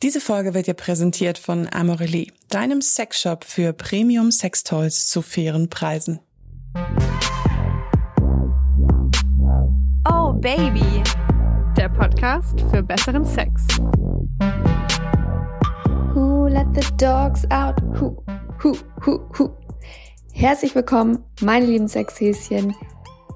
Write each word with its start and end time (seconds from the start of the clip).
Diese 0.00 0.20
Folge 0.20 0.54
wird 0.54 0.68
dir 0.68 0.74
präsentiert 0.74 1.38
von 1.38 1.68
Amorelie, 1.72 2.30
deinem 2.50 2.80
Sexshop 2.80 3.42
für 3.42 3.72
Premium 3.72 4.30
Sextoys 4.30 5.08
zu 5.08 5.22
fairen 5.22 5.68
Preisen. 5.70 6.20
Oh 10.08 10.32
Baby, 10.34 11.02
der 11.76 11.88
Podcast 11.88 12.60
für 12.70 12.80
besseren 12.80 13.24
Sex. 13.24 13.66
Who 16.14 16.46
let 16.46 16.68
the 16.76 16.86
dogs 16.96 17.44
out? 17.50 17.82
Who, 18.00 18.22
who, 18.62 18.76
who, 19.04 19.28
who. 19.36 19.50
Herzlich 20.32 20.76
willkommen, 20.76 21.24
meine 21.40 21.66
lieben 21.66 21.88
Sexhäschen, 21.88 22.72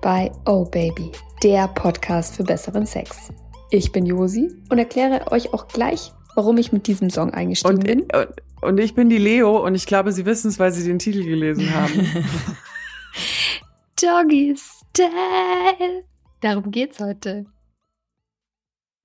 bei 0.00 0.30
Oh 0.46 0.64
Baby, 0.64 1.10
der 1.42 1.66
Podcast 1.66 2.36
für 2.36 2.44
besseren 2.44 2.86
Sex. 2.86 3.32
Ich 3.70 3.90
bin 3.90 4.06
Josi 4.06 4.48
und 4.70 4.78
erkläre 4.78 5.32
euch 5.32 5.52
auch 5.52 5.66
gleich, 5.66 6.12
warum 6.34 6.58
ich 6.58 6.72
mit 6.72 6.86
diesem 6.86 7.10
Song 7.10 7.32
eingestiegen 7.32 7.76
und, 7.76 7.84
bin. 7.84 8.00
Und, 8.02 8.28
und 8.60 8.78
ich 8.78 8.94
bin 8.94 9.08
die 9.08 9.18
Leo 9.18 9.64
und 9.64 9.74
ich 9.74 9.86
glaube, 9.86 10.12
Sie 10.12 10.26
wissen 10.26 10.48
es, 10.48 10.58
weil 10.58 10.72
Sie 10.72 10.86
den 10.86 10.98
Titel 10.98 11.24
gelesen 11.24 11.74
haben. 11.74 12.06
Doggy 14.00 14.54
Style. 14.56 16.04
Darum 16.40 16.70
geht's 16.70 16.98
heute. 16.98 17.46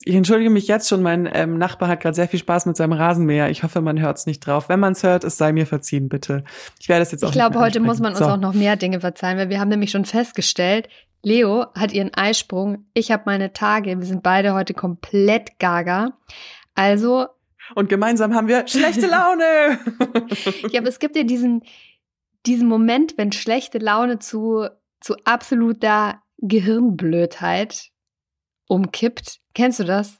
Ich 0.03 0.15
entschuldige 0.15 0.49
mich 0.49 0.67
jetzt 0.67 0.87
schon, 0.87 1.03
mein 1.03 1.29
ähm, 1.33 1.57
Nachbar 1.57 1.89
hat 1.89 1.99
gerade 1.99 2.15
sehr 2.15 2.29
viel 2.29 2.39
Spaß 2.39 2.65
mit 2.65 2.77
seinem 2.77 2.93
Rasenmäher. 2.93 3.49
Ich 3.49 3.63
hoffe, 3.63 3.81
man 3.81 3.99
hört 3.99 4.17
es 4.17 4.25
nicht 4.25 4.39
drauf. 4.39 4.69
Wenn 4.69 4.79
man 4.79 4.93
es 4.93 5.03
hört, 5.03 5.25
es 5.25 5.37
sei 5.37 5.51
mir 5.51 5.67
verziehen, 5.67 6.07
bitte. 6.07 6.45
Ich 6.79 6.87
werde 6.87 7.03
es 7.03 7.11
jetzt 7.11 7.25
auch 7.25 7.29
Ich 7.29 7.33
glaube, 7.33 7.59
heute 7.59 7.81
muss 7.81 7.99
man 7.99 8.11
uns 8.11 8.19
so. 8.19 8.25
auch 8.25 8.37
noch 8.37 8.53
mehr 8.53 8.77
Dinge 8.77 9.01
verzeihen, 9.01 9.37
weil 9.37 9.49
wir 9.49 9.59
haben 9.59 9.69
nämlich 9.69 9.91
schon 9.91 10.05
festgestellt, 10.05 10.87
Leo 11.23 11.65
hat 11.75 11.91
ihren 11.91 12.13
Eisprung, 12.13 12.85
ich 12.93 13.11
habe 13.11 13.23
meine 13.25 13.51
Tage, 13.51 13.99
wir 13.99 14.05
sind 14.05 14.23
beide 14.23 14.53
heute 14.53 14.73
komplett 14.73 15.59
gaga. 15.59 16.13
Also, 16.77 17.27
Und 17.75 17.89
gemeinsam 17.89 18.35
haben 18.35 18.47
wir 18.47 18.67
schlechte 18.67 19.07
Laune. 19.07 19.43
ja, 20.71 20.79
aber 20.79 20.87
es 20.87 20.99
gibt 20.99 21.15
ja 21.15 21.23
diesen, 21.23 21.63
diesen 22.45 22.67
Moment, 22.67 23.17
wenn 23.17 23.31
schlechte 23.31 23.79
Laune 23.79 24.19
zu, 24.19 24.67
zu 25.01 25.15
absoluter 25.25 26.21
Gehirnblödheit 26.37 27.89
umkippt. 28.67 29.39
Kennst 29.55 29.79
du 29.79 29.85
das? 29.85 30.19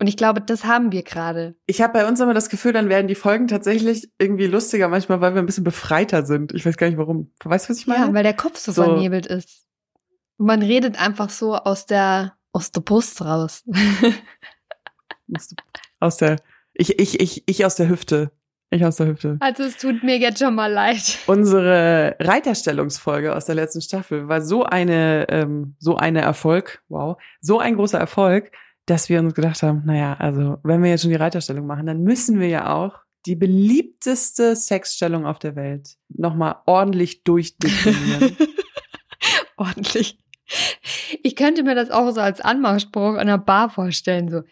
Und 0.00 0.08
ich 0.08 0.16
glaube, 0.16 0.40
das 0.40 0.64
haben 0.64 0.90
wir 0.90 1.04
gerade. 1.04 1.54
Ich 1.66 1.80
habe 1.80 1.92
bei 1.92 2.08
uns 2.08 2.18
immer 2.18 2.34
das 2.34 2.48
Gefühl, 2.48 2.72
dann 2.72 2.88
werden 2.88 3.06
die 3.06 3.14
Folgen 3.14 3.46
tatsächlich 3.46 4.10
irgendwie 4.18 4.48
lustiger, 4.48 4.88
manchmal, 4.88 5.20
weil 5.20 5.34
wir 5.34 5.40
ein 5.40 5.46
bisschen 5.46 5.62
befreiter 5.62 6.26
sind. 6.26 6.52
Ich 6.52 6.66
weiß 6.66 6.76
gar 6.76 6.88
nicht 6.88 6.98
warum. 6.98 7.32
Weißt 7.44 7.68
du, 7.68 7.70
was 7.70 7.78
ich 7.78 7.86
meine? 7.86 8.06
Ja, 8.06 8.12
weil 8.12 8.24
der 8.24 8.34
Kopf 8.34 8.58
so, 8.58 8.72
So. 8.72 8.82
vernebelt 8.82 9.26
ist. 9.28 9.68
Und 10.38 10.46
man 10.46 10.62
redet 10.62 11.00
einfach 11.00 11.30
so 11.30 11.54
aus 11.54 11.86
der, 11.86 12.36
aus 12.52 12.72
der 12.72 12.80
Brust 12.80 13.22
raus. 13.24 13.62
aus 16.02 16.16
der, 16.16 16.36
ich, 16.74 16.98
ich, 16.98 17.20
ich, 17.20 17.44
ich 17.46 17.64
aus 17.64 17.76
der 17.76 17.88
Hüfte. 17.88 18.32
Ich 18.70 18.84
aus 18.84 18.96
der 18.96 19.06
Hüfte. 19.06 19.36
Also 19.40 19.64
es 19.64 19.76
tut 19.76 20.02
mir 20.02 20.18
jetzt 20.18 20.38
schon 20.38 20.54
mal 20.54 20.72
leid. 20.72 21.18
Unsere 21.26 22.16
Reiterstellungsfolge 22.18 23.36
aus 23.36 23.44
der 23.44 23.54
letzten 23.54 23.82
Staffel 23.82 24.28
war 24.28 24.40
so 24.40 24.64
eine, 24.64 25.26
ähm, 25.28 25.76
so 25.78 25.96
eine 25.96 26.22
Erfolg, 26.22 26.82
wow, 26.88 27.20
so 27.40 27.58
ein 27.58 27.76
großer 27.76 27.98
Erfolg, 27.98 28.50
dass 28.86 29.10
wir 29.10 29.20
uns 29.20 29.34
gedacht 29.34 29.62
haben, 29.62 29.82
naja, 29.84 30.16
also 30.18 30.56
wenn 30.62 30.82
wir 30.82 30.90
jetzt 30.90 31.02
schon 31.02 31.10
die 31.10 31.16
Reiterstellung 31.16 31.66
machen, 31.66 31.86
dann 31.86 32.02
müssen 32.02 32.40
wir 32.40 32.48
ja 32.48 32.74
auch 32.74 33.00
die 33.26 33.36
beliebteste 33.36 34.56
Sexstellung 34.56 35.26
auf 35.26 35.38
der 35.38 35.54
Welt 35.54 35.96
nochmal 36.08 36.56
ordentlich 36.66 37.22
durchdeklinieren. 37.24 38.36
Ordentlich. 39.56 40.18
Ich 41.22 41.36
könnte 41.36 41.62
mir 41.62 41.74
das 41.74 41.90
auch 41.90 42.10
so 42.10 42.20
als 42.20 42.40
Anmachspruch 42.40 43.14
an 43.16 43.28
der 43.28 43.38
Bar 43.38 43.70
vorstellen, 43.70 44.28
so, 44.28 44.42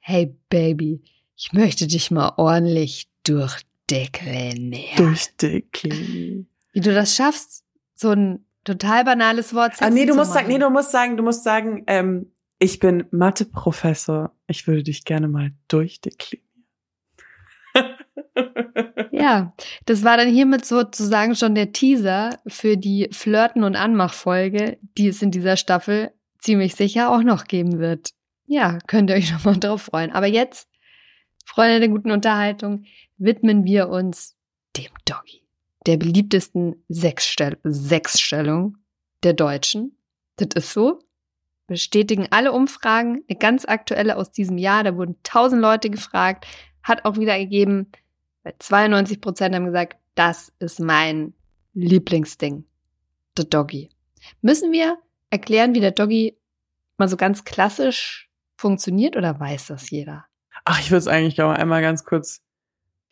hey 0.00 0.34
Baby, 0.48 1.02
ich 1.36 1.52
möchte 1.52 1.86
dich 1.86 2.10
mal 2.10 2.34
ordentlich 2.36 3.08
durchdeklinieren. 3.24 4.96
durchdeklinieren. 4.96 6.48
Wie 6.72 6.80
du 6.80 6.92
das 6.92 7.14
schaffst, 7.16 7.64
so 7.94 8.10
ein 8.10 8.44
total 8.64 9.04
banales 9.04 9.54
Wort 9.54 9.74
Ah, 9.80 9.90
nee, 9.90 10.00
sexy 10.00 10.06
du 10.06 10.14
musst 10.16 10.32
sagen, 10.32 10.48
nee, 10.48 10.58
du 10.58 10.70
musst 10.70 10.90
sagen, 10.90 11.16
du 11.16 11.22
musst 11.22 11.44
sagen, 11.44 11.84
ähm, 11.86 12.32
ich 12.58 12.78
bin 12.78 13.04
Mathe-Professor. 13.10 14.32
Ich 14.46 14.66
würde 14.66 14.82
dich 14.82 15.04
gerne 15.04 15.28
mal 15.28 15.52
durchdeklinieren. 15.68 16.46
Ja, 19.12 19.52
das 19.86 20.02
war 20.02 20.16
dann 20.16 20.28
hiermit 20.28 20.64
sozusagen 20.64 21.34
schon 21.34 21.54
der 21.54 21.72
Teaser 21.72 22.38
für 22.46 22.76
die 22.76 23.08
Flirten- 23.12 23.64
und 23.64 23.76
Anmachfolge, 23.76 24.78
die 24.96 25.08
es 25.08 25.20
in 25.20 25.30
dieser 25.30 25.56
Staffel 25.56 26.12
ziemlich 26.38 26.74
sicher 26.74 27.10
auch 27.10 27.22
noch 27.22 27.44
geben 27.44 27.78
wird. 27.80 28.10
Ja, 28.50 28.78
könnt 28.88 29.10
ihr 29.10 29.16
euch 29.16 29.28
schon 29.28 29.42
mal 29.44 29.56
drauf 29.56 29.82
freuen. 29.82 30.10
Aber 30.10 30.26
jetzt, 30.26 30.68
Freunde 31.46 31.78
der 31.78 31.88
guten 31.88 32.10
Unterhaltung, 32.10 32.84
widmen 33.16 33.64
wir 33.64 33.88
uns 33.88 34.36
dem 34.76 34.90
Doggy, 35.04 35.44
der 35.86 35.96
beliebtesten 35.96 36.82
Sexstell 36.88 37.58
Sexstellung 37.62 38.76
der 39.22 39.34
Deutschen. 39.34 39.96
Das 40.34 40.48
ist 40.56 40.72
so. 40.72 40.98
Bestätigen 41.68 42.26
alle 42.32 42.50
Umfragen, 42.50 43.22
eine 43.28 43.38
ganz 43.38 43.66
aktuelle 43.66 44.16
aus 44.16 44.32
diesem 44.32 44.58
Jahr, 44.58 44.82
da 44.82 44.96
wurden 44.96 45.16
tausend 45.22 45.62
Leute 45.62 45.88
gefragt, 45.88 46.44
hat 46.82 47.04
auch 47.04 47.18
wieder 47.18 47.38
gegeben, 47.38 47.92
weil 48.42 48.54
92 48.58 49.20
Prozent 49.20 49.54
haben 49.54 49.66
gesagt, 49.66 49.96
das 50.16 50.52
ist 50.58 50.80
mein 50.80 51.34
Lieblingsding. 51.74 52.64
Der 53.36 53.44
Doggy. 53.44 53.90
Müssen 54.42 54.72
wir 54.72 54.98
erklären, 55.30 55.72
wie 55.76 55.80
der 55.80 55.92
Doggy 55.92 56.36
mal 56.96 57.08
so 57.08 57.16
ganz 57.16 57.44
klassisch 57.44 58.29
funktioniert 58.60 59.16
oder 59.16 59.40
weiß 59.40 59.68
das 59.68 59.90
jeder? 59.90 60.26
Ach, 60.64 60.78
ich 60.80 60.90
würde 60.90 60.98
es 60.98 61.08
eigentlich 61.08 61.40
auch 61.42 61.50
einmal 61.50 61.82
ganz 61.82 62.04
kurz. 62.04 62.42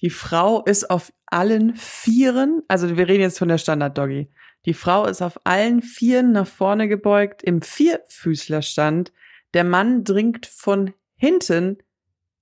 Die 0.00 0.10
Frau 0.10 0.62
ist 0.62 0.91
auf 0.91 1.12
allen 1.26 1.75
Vieren, 1.75 2.62
also 2.69 2.97
wir 2.97 3.09
reden 3.09 3.22
jetzt 3.22 3.38
von 3.38 3.48
der 3.48 3.59
Standard-Doggy. 3.59 4.31
Die 4.66 4.75
Frau 4.75 5.06
ist 5.06 5.22
auf 5.22 5.41
allen 5.44 5.82
Vieren 5.82 6.32
nach 6.32 6.47
vorne 6.47 6.88
gebeugt 6.88 7.42
im 7.42 7.62
Vierfüßlerstand. 7.62 9.12
Der 9.54 9.64
Mann 9.64 10.04
dringt 10.04 10.47
von 10.47 10.92
hinten, 11.16 11.78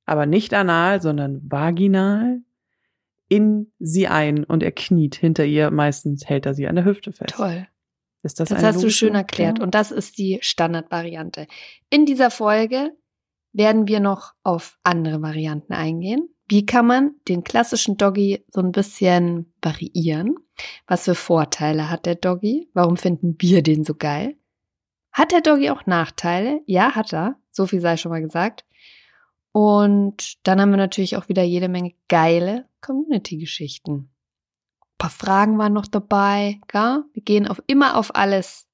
aber 0.04 0.26
nicht 0.26 0.52
anal, 0.52 1.00
sondern 1.00 1.40
vaginal 1.48 2.40
in 3.28 3.72
sie 3.78 4.06
ein 4.08 4.44
und 4.44 4.62
er 4.62 4.72
kniet 4.72 5.14
hinter 5.14 5.44
ihr. 5.44 5.70
Meistens 5.70 6.28
hält 6.28 6.46
er 6.46 6.54
sie 6.54 6.66
an 6.66 6.76
der 6.76 6.84
Hüfte 6.84 7.12
fest. 7.12 7.34
Toll. 7.34 7.66
Ist 8.22 8.40
das 8.40 8.48
Das 8.48 8.62
hast 8.62 8.82
du 8.82 8.90
schön 8.90 9.14
erklärt. 9.14 9.60
Und 9.60 9.74
das 9.74 9.90
ist 9.90 10.18
die 10.18 10.38
Standardvariante. 10.40 11.46
In 11.90 12.06
dieser 12.06 12.30
Folge 12.30 12.92
werden 13.52 13.86
wir 13.88 14.00
noch 14.00 14.32
auf 14.42 14.78
andere 14.82 15.22
Varianten 15.22 15.72
eingehen. 15.72 16.28
Wie 16.48 16.64
kann 16.64 16.86
man 16.86 17.14
den 17.26 17.42
klassischen 17.42 17.96
Doggy 17.96 18.44
so 18.50 18.60
ein 18.60 18.72
bisschen 18.72 19.52
variieren? 19.60 20.36
Was 20.86 21.04
für 21.04 21.14
Vorteile 21.14 21.90
hat 21.90 22.06
der 22.06 22.14
Doggy? 22.14 22.70
Warum 22.72 22.96
finden 22.96 23.36
wir 23.38 23.62
den 23.62 23.84
so 23.84 23.94
geil? 23.94 24.36
Hat 25.12 25.32
der 25.32 25.40
Doggy 25.40 25.70
auch 25.70 25.86
Nachteile? 25.86 26.60
Ja, 26.66 26.94
hat 26.94 27.12
er. 27.12 27.36
So 27.50 27.66
viel 27.66 27.80
sei 27.80 27.96
schon 27.96 28.10
mal 28.10 28.22
gesagt. 28.22 28.64
Und 29.52 30.46
dann 30.46 30.60
haben 30.60 30.70
wir 30.70 30.76
natürlich 30.76 31.16
auch 31.16 31.28
wieder 31.28 31.42
jede 31.42 31.68
Menge 31.68 31.94
geile 32.08 32.68
Community-Geschichten. 32.82 34.10
Ein 34.96 34.98
paar 34.98 35.10
Fragen 35.10 35.58
waren 35.58 35.74
noch 35.74 35.86
dabei, 35.86 36.58
gell? 36.68 37.04
Wir 37.12 37.22
gehen 37.22 37.46
auf 37.46 37.62
immer 37.66 37.96
auf 37.96 38.14
alles, 38.14 38.66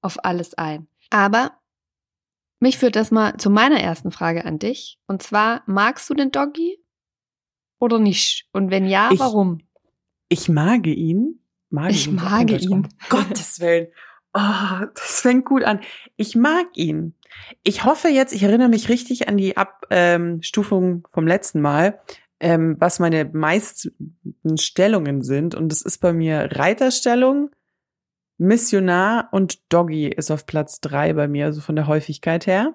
auf 0.00 0.24
alles 0.24 0.54
ein. 0.54 0.88
Aber 1.10 1.52
mich 2.58 2.78
führt 2.78 2.96
das 2.96 3.10
mal 3.12 3.36
zu 3.36 3.48
meiner 3.48 3.80
ersten 3.80 4.10
Frage 4.10 4.44
an 4.44 4.58
dich. 4.58 4.98
Und 5.06 5.22
zwar, 5.22 5.62
magst 5.66 6.10
du 6.10 6.14
den 6.14 6.32
Doggy 6.32 6.78
oder 7.78 7.98
nicht? 8.00 8.48
Und 8.52 8.70
wenn 8.70 8.86
ja, 8.86 9.10
Ich- 9.12 9.20
warum? 9.20 9.60
Ich 10.28 10.48
mag 10.48 10.86
ihn. 10.86 11.40
Mag 11.70 11.90
Ich 11.90 12.08
ihn. 12.08 12.16
mag 12.16 12.50
ihn. 12.50 12.70
Um 12.72 12.88
Gottes 13.08 13.60
Willen. 13.60 13.86
Oh, 14.34 14.86
das 14.94 15.20
fängt 15.20 15.44
gut 15.44 15.62
an. 15.62 15.80
Ich 16.16 16.34
mag 16.34 16.66
ihn. 16.74 17.14
Ich 17.62 17.84
hoffe 17.84 18.08
jetzt, 18.08 18.32
ich 18.32 18.42
erinnere 18.42 18.68
mich 18.68 18.88
richtig 18.88 19.28
an 19.28 19.36
die 19.36 19.56
Abstufung 19.56 21.06
vom 21.12 21.26
letzten 21.26 21.60
Mal, 21.60 22.00
ähm, 22.42 22.76
was 22.80 22.98
meine 22.98 23.24
meisten 23.24 23.94
Stellungen 24.58 25.22
sind. 25.22 25.54
Und 25.54 25.70
das 25.70 25.80
ist 25.80 25.98
bei 25.98 26.12
mir 26.12 26.48
Reiterstellung, 26.52 27.50
Missionar 28.36 29.28
und 29.30 29.72
Doggy 29.72 30.08
ist 30.08 30.32
auf 30.32 30.44
Platz 30.44 30.80
drei 30.80 31.12
bei 31.12 31.28
mir, 31.28 31.46
also 31.46 31.60
von 31.60 31.76
der 31.76 31.86
Häufigkeit 31.86 32.46
her. 32.48 32.74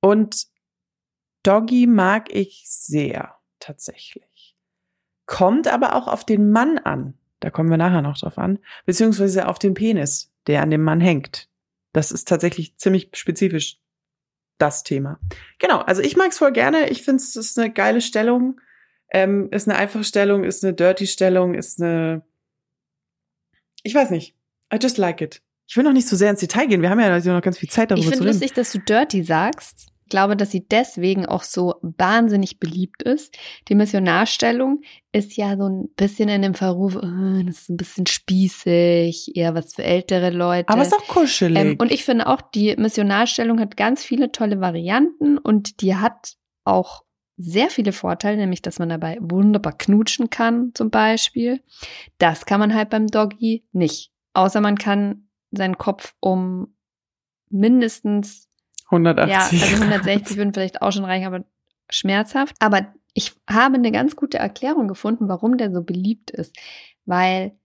Und 0.00 0.46
Doggy 1.42 1.86
mag 1.86 2.32
ich 2.34 2.64
sehr, 2.66 3.36
tatsächlich. 3.58 4.56
Kommt 5.24 5.66
aber 5.66 5.96
auch 5.96 6.06
auf 6.06 6.26
den 6.26 6.50
Mann 6.50 6.76
an. 6.78 7.14
Da 7.40 7.48
kommen 7.48 7.70
wir 7.70 7.78
nachher 7.78 8.02
noch 8.02 8.18
drauf 8.18 8.36
an. 8.36 8.58
Beziehungsweise 8.84 9.48
auf 9.48 9.58
den 9.58 9.72
Penis, 9.72 10.30
der 10.46 10.60
an 10.60 10.70
dem 10.70 10.82
Mann 10.82 11.00
hängt. 11.00 11.48
Das 11.94 12.12
ist 12.12 12.28
tatsächlich 12.28 12.76
ziemlich 12.76 13.08
spezifisch 13.14 13.80
das 14.60 14.82
Thema. 14.82 15.18
Genau, 15.58 15.78
also 15.78 16.02
ich 16.02 16.16
mag 16.16 16.30
es 16.30 16.38
voll 16.38 16.52
gerne. 16.52 16.88
Ich 16.90 17.02
finde 17.02 17.22
es 17.22 17.36
ist 17.36 17.58
eine 17.58 17.72
geile 17.72 18.00
Stellung. 18.00 18.60
Ähm, 19.12 19.48
ist 19.50 19.68
eine 19.68 19.76
einfache 19.78 20.04
Stellung, 20.04 20.44
ist 20.44 20.64
eine 20.64 20.72
dirty 20.74 21.06
Stellung, 21.06 21.54
ist 21.54 21.80
eine. 21.82 22.22
Ich 23.82 23.94
weiß 23.94 24.10
nicht. 24.10 24.36
I 24.72 24.78
just 24.80 24.98
like 24.98 25.20
it. 25.20 25.42
Ich 25.66 25.76
will 25.76 25.84
noch 25.84 25.92
nicht 25.92 26.08
so 26.08 26.16
sehr 26.16 26.30
ins 26.30 26.40
Detail 26.40 26.66
gehen. 26.66 26.82
Wir 26.82 26.90
haben 26.90 27.00
ja 27.00 27.18
noch 27.18 27.42
ganz 27.42 27.58
viel 27.58 27.68
Zeit 27.68 27.90
darüber 27.90 28.00
Ich 28.00 28.06
finde 28.06 28.18
zu 28.18 28.24
reden. 28.24 28.34
lustig, 28.40 28.52
dass 28.54 28.72
du 28.72 28.78
dirty 28.78 29.22
sagst, 29.22 29.88
glaube, 30.10 30.36
dass 30.36 30.50
sie 30.50 30.66
deswegen 30.68 31.24
auch 31.24 31.42
so 31.42 31.76
wahnsinnig 31.80 32.58
beliebt 32.58 33.02
ist. 33.02 33.36
Die 33.68 33.74
Missionarstellung 33.74 34.82
ist 35.12 35.36
ja 35.36 35.56
so 35.56 35.68
ein 35.68 35.88
bisschen 35.96 36.28
in 36.28 36.42
dem 36.42 36.54
Verruf, 36.54 36.96
oh, 36.96 37.42
das 37.46 37.62
ist 37.62 37.70
ein 37.70 37.76
bisschen 37.76 38.06
spießig, 38.06 39.36
eher 39.36 39.54
was 39.54 39.74
für 39.74 39.82
ältere 39.82 40.30
Leute. 40.30 40.68
Aber 40.68 40.82
es 40.82 40.88
ist 40.88 40.94
auch 40.94 41.08
kuschelig. 41.08 41.58
Ähm, 41.58 41.76
und 41.78 41.90
ich 41.90 42.04
finde 42.04 42.26
auch, 42.26 42.42
die 42.42 42.76
Missionarstellung 42.76 43.58
hat 43.58 43.76
ganz 43.76 44.04
viele 44.04 44.30
tolle 44.30 44.60
Varianten 44.60 45.38
und 45.38 45.80
die 45.80 45.96
hat 45.96 46.34
auch 46.64 47.04
sehr 47.38 47.70
viele 47.70 47.92
Vorteile, 47.92 48.36
nämlich 48.36 48.60
dass 48.60 48.78
man 48.78 48.90
dabei 48.90 49.16
wunderbar 49.20 49.72
knutschen 49.72 50.28
kann, 50.28 50.72
zum 50.74 50.90
Beispiel. 50.90 51.62
Das 52.18 52.44
kann 52.44 52.60
man 52.60 52.74
halt 52.74 52.90
beim 52.90 53.06
Doggy 53.06 53.64
nicht. 53.72 54.12
Außer 54.34 54.60
man 54.60 54.76
kann 54.76 55.28
seinen 55.50 55.78
Kopf 55.78 56.14
um 56.20 56.76
mindestens 57.48 58.49
180. 58.90 59.60
ja, 59.60 59.66
also 59.66 59.82
160 59.82 60.36
würden 60.36 60.52
vielleicht 60.52 60.82
auch 60.82 60.92
schon 60.92 61.04
reichen, 61.04 61.26
aber 61.26 61.44
schmerzhaft. 61.90 62.56
Aber 62.60 62.92
ich 63.14 63.32
habe 63.48 63.76
eine 63.76 63.92
ganz 63.92 64.16
gute 64.16 64.38
Erklärung 64.38 64.88
gefunden, 64.88 65.28
warum 65.28 65.58
der 65.58 65.72
so 65.72 65.82
beliebt 65.82 66.30
ist. 66.30 66.56
Weil 67.04 67.56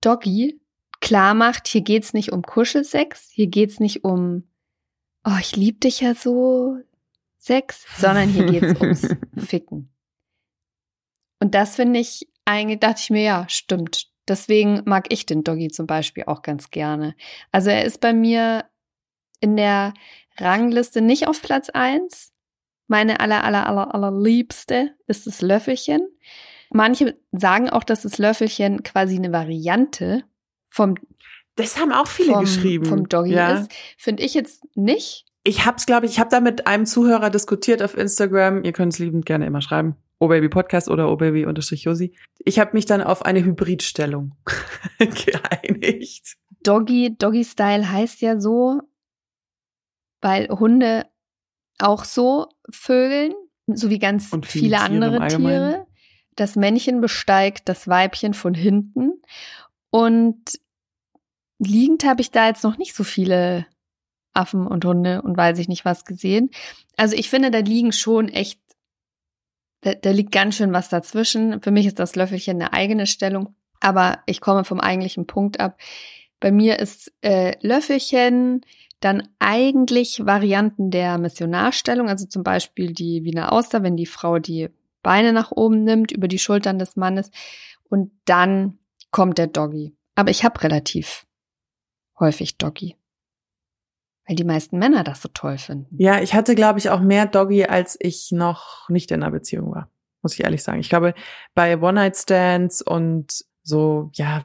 Doggy 0.00 0.60
klar 1.00 1.34
macht, 1.34 1.68
hier 1.68 1.80
geht's 1.80 2.12
nicht 2.12 2.32
um 2.32 2.42
Kuschelsex, 2.42 3.30
hier 3.30 3.46
geht's 3.46 3.80
nicht 3.80 4.04
um, 4.04 4.44
oh, 5.24 5.36
ich 5.40 5.56
lieb 5.56 5.80
dich 5.80 6.00
ja 6.00 6.14
so, 6.14 6.78
Sex, 7.38 7.86
sondern 7.96 8.28
hier 8.28 8.44
geht's 8.44 8.78
ums 8.80 9.08
Ficken. 9.36 9.90
Und 11.40 11.54
das 11.54 11.76
finde 11.76 12.00
ich, 12.00 12.28
eigentlich 12.44 12.80
dachte 12.80 13.00
ich 13.02 13.10
mir, 13.10 13.22
ja, 13.22 13.46
stimmt. 13.48 14.08
Deswegen 14.28 14.82
mag 14.84 15.10
ich 15.10 15.24
den 15.24 15.42
Doggy 15.42 15.68
zum 15.68 15.86
Beispiel 15.86 16.24
auch 16.26 16.42
ganz 16.42 16.70
gerne. 16.70 17.16
Also 17.50 17.70
er 17.70 17.84
ist 17.84 18.00
bei 18.00 18.12
mir 18.12 18.66
in 19.40 19.56
der 19.56 19.94
Rangliste 20.38 21.00
nicht 21.00 21.26
auf 21.26 21.42
Platz 21.42 21.70
eins. 21.70 22.32
Meine 22.86 23.20
aller, 23.20 23.44
aller, 23.44 23.66
aller, 23.66 23.94
aller 23.94 24.10
liebste 24.10 24.94
ist 25.06 25.26
das 25.26 25.42
Löffelchen. 25.42 26.00
Manche 26.72 27.16
sagen 27.32 27.68
auch, 27.68 27.84
dass 27.84 28.02
das 28.02 28.18
Löffelchen 28.18 28.82
quasi 28.82 29.16
eine 29.16 29.32
Variante 29.32 30.24
vom 30.68 30.96
Das 31.56 31.78
haben 31.78 31.92
auch 31.92 32.06
viele 32.06 32.32
vom, 32.32 32.40
geschrieben. 32.40 32.84
vom 32.84 33.08
Doggy 33.08 33.32
ja. 33.32 33.60
ist. 33.60 33.72
Finde 33.98 34.22
ich 34.22 34.34
jetzt 34.34 34.64
nicht. 34.76 35.26
Ich 35.42 35.64
hab's, 35.64 35.86
glaube 35.86 36.06
ich, 36.06 36.12
ich 36.12 36.20
habe 36.20 36.30
da 36.30 36.40
mit 36.40 36.66
einem 36.66 36.86
Zuhörer 36.86 37.30
diskutiert 37.30 37.82
auf 37.82 37.96
Instagram. 37.96 38.62
Ihr 38.64 38.72
könnt 38.72 38.92
es 38.92 38.98
liebend 38.98 39.26
gerne 39.26 39.46
immer 39.46 39.62
schreiben. 39.62 39.96
Obaby 40.18 40.48
Podcast 40.50 40.88
oder 40.88 41.10
Obaby 41.10 41.46
unterstrich 41.46 41.84
Josi. 41.84 42.12
Ich 42.38 42.58
habe 42.58 42.72
mich 42.74 42.84
dann 42.84 43.00
auf 43.00 43.24
eine 43.24 43.42
Hybridstellung 43.42 44.34
geeinigt. 44.98 46.36
Doggy, 46.62 47.16
Doggy 47.16 47.44
Style 47.44 47.90
heißt 47.90 48.20
ja 48.20 48.38
so, 48.38 48.82
weil 50.20 50.48
Hunde 50.48 51.06
auch 51.78 52.04
so 52.04 52.48
vögeln, 52.70 53.32
so 53.66 53.90
wie 53.90 53.98
ganz 53.98 54.30
viele 54.30 54.46
viele 54.46 54.80
andere. 54.80 55.28
Tiere. 55.28 55.86
Das 56.36 56.56
Männchen 56.56 57.00
besteigt 57.00 57.68
das 57.68 57.88
Weibchen 57.88 58.34
von 58.34 58.54
hinten. 58.54 59.20
Und 59.90 60.60
liegend 61.58 62.04
habe 62.04 62.20
ich 62.20 62.30
da 62.30 62.46
jetzt 62.46 62.64
noch 62.64 62.78
nicht 62.78 62.94
so 62.94 63.04
viele 63.04 63.66
Affen 64.32 64.66
und 64.66 64.84
Hunde 64.84 65.22
und 65.22 65.36
weiß 65.36 65.58
ich 65.58 65.68
nicht 65.68 65.84
was 65.84 66.04
gesehen. 66.04 66.50
Also 66.96 67.16
ich 67.16 67.28
finde, 67.28 67.50
da 67.50 67.58
liegen 67.58 67.92
schon 67.92 68.28
echt, 68.28 68.60
da, 69.80 69.94
da 69.94 70.10
liegt 70.10 70.32
ganz 70.32 70.56
schön 70.56 70.72
was 70.72 70.88
dazwischen. 70.88 71.60
Für 71.62 71.70
mich 71.70 71.86
ist 71.86 71.98
das 71.98 72.14
Löffelchen 72.14 72.56
eine 72.56 72.72
eigene 72.72 73.06
Stellung, 73.06 73.54
aber 73.80 74.20
ich 74.26 74.40
komme 74.40 74.64
vom 74.64 74.80
eigentlichen 74.80 75.26
Punkt 75.26 75.60
ab. 75.60 75.78
Bei 76.38 76.52
mir 76.52 76.78
ist 76.78 77.12
äh, 77.22 77.56
Löffelchen 77.60 78.62
dann 79.00 79.28
eigentlich 79.38 80.24
Varianten 80.26 80.90
der 80.90 81.18
Missionarstellung, 81.18 82.08
also 82.08 82.26
zum 82.26 82.42
Beispiel 82.42 82.92
die 82.92 83.24
Wiener 83.24 83.52
Auster, 83.52 83.82
wenn 83.82 83.96
die 83.96 84.06
Frau 84.06 84.38
die 84.38 84.68
Beine 85.02 85.32
nach 85.32 85.50
oben 85.50 85.82
nimmt, 85.82 86.12
über 86.12 86.28
die 86.28 86.38
Schultern 86.38 86.78
des 86.78 86.96
Mannes 86.96 87.30
und 87.88 88.12
dann 88.26 88.78
kommt 89.10 89.38
der 89.38 89.46
Doggy. 89.46 89.94
Aber 90.14 90.30
ich 90.30 90.44
habe 90.44 90.62
relativ 90.62 91.26
häufig 92.18 92.58
Doggy. 92.58 92.96
Weil 94.26 94.36
die 94.36 94.44
meisten 94.44 94.78
Männer 94.78 95.02
das 95.02 95.22
so 95.22 95.30
toll 95.32 95.58
finden. 95.58 95.96
Ja, 95.98 96.20
ich 96.20 96.34
hatte, 96.34 96.54
glaube 96.54 96.78
ich, 96.78 96.90
auch 96.90 97.00
mehr 97.00 97.26
Doggy, 97.26 97.64
als 97.64 97.96
ich 97.98 98.30
noch 98.30 98.88
nicht 98.88 99.10
in 99.10 99.22
einer 99.22 99.32
Beziehung 99.32 99.74
war. 99.74 99.90
Muss 100.22 100.34
ich 100.34 100.44
ehrlich 100.44 100.62
sagen. 100.62 100.80
Ich 100.80 100.90
glaube, 100.90 101.14
bei 101.54 101.80
One-Night-Stands 101.80 102.82
und 102.82 103.44
so, 103.62 104.10
ja, 104.12 104.44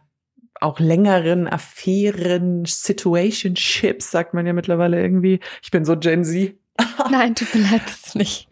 auch 0.62 0.80
längeren 0.80 1.48
Affären, 1.48 2.66
Situationships, 2.66 4.12
sagt 4.12 4.34
man 4.34 4.46
ja 4.46 4.54
mittlerweile 4.54 5.02
irgendwie. 5.02 5.40
Ich 5.62 5.72
bin 5.72 5.86
so 5.86 5.98
Gen 5.98 6.24
Z. 6.24 6.56
Nein, 7.12 7.36
tut 7.36 7.54
mir 7.56 7.62
leid, 7.62 7.82
nicht. 8.16 8.48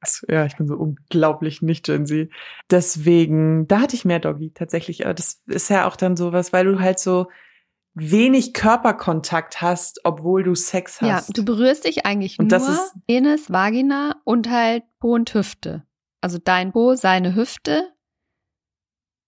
Also, 0.00 0.26
Ja, 0.28 0.46
ich 0.46 0.56
bin 0.56 0.66
so 0.68 0.74
unglaublich 0.76 1.62
nicht 1.62 1.84
Gen 1.84 2.06
Z. 2.06 2.30
Deswegen, 2.70 3.66
da 3.66 3.80
hatte 3.80 3.96
ich 3.96 4.04
mehr 4.04 4.20
Doggy 4.20 4.52
tatsächlich. 4.52 5.04
Aber 5.04 5.14
das 5.14 5.42
ist 5.46 5.68
ja 5.70 5.86
auch 5.88 5.96
dann 5.96 6.16
sowas, 6.16 6.52
weil 6.52 6.64
du 6.66 6.80
halt 6.80 6.98
so 6.98 7.28
wenig 7.94 8.52
Körperkontakt 8.52 9.62
hast, 9.62 10.00
obwohl 10.04 10.42
du 10.42 10.54
Sex 10.54 11.00
Ja, 11.00 11.14
hast. 11.14 11.36
du 11.36 11.44
berührst 11.44 11.86
dich 11.86 12.04
eigentlich 12.04 12.38
Und 12.38 12.50
nur 12.50 12.58
das 12.58 12.68
ist- 12.68 12.94
Penis, 13.06 13.50
Vagina 13.50 14.20
und 14.24 14.50
halt 14.50 14.84
Po 14.98 15.14
und 15.14 15.32
Hüfte. 15.32 15.82
Also 16.20 16.38
dein 16.38 16.72
Po, 16.72 16.94
seine 16.94 17.34
Hüfte, 17.34 17.90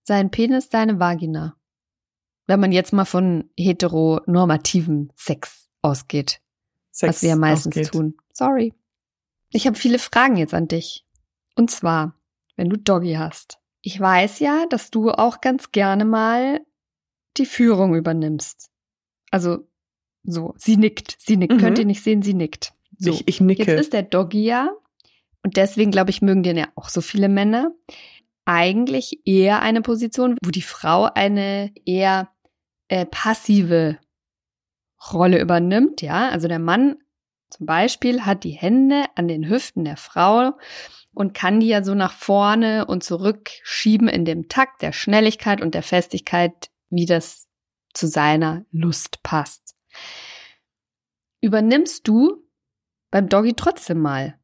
sein 0.04 0.30
Penis, 0.30 0.68
deine 0.68 0.98
Vagina. 0.98 1.54
Wenn 2.48 2.58
man 2.58 2.72
jetzt 2.72 2.92
mal 2.92 3.04
von 3.04 3.48
heteronormativen 3.56 5.12
Sex 5.14 5.68
ausgeht, 5.82 6.40
Sex 6.90 7.08
was 7.08 7.22
wir 7.22 7.28
ja 7.28 7.36
meistens 7.36 7.76
ausgeht. 7.76 7.92
tun. 7.92 8.16
Sorry. 8.32 8.74
Ich 9.50 9.66
habe 9.66 9.76
viele 9.76 10.00
Fragen 10.00 10.36
jetzt 10.36 10.54
an 10.54 10.66
dich. 10.66 11.04
Und 11.54 11.70
zwar, 11.70 12.14
wenn 12.56 12.68
du 12.68 12.76
Doggy 12.76 13.14
hast. 13.14 13.58
Ich 13.82 14.00
weiß 14.00 14.40
ja, 14.40 14.66
dass 14.68 14.90
du 14.90 15.10
auch 15.10 15.40
ganz 15.40 15.70
gerne 15.70 16.04
mal 16.04 16.60
die 17.36 17.46
Führung 17.46 17.94
übernimmst. 17.94 18.70
Also 19.30 19.68
so, 20.24 20.54
sie 20.56 20.76
nickt, 20.76 21.16
sie 21.20 21.36
nickt. 21.36 21.54
Mhm. 21.54 21.58
Könnt 21.58 21.78
ihr 21.78 21.84
nicht 21.84 22.02
sehen, 22.02 22.22
sie 22.22 22.34
nickt. 22.34 22.72
So. 22.98 23.12
Ich, 23.12 23.28
ich 23.28 23.40
nicke. 23.40 23.64
Jetzt 23.64 23.80
ist 23.80 23.92
der 23.92 24.02
Doggy 24.02 24.42
ja, 24.42 24.70
und 25.42 25.56
deswegen 25.56 25.90
glaube 25.90 26.10
ich, 26.10 26.22
mögen 26.22 26.42
den 26.42 26.56
ja 26.56 26.68
auch 26.74 26.88
so 26.88 27.00
viele 27.00 27.28
Männer, 27.28 27.72
eigentlich 28.44 29.20
eher 29.26 29.60
eine 29.60 29.82
Position, 29.82 30.36
wo 30.42 30.50
die 30.50 30.62
Frau 30.62 31.04
eine 31.04 31.72
eher 31.84 32.30
äh, 32.88 33.06
passive 33.06 33.98
Rolle 35.12 35.40
übernimmt, 35.40 36.02
ja. 36.02 36.28
Also 36.28 36.48
der 36.48 36.58
Mann 36.58 36.96
zum 37.50 37.66
Beispiel 37.66 38.26
hat 38.26 38.44
die 38.44 38.50
Hände 38.50 39.04
an 39.14 39.28
den 39.28 39.48
Hüften 39.48 39.84
der 39.84 39.96
Frau 39.96 40.58
und 41.14 41.34
kann 41.34 41.60
die 41.60 41.68
ja 41.68 41.82
so 41.82 41.94
nach 41.94 42.12
vorne 42.12 42.86
und 42.86 43.02
zurück 43.02 43.50
schieben 43.62 44.08
in 44.08 44.24
dem 44.24 44.48
Takt 44.48 44.82
der 44.82 44.92
Schnelligkeit 44.92 45.60
und 45.60 45.74
der 45.74 45.82
Festigkeit, 45.82 46.70
wie 46.90 47.06
das 47.06 47.48
zu 47.94 48.06
seiner 48.06 48.64
Lust 48.70 49.22
passt. 49.22 49.76
Übernimmst 51.40 52.06
du 52.06 52.44
beim 53.10 53.28
Doggy 53.28 53.54
trotzdem 53.54 54.00
mal 54.00 54.38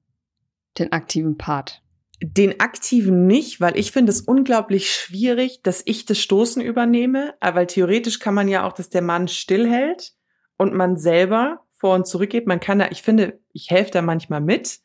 den 0.79 0.93
aktiven 0.93 1.37
Part? 1.37 1.84
Den 2.23 2.61
aktiven 2.61 3.27
nicht, 3.27 3.61
weil 3.61 3.77
ich 3.77 3.93
finde 3.93 4.11
es 4.11 4.21
unglaublich 4.21 4.91
schwierig, 4.93 5.63
dass 5.63 5.83
ich 5.85 6.05
das 6.05 6.19
Stoßen 6.21 6.63
übernehme, 6.63 7.35
aber 7.41 7.57
weil 7.57 7.67
theoretisch 7.67 8.19
kann 8.19 8.35
man 8.35 8.49
ja 8.49 8.65
auch, 8.65 8.73
dass 8.73 8.89
der 8.89 9.03
Mann 9.03 9.29
stillhält 9.29 10.13
und 10.57 10.75
man 10.75 10.97
selber 10.97 11.65
vor 11.73 11.95
und 11.95 12.07
zurück 12.07 12.31
geht. 12.31 12.47
Man 12.47 12.61
kann 12.61 12.79
da, 12.79 12.89
ich 12.91 13.03
finde, 13.03 13.41
ich 13.53 13.71
helfe 13.71 13.91
da 13.91 14.03
manchmal 14.03 14.41
mit, 14.41 14.79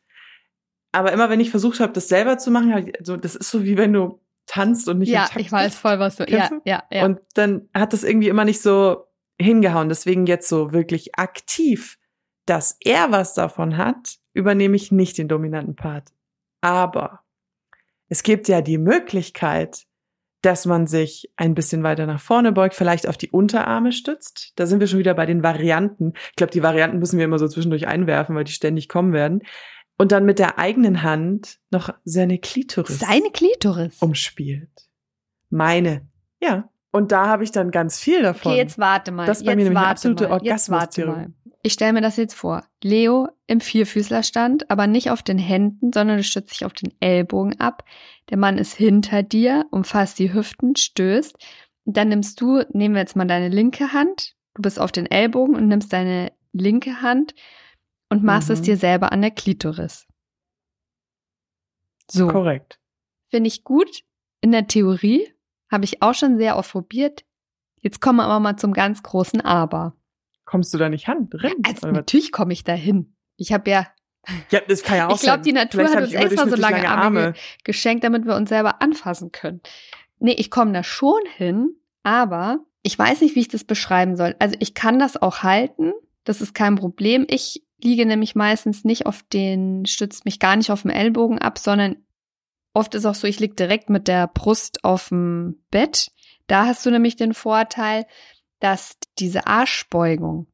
aber 0.92 1.12
immer 1.12 1.30
wenn 1.30 1.40
ich 1.40 1.50
versucht 1.50 1.80
habe, 1.80 1.92
das 1.92 2.08
selber 2.08 2.38
zu 2.38 2.50
machen, 2.50 2.92
also 2.98 3.16
das 3.16 3.36
ist 3.36 3.50
so 3.50 3.64
wie 3.64 3.76
wenn 3.76 3.92
du 3.92 4.20
tanzt 4.46 4.88
und 4.88 4.98
nicht 4.98 5.10
ja, 5.10 5.28
ich 5.36 5.52
weiß 5.52 5.76
voll, 5.76 5.98
was 6.00 6.16
du. 6.16 6.24
Ja, 6.24 6.50
ja, 6.64 6.82
ja. 6.90 7.04
Und 7.04 7.20
dann 7.34 7.68
hat 7.72 7.92
das 7.92 8.02
irgendwie 8.02 8.28
immer 8.28 8.44
nicht 8.44 8.60
so 8.60 9.06
hingehauen. 9.40 9.88
Deswegen 9.88 10.26
jetzt 10.26 10.48
so 10.48 10.72
wirklich 10.72 11.16
aktiv, 11.16 11.98
dass 12.46 12.76
er 12.80 13.12
was 13.12 13.34
davon 13.34 13.76
hat, 13.76 14.18
übernehme 14.32 14.76
ich 14.76 14.90
nicht 14.90 15.18
den 15.18 15.28
dominanten 15.28 15.76
Part. 15.76 16.08
Aber 16.60 17.20
es 18.08 18.22
gibt 18.22 18.48
ja 18.48 18.60
die 18.60 18.78
Möglichkeit, 18.78 19.86
dass 20.42 20.64
man 20.64 20.86
sich 20.86 21.30
ein 21.36 21.54
bisschen 21.54 21.82
weiter 21.82 22.06
nach 22.06 22.20
vorne 22.20 22.52
beugt, 22.52 22.74
vielleicht 22.74 23.06
auf 23.06 23.16
die 23.16 23.30
Unterarme 23.30 23.92
stützt. 23.92 24.52
Da 24.56 24.66
sind 24.66 24.80
wir 24.80 24.86
schon 24.86 24.98
wieder 24.98 25.14
bei 25.14 25.26
den 25.26 25.42
Varianten. 25.42 26.14
Ich 26.30 26.36
glaube, 26.36 26.52
die 26.52 26.62
Varianten 26.62 26.98
müssen 26.98 27.18
wir 27.18 27.26
immer 27.26 27.38
so 27.38 27.46
zwischendurch 27.46 27.86
einwerfen, 27.86 28.34
weil 28.34 28.44
die 28.44 28.52
ständig 28.52 28.88
kommen 28.88 29.12
werden. 29.12 29.42
Und 29.98 30.12
dann 30.12 30.24
mit 30.24 30.38
der 30.38 30.58
eigenen 30.58 31.02
Hand 31.02 31.58
noch 31.70 31.90
seine 32.04 32.38
Klitoris 32.38 33.00
Seine 33.00 33.30
Klitoris. 33.30 33.98
umspielt. 34.00 34.70
Meine. 35.50 36.08
Ja. 36.40 36.70
Und 36.90 37.12
da 37.12 37.26
habe 37.26 37.44
ich 37.44 37.52
dann 37.52 37.70
ganz 37.70 38.00
viel 38.00 38.22
davon. 38.22 38.52
Okay, 38.52 38.58
jetzt 38.58 38.78
warte 38.78 39.12
mal. 39.12 39.26
Das 39.26 39.38
ist 39.38 39.44
bei 39.44 39.52
jetzt 39.52 39.58
mir 39.58 39.64
nämlich 39.64 39.78
eine 39.78 39.86
absolute 39.88 40.28
mal. 40.28 40.42
Jetzt 40.42 40.70
warte 40.70 41.02
Orgasmustheorie. 41.06 41.34
Ich 41.62 41.74
stelle 41.74 41.92
mir 41.92 42.00
das 42.00 42.16
jetzt 42.16 42.34
vor. 42.34 42.64
Leo 42.82 43.28
im 43.46 43.60
Vierfüßlerstand, 43.60 44.70
aber 44.70 44.86
nicht 44.86 45.10
auf 45.10 45.22
den 45.22 45.38
Händen, 45.38 45.92
sondern 45.92 46.16
du 46.16 46.22
stützt 46.22 46.52
dich 46.52 46.64
auf 46.64 46.72
den 46.72 46.92
Ellbogen 47.00 47.60
ab. 47.60 47.84
Der 48.30 48.38
Mann 48.38 48.56
ist 48.56 48.74
hinter 48.74 49.22
dir, 49.22 49.66
umfasst 49.70 50.18
die 50.18 50.32
Hüften, 50.32 50.74
stößt. 50.76 51.36
Und 51.84 51.96
dann 51.96 52.08
nimmst 52.08 52.40
du, 52.40 52.62
nehmen 52.72 52.94
wir 52.94 53.02
jetzt 53.02 53.16
mal 53.16 53.26
deine 53.26 53.48
linke 53.48 53.92
Hand. 53.92 54.36
Du 54.54 54.62
bist 54.62 54.80
auf 54.80 54.90
den 54.90 55.06
Ellbogen 55.06 55.54
und 55.54 55.68
nimmst 55.68 55.92
deine 55.92 56.32
linke 56.52 57.02
Hand 57.02 57.34
und 58.08 58.24
machst 58.24 58.48
Mhm. 58.48 58.54
es 58.54 58.62
dir 58.62 58.76
selber 58.76 59.12
an 59.12 59.20
der 59.20 59.30
Klitoris. 59.30 60.06
So. 62.10 62.28
Korrekt. 62.28 62.80
Finde 63.30 63.48
ich 63.48 63.64
gut. 63.64 64.02
In 64.40 64.52
der 64.52 64.66
Theorie 64.66 65.28
habe 65.70 65.84
ich 65.84 66.02
auch 66.02 66.14
schon 66.14 66.38
sehr 66.38 66.56
oft 66.56 66.72
probiert. 66.72 67.24
Jetzt 67.80 68.00
kommen 68.00 68.16
wir 68.18 68.24
aber 68.24 68.40
mal 68.40 68.56
zum 68.56 68.72
ganz 68.72 69.02
großen 69.02 69.40
Aber. 69.40 69.94
Kommst 70.50 70.74
du 70.74 70.78
da 70.78 70.88
nicht 70.88 71.06
ran? 71.06 71.28
Drin? 71.30 71.52
Also 71.62 71.86
natürlich 71.92 72.32
komme 72.32 72.52
ich 72.52 72.64
da 72.64 72.72
hin. 72.72 73.14
Ich 73.36 73.52
habe 73.52 73.70
ja 73.70 73.86
ja, 74.50 74.60
das 74.66 74.82
kann 74.82 74.96
ja 74.96 75.06
auch 75.08 75.14
Ich 75.14 75.20
glaub, 75.20 75.36
sein. 75.36 75.42
die 75.44 75.52
Natur 75.52 75.86
Vielleicht 75.86 75.94
hat 75.94 76.02
uns 76.02 76.12
extra 76.12 76.28
so 76.28 76.56
überdurchschnittlich 76.56 76.82
lange 76.82 76.88
Arme 76.88 77.34
geschenkt, 77.62 78.02
damit 78.02 78.26
wir 78.26 78.34
uns 78.34 78.48
selber 78.48 78.82
anfassen 78.82 79.30
können. 79.30 79.60
Nee, 80.18 80.32
ich 80.32 80.50
komme 80.50 80.72
da 80.72 80.82
schon 80.82 81.20
hin, 81.36 81.76
aber 82.02 82.58
ich 82.82 82.98
weiß 82.98 83.20
nicht, 83.20 83.36
wie 83.36 83.40
ich 83.40 83.48
das 83.48 83.62
beschreiben 83.62 84.16
soll. 84.16 84.34
Also 84.40 84.56
ich 84.58 84.74
kann 84.74 84.98
das 84.98 85.16
auch 85.20 85.44
halten, 85.44 85.92
das 86.24 86.40
ist 86.40 86.52
kein 86.52 86.74
Problem. 86.74 87.26
Ich 87.28 87.62
liege 87.80 88.04
nämlich 88.04 88.34
meistens 88.34 88.84
nicht 88.84 89.06
auf 89.06 89.22
den, 89.32 89.86
stützt 89.86 90.24
mich 90.24 90.40
gar 90.40 90.56
nicht 90.56 90.72
auf 90.72 90.82
dem 90.82 90.90
Ellbogen 90.90 91.38
ab, 91.38 91.58
sondern 91.58 91.96
oft 92.74 92.96
ist 92.96 93.06
auch 93.06 93.14
so, 93.14 93.28
ich 93.28 93.38
liege 93.38 93.54
direkt 93.54 93.88
mit 93.88 94.08
der 94.08 94.26
Brust 94.26 94.84
auf 94.84 95.10
dem 95.10 95.62
Bett. 95.70 96.10
Da 96.48 96.66
hast 96.66 96.84
du 96.84 96.90
nämlich 96.90 97.14
den 97.14 97.34
Vorteil, 97.34 98.04
dass 98.60 98.96
diese 99.18 99.46
Arschbeugung 99.46 100.46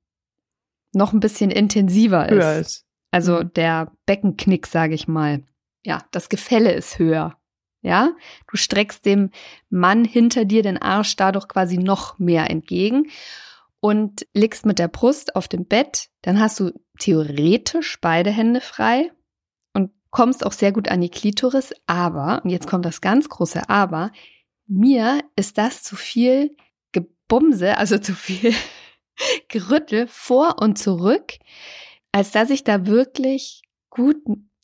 noch 0.92 1.12
ein 1.12 1.20
bisschen 1.20 1.50
intensiver 1.50 2.28
ist. 2.28 2.34
höher 2.34 2.54
ist. 2.58 2.84
Also 3.10 3.40
Mhm. 3.40 3.52
der 3.54 3.92
Beckenknick, 4.06 4.66
sage 4.66 4.94
ich 4.94 5.06
mal. 5.08 5.42
Ja, 5.84 6.04
das 6.10 6.28
Gefälle 6.28 6.72
ist 6.72 6.98
höher. 6.98 7.36
Ja, 7.82 8.12
du 8.50 8.56
streckst 8.56 9.06
dem 9.06 9.30
Mann 9.70 10.04
hinter 10.04 10.44
dir 10.44 10.62
den 10.62 10.80
Arsch 10.80 11.14
dadurch 11.14 11.46
quasi 11.46 11.78
noch 11.78 12.18
mehr 12.18 12.50
entgegen 12.50 13.10
und 13.78 14.26
liegst 14.34 14.66
mit 14.66 14.78
der 14.80 14.88
Brust 14.88 15.36
auf 15.36 15.46
dem 15.46 15.66
Bett. 15.66 16.08
Dann 16.22 16.40
hast 16.40 16.58
du 16.58 16.72
theoretisch 16.98 18.00
beide 18.00 18.30
Hände 18.30 18.60
frei 18.60 19.12
und 19.72 19.92
kommst 20.10 20.44
auch 20.44 20.52
sehr 20.52 20.72
gut 20.72 20.88
an 20.88 21.00
die 21.00 21.10
Klitoris. 21.10 21.72
Aber, 21.86 22.40
und 22.42 22.50
jetzt 22.50 22.66
kommt 22.66 22.84
das 22.84 23.00
ganz 23.00 23.28
große 23.28 23.68
Aber, 23.68 24.10
mir 24.66 25.22
ist 25.36 25.56
das 25.58 25.84
zu 25.84 25.94
viel 25.94 26.56
Gebumse, 27.28 27.76
also 27.76 27.98
zu 27.98 28.14
viel 28.14 28.54
Gerüttel 29.48 30.06
vor 30.08 30.56
und 30.60 30.78
zurück 30.78 31.38
als 32.16 32.30
dass 32.30 32.48
ich 32.48 32.64
da 32.64 32.86
wirklich 32.86 33.60
gut 33.90 34.16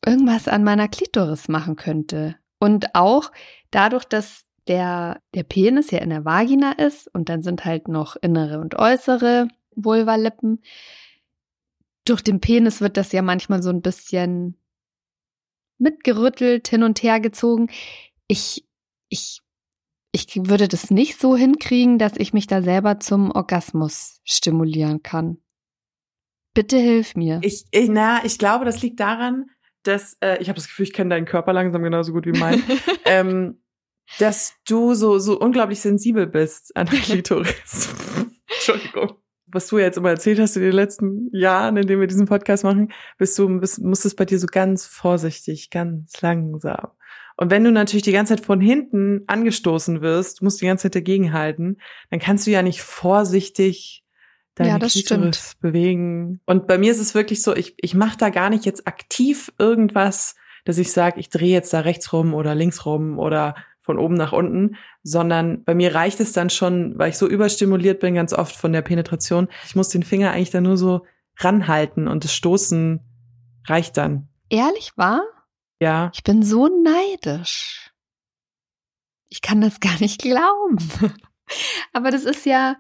irgendwas 0.07 0.49
an 0.49 0.65
meiner 0.65 0.89
Klitoris 0.89 1.49
machen 1.49 1.77
könnte. 1.77 2.37
Und 2.59 2.95
auch 2.95 3.31
dadurch, 3.71 4.07
dass 4.07 4.47
der, 4.69 5.21
der 5.35 5.43
Penis 5.43 5.91
ja 5.91 5.99
in 5.99 6.09
der 6.09 6.25
Vagina 6.25 6.73
ist 6.73 7.15
und 7.15 7.29
dann 7.29 7.43
sind 7.43 7.67
halt 7.67 7.89
noch 7.89 8.17
innere 8.17 8.59
und 8.59 8.77
äußere 8.77 9.49
Vulvalippen. 9.75 10.63
Durch 12.07 12.23
den 12.23 12.41
Penis 12.41 12.81
wird 12.81 12.97
das 12.97 13.13
ja 13.13 13.21
manchmal 13.21 13.63
so 13.63 13.69
ein 13.69 13.83
bisschen 13.83 14.57
mitgerüttelt, 15.77 16.69
hin 16.69 16.83
und 16.85 17.03
her 17.03 17.21
gezogen. 17.21 17.69
Ich, 18.29 18.67
ich, 19.11 19.43
ich 20.13 20.37
würde 20.37 20.69
das 20.69 20.91
nicht 20.91 21.19
so 21.19 21.37
hinkriegen, 21.37 21.99
dass 21.99 22.13
ich 22.17 22.35
mich 22.35 22.47
da 22.47 22.63
selber 22.63 23.01
zum 23.01 23.31
Orgasmus 23.31 24.21
stimulieren 24.25 25.03
kann. 25.03 25.39
Bitte 26.55 26.77
hilf 26.77 27.17
mir. 27.17 27.41
Ich, 27.43 27.65
ich, 27.71 27.89
na, 27.89 28.23
ich 28.25 28.39
glaube, 28.39 28.67
das 28.67 28.83
liegt 28.83 29.01
daran, 29.01 29.47
dass 29.85 30.19
äh, 30.21 30.37
ich 30.41 30.49
habe 30.49 30.57
das 30.57 30.69
Gefühl, 30.69 30.85
ich 30.85 30.93
kenne 30.93 31.11
deinen 31.11 31.25
Körper 31.25 31.55
langsam 31.55 31.83
genauso 31.83 32.13
gut 32.13 32.27
wie 32.27 32.39
meinen, 32.39 32.63
ähm, 33.07 33.63
dass 34.19 34.55
du 34.69 34.93
so 34.93 35.19
so 35.19 35.41
unglaublich 35.41 35.81
sensibel 35.81 36.27
bist 36.27 36.77
an 36.77 36.87
der 36.87 36.99
Klitoris. 36.99 37.89
Entschuldigung. 38.49 39.15
Was 39.47 39.69
du 39.69 39.79
jetzt 39.79 39.99
immer 39.99 40.11
erzählt 40.11 40.39
hast 40.39 40.57
in 40.57 40.63
den 40.63 40.73
letzten 40.73 41.29
Jahren, 41.33 41.77
in 41.77 41.87
denen 41.87 42.01
wir 42.01 42.07
diesen 42.07 42.27
Podcast 42.27 42.65
machen, 42.65 42.93
bist 43.19 43.39
du 43.39 43.61
bist, 43.61 43.83
musst 43.83 44.05
es 44.05 44.15
bei 44.15 44.25
dir 44.25 44.39
so 44.39 44.47
ganz 44.47 44.87
vorsichtig, 44.87 45.71
ganz 45.71 46.21
langsam. 46.21 46.89
Und 47.37 47.51
wenn 47.51 47.65
du 47.65 47.73
natürlich 47.73 48.03
die 48.03 48.13
ganze 48.13 48.37
Zeit 48.37 48.45
von 48.45 48.61
hinten 48.61 49.23
angestoßen 49.27 50.01
wirst, 50.01 50.43
musst 50.43 50.61
die 50.61 50.67
ganze 50.67 50.85
Zeit 50.85 50.95
dagegenhalten, 50.95 51.81
dann 52.11 52.21
kannst 52.21 52.47
du 52.47 52.51
ja 52.51 52.63
nicht 52.63 52.83
vorsichtig 52.83 54.05
deine 54.55 54.71
Ja, 54.71 54.79
das 54.79 54.93
Klitoris 54.93 55.55
bewegen. 55.61 56.41
Und 56.47 56.67
bei 56.67 56.79
mir 56.79 56.93
ist 56.93 57.01
es 57.01 57.15
wirklich 57.15 57.43
so, 57.43 57.57
ich, 57.57 57.75
ich 57.79 57.95
mache 57.95 58.19
da 58.19 58.31
gar 58.31 58.51
nicht 58.51 58.65
jetzt 58.65 58.87
aktiv 58.87 59.53
irgendwas, 59.59 60.35
dass 60.65 60.79
ich 60.79 60.93
sage, 60.93 61.19
ich 61.19 61.31
drehe 61.31 61.53
jetzt 61.53 61.73
da 61.73 61.81
rechts 61.81 62.13
rum 62.13 62.35
oder 62.35 62.55
links 62.55 62.87
rum 62.87 63.19
oder 63.19 63.57
von 63.81 63.99
oben 63.99 64.15
nach 64.15 64.33
unten, 64.33 64.77
sondern 65.03 65.65
bei 65.65 65.75
mir 65.75 65.95
reicht 65.95 66.21
es 66.21 66.33
dann 66.33 66.51
schon, 66.51 66.97
weil 66.99 67.11
ich 67.11 67.19
so 67.19 67.27
überstimuliert 67.27 67.99
bin 67.99 68.15
ganz 68.15 68.33
oft 68.33 68.55
von 68.55 68.73
der 68.73 68.83
Penetration. 68.83 69.49
Ich 69.67 69.75
muss 69.75 69.89
den 69.89 70.05
Finger 70.05 70.31
eigentlich 70.31 70.51
dann 70.51 70.63
nur 70.63 70.77
so 70.77 71.05
ranhalten 71.39 72.07
und 72.07 72.23
das 72.23 72.33
Stoßen 72.33 73.01
reicht 73.67 73.97
dann. 73.97 74.29
Ehrlich 74.51 74.93
wahr? 74.97 75.23
Ja. 75.83 76.13
Ich 76.15 76.23
bin 76.23 76.45
so 76.45 76.69
neidisch. 76.69 77.91
Ich 79.29 79.43
kann 79.43 79.61
das 79.61 79.81
gar 79.81 79.99
nicht 79.99 80.23
glauben. 80.23 80.79
Aber 81.93 82.13
das 82.13 82.23
ist 82.23 82.47
ja 82.47 82.77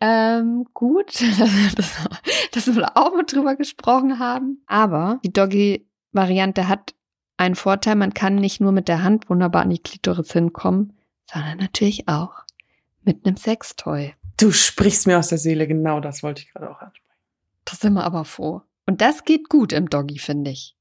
ähm, 0.00 0.64
gut, 0.72 1.20
dass, 1.76 1.90
dass 2.52 2.66
wir 2.66 2.80
da 2.80 2.92
auch 2.94 3.14
mal 3.14 3.24
drüber 3.24 3.56
gesprochen 3.56 4.18
haben. 4.18 4.62
Aber 4.66 5.20
die 5.22 5.34
Doggy-Variante 5.34 6.66
hat 6.66 6.94
einen 7.36 7.56
Vorteil, 7.56 7.96
man 7.96 8.14
kann 8.14 8.36
nicht 8.36 8.58
nur 8.58 8.72
mit 8.72 8.88
der 8.88 9.02
Hand 9.02 9.28
wunderbar 9.28 9.60
an 9.60 9.70
die 9.70 9.78
Klitoris 9.78 10.32
hinkommen, 10.32 10.94
sondern 11.30 11.58
natürlich 11.58 12.08
auch 12.08 12.44
mit 13.02 13.26
einem 13.26 13.36
Sextoy. 13.36 14.14
Du 14.38 14.50
sprichst 14.50 15.06
mir 15.06 15.18
aus 15.18 15.28
der 15.28 15.36
Seele, 15.36 15.68
genau 15.68 16.00
das 16.00 16.22
wollte 16.22 16.40
ich 16.40 16.50
gerade 16.50 16.70
auch 16.70 16.80
ansprechen. 16.80 17.18
Das 17.66 17.80
sind 17.80 17.92
wir 17.92 18.04
aber 18.04 18.24
froh. 18.24 18.62
Und 18.86 19.02
das 19.02 19.24
geht 19.24 19.50
gut 19.50 19.74
im 19.74 19.90
Doggy, 19.90 20.18
finde 20.18 20.52
ich. 20.52 20.74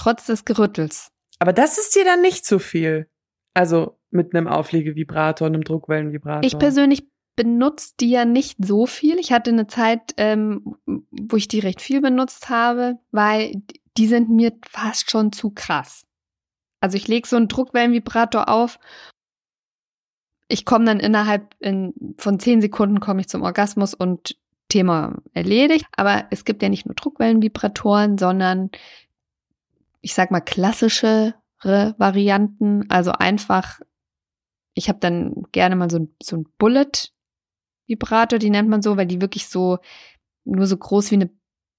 Trotz 0.00 0.24
des 0.24 0.46
Gerüttels. 0.46 1.12
Aber 1.40 1.52
das 1.52 1.76
ist 1.76 1.94
dir 1.94 2.06
dann 2.06 2.22
nicht 2.22 2.46
zu 2.46 2.58
viel. 2.58 3.10
Also 3.52 3.98
mit 4.10 4.34
einem 4.34 4.48
Auflegevibrator, 4.48 5.46
einem 5.46 5.62
Druckwellenvibrator. 5.62 6.42
Ich 6.42 6.58
persönlich 6.58 7.06
benutze 7.36 7.92
die 8.00 8.08
ja 8.08 8.24
nicht 8.24 8.56
so 8.64 8.86
viel. 8.86 9.18
Ich 9.18 9.30
hatte 9.30 9.50
eine 9.50 9.66
Zeit, 9.66 10.14
ähm, 10.16 10.76
wo 11.10 11.36
ich 11.36 11.48
die 11.48 11.58
recht 11.58 11.82
viel 11.82 12.00
benutzt 12.00 12.48
habe, 12.48 12.98
weil 13.10 13.62
die 13.98 14.06
sind 14.06 14.30
mir 14.30 14.52
fast 14.66 15.10
schon 15.10 15.32
zu 15.32 15.50
krass. 15.50 16.06
Also 16.80 16.96
ich 16.96 17.06
lege 17.06 17.28
so 17.28 17.36
einen 17.36 17.48
Druckwellenvibrator 17.48 18.48
auf. 18.48 18.78
Ich 20.48 20.64
komme 20.64 20.86
dann 20.86 20.98
innerhalb 20.98 21.54
in, 21.58 21.92
von 22.16 22.40
zehn 22.40 22.62
Sekunden 22.62 23.00
komme 23.00 23.20
ich 23.20 23.28
zum 23.28 23.42
Orgasmus 23.42 23.92
und 23.92 24.34
Thema 24.70 25.18
erledigt. 25.34 25.84
Aber 25.94 26.24
es 26.30 26.46
gibt 26.46 26.62
ja 26.62 26.70
nicht 26.70 26.86
nur 26.86 26.94
Druckwellenvibratoren, 26.94 28.16
sondern 28.16 28.70
ich 30.00 30.14
sag 30.14 30.30
mal 30.30 30.40
klassischere 30.40 31.34
Varianten. 31.62 32.90
Also 32.90 33.12
einfach, 33.12 33.80
ich 34.74 34.88
habe 34.88 34.98
dann 34.98 35.44
gerne 35.52 35.76
mal 35.76 35.90
so 35.90 35.98
ein, 35.98 36.16
so 36.22 36.36
ein 36.36 36.46
Bullet-Vibrator, 36.58 38.38
die 38.38 38.50
nennt 38.50 38.68
man 38.68 38.82
so, 38.82 38.96
weil 38.96 39.06
die 39.06 39.20
wirklich 39.20 39.48
so 39.48 39.78
nur 40.44 40.66
so 40.66 40.76
groß 40.76 41.10
wie 41.10 41.16
eine 41.16 41.30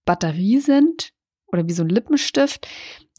Batterie 0.06 0.60
sind 0.60 1.14
oder 1.48 1.68
wie 1.68 1.74
so 1.74 1.84
ein 1.84 1.90
Lippenstift, 1.90 2.68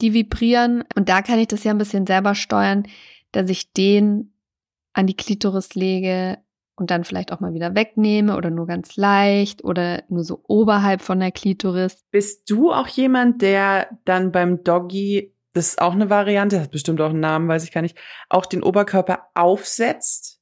die 0.01 0.13
vibrieren. 0.13 0.83
Und 0.95 1.09
da 1.09 1.21
kann 1.21 1.39
ich 1.39 1.47
das 1.47 1.63
ja 1.63 1.71
ein 1.71 1.77
bisschen 1.77 2.07
selber 2.07 2.35
steuern, 2.35 2.87
dass 3.31 3.49
ich 3.49 3.73
den 3.73 4.33
an 4.93 5.07
die 5.07 5.15
Klitoris 5.15 5.75
lege 5.75 6.42
und 6.75 6.91
dann 6.91 7.03
vielleicht 7.03 7.31
auch 7.31 7.39
mal 7.39 7.53
wieder 7.53 7.75
wegnehme 7.75 8.35
oder 8.35 8.49
nur 8.49 8.67
ganz 8.67 8.95
leicht 8.95 9.63
oder 9.63 10.03
nur 10.09 10.23
so 10.23 10.43
oberhalb 10.47 11.01
von 11.01 11.19
der 11.19 11.31
Klitoris. 11.31 12.03
Bist 12.11 12.49
du 12.49 12.71
auch 12.71 12.87
jemand, 12.87 13.41
der 13.41 13.89
dann 14.05 14.31
beim 14.31 14.63
Doggy, 14.63 15.33
das 15.53 15.69
ist 15.69 15.81
auch 15.81 15.93
eine 15.93 16.09
Variante, 16.09 16.59
hat 16.59 16.71
bestimmt 16.71 16.99
auch 17.01 17.11
einen 17.11 17.19
Namen, 17.19 17.47
weiß 17.47 17.63
ich 17.63 17.71
gar 17.71 17.81
nicht, 17.81 17.97
auch 18.29 18.45
den 18.45 18.63
Oberkörper 18.63 19.27
aufsetzt 19.35 20.41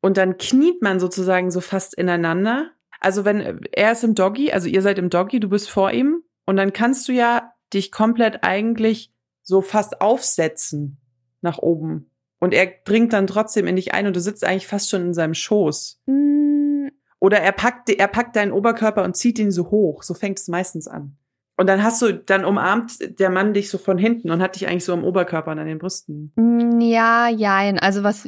und 0.00 0.16
dann 0.16 0.36
kniet 0.36 0.82
man 0.82 1.00
sozusagen 1.00 1.50
so 1.50 1.60
fast 1.60 1.94
ineinander? 1.94 2.70
Also 3.00 3.24
wenn 3.24 3.60
er 3.72 3.92
ist 3.92 4.04
im 4.04 4.14
Doggy, 4.14 4.52
also 4.52 4.68
ihr 4.68 4.82
seid 4.82 4.98
im 4.98 5.10
Doggy, 5.10 5.40
du 5.40 5.48
bist 5.48 5.70
vor 5.70 5.90
ihm 5.92 6.22
und 6.44 6.56
dann 6.56 6.72
kannst 6.72 7.08
du 7.08 7.12
ja 7.12 7.52
dich 7.72 7.90
komplett 7.90 8.44
eigentlich 8.44 9.12
so 9.42 9.60
fast 9.60 10.00
aufsetzen 10.00 11.00
nach 11.40 11.58
oben. 11.58 12.11
Und 12.42 12.52
er 12.54 12.66
dringt 12.66 13.12
dann 13.12 13.28
trotzdem 13.28 13.68
in 13.68 13.76
dich 13.76 13.94
ein 13.94 14.08
und 14.08 14.16
du 14.16 14.20
sitzt 14.20 14.42
eigentlich 14.44 14.66
fast 14.66 14.90
schon 14.90 15.02
in 15.02 15.14
seinem 15.14 15.32
Schoß. 15.34 16.00
Mm, 16.06 16.88
Oder 17.20 17.38
er 17.38 17.52
packt, 17.52 17.88
er 17.88 18.08
packt 18.08 18.34
deinen 18.34 18.50
Oberkörper 18.50 19.04
und 19.04 19.16
zieht 19.16 19.38
ihn 19.38 19.52
so 19.52 19.70
hoch. 19.70 20.02
So 20.02 20.12
fängt 20.12 20.40
es 20.40 20.48
meistens 20.48 20.88
an. 20.88 21.16
Und 21.56 21.68
dann 21.68 21.84
hast 21.84 22.02
du, 22.02 22.12
dann 22.12 22.44
umarmt 22.44 23.20
der 23.20 23.30
Mann 23.30 23.54
dich 23.54 23.70
so 23.70 23.78
von 23.78 23.96
hinten 23.96 24.28
und 24.32 24.42
hat 24.42 24.56
dich 24.56 24.66
eigentlich 24.66 24.84
so 24.84 24.92
am 24.92 25.04
Oberkörper 25.04 25.52
und 25.52 25.60
an 25.60 25.68
den 25.68 25.78
Brüsten. 25.78 26.32
mm, 26.34 26.80
Ja, 26.80 27.28
jein. 27.28 27.78
Also 27.78 28.02
was, 28.02 28.26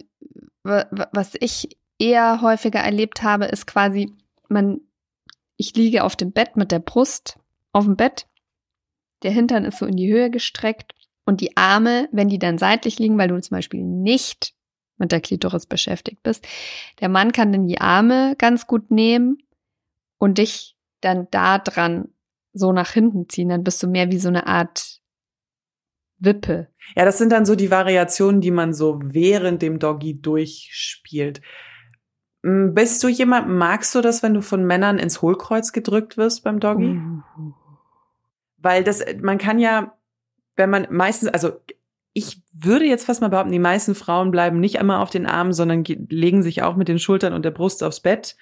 wa- 0.62 0.86
wa- 0.92 1.08
was 1.12 1.32
ich 1.40 1.76
eher 1.98 2.40
häufiger 2.40 2.78
erlebt 2.80 3.24
habe, 3.24 3.46
ist 3.46 3.66
quasi, 3.66 4.12
man, 4.48 4.80
ich 5.56 5.74
liege 5.74 6.04
auf 6.04 6.14
dem 6.14 6.30
Bett 6.30 6.56
mit 6.56 6.70
der 6.70 6.78
Brust 6.78 7.40
auf 7.72 7.84
dem 7.84 7.96
Bett. 7.96 8.28
Der 9.24 9.32
Hintern 9.32 9.64
ist 9.64 9.78
so 9.78 9.86
in 9.86 9.96
die 9.96 10.12
Höhe 10.12 10.30
gestreckt 10.30 10.94
und 11.24 11.40
die 11.40 11.56
Arme, 11.56 12.08
wenn 12.12 12.28
die 12.28 12.38
dann 12.38 12.58
seitlich 12.58 12.98
liegen, 12.98 13.18
weil 13.18 13.28
du 13.28 13.40
zum 13.40 13.56
Beispiel 13.56 13.82
nicht 13.82 14.54
mit 14.96 15.12
der 15.12 15.20
Klitoris 15.20 15.66
beschäftigt 15.66 16.22
bist, 16.22 16.46
der 17.00 17.08
Mann 17.08 17.32
kann 17.32 17.52
dann 17.52 17.66
die 17.66 17.80
Arme 17.80 18.34
ganz 18.38 18.66
gut 18.66 18.90
nehmen 18.90 19.38
und 20.18 20.38
dich 20.38 20.76
dann 21.00 21.28
da 21.30 21.58
dran 21.58 22.08
so 22.52 22.72
nach 22.72 22.90
hinten 22.90 23.28
ziehen. 23.28 23.48
Dann 23.48 23.64
bist 23.64 23.82
du 23.82 23.88
mehr 23.88 24.10
wie 24.10 24.18
so 24.18 24.28
eine 24.28 24.46
Art 24.46 25.00
Wippe. 26.18 26.68
Ja, 26.96 27.04
das 27.04 27.18
sind 27.18 27.32
dann 27.32 27.44
so 27.44 27.54
die 27.54 27.70
Variationen, 27.70 28.40
die 28.40 28.50
man 28.50 28.72
so 28.72 29.00
während 29.02 29.62
dem 29.62 29.78
Doggy 29.78 30.20
durchspielt. 30.20 31.42
Mm, 32.42 32.72
Bist 32.72 33.02
du 33.02 33.08
jemand, 33.08 33.48
magst 33.48 33.94
du 33.94 34.00
das, 34.00 34.22
wenn 34.22 34.34
du 34.34 34.42
von 34.42 34.64
Männern 34.64 34.98
ins 34.98 35.22
Hohlkreuz 35.22 35.72
gedrückt 35.72 36.16
wirst 36.16 36.44
beim 36.44 36.60
Doggy? 36.60 37.00
Uh. 37.38 37.52
Weil 38.58 38.84
das, 38.84 39.04
man 39.20 39.38
kann 39.38 39.58
ja, 39.58 39.98
wenn 40.56 40.70
man 40.70 40.86
meistens, 40.90 41.30
also 41.30 41.52
ich 42.12 42.42
würde 42.52 42.84
jetzt 42.84 43.06
fast 43.06 43.20
mal 43.20 43.28
behaupten, 43.28 43.52
die 43.52 43.58
meisten 43.58 43.94
Frauen 43.94 44.30
bleiben 44.30 44.60
nicht 44.60 44.78
einmal 44.78 45.00
auf 45.02 45.10
den 45.10 45.26
Armen, 45.26 45.52
sondern 45.52 45.82
ge- 45.82 46.06
legen 46.08 46.42
sich 46.42 46.62
auch 46.62 46.76
mit 46.76 46.88
den 46.88 47.00
Schultern 47.00 47.32
und 47.32 47.44
der 47.44 47.50
Brust 47.50 47.82
aufs 47.82 48.00
Bett. 48.00 48.36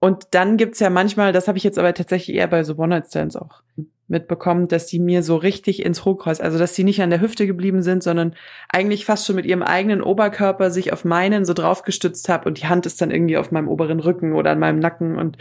Und 0.00 0.28
dann 0.32 0.56
gibt's 0.56 0.80
ja 0.80 0.90
manchmal, 0.90 1.32
das 1.32 1.46
habe 1.46 1.58
ich 1.58 1.64
jetzt 1.64 1.78
aber 1.78 1.94
tatsächlich 1.94 2.36
eher 2.36 2.48
bei 2.48 2.64
so 2.64 2.76
One-Night-Stands 2.76 3.36
auch 3.36 3.62
mitbekommen, 4.08 4.66
dass 4.66 4.86
die 4.86 4.98
mir 4.98 5.22
so 5.22 5.36
richtig 5.36 5.84
ins 5.84 6.04
Hohlkreuz, 6.04 6.40
also 6.40 6.58
dass 6.58 6.74
die 6.74 6.82
nicht 6.82 7.00
an 7.00 7.10
der 7.10 7.20
Hüfte 7.20 7.46
geblieben 7.46 7.82
sind, 7.82 8.02
sondern 8.02 8.34
eigentlich 8.68 9.04
fast 9.04 9.24
schon 9.26 9.36
mit 9.36 9.46
ihrem 9.46 9.62
eigenen 9.62 10.02
Oberkörper 10.02 10.72
sich 10.72 10.92
auf 10.92 11.04
meinen 11.04 11.44
so 11.44 11.54
draufgestützt 11.54 12.28
habe 12.28 12.48
und 12.48 12.60
die 12.60 12.66
Hand 12.66 12.84
ist 12.84 13.00
dann 13.00 13.12
irgendwie 13.12 13.36
auf 13.36 13.52
meinem 13.52 13.68
oberen 13.68 14.00
Rücken 14.00 14.32
oder 14.34 14.50
an 14.50 14.58
meinem 14.58 14.80
Nacken 14.80 15.16
und, 15.16 15.38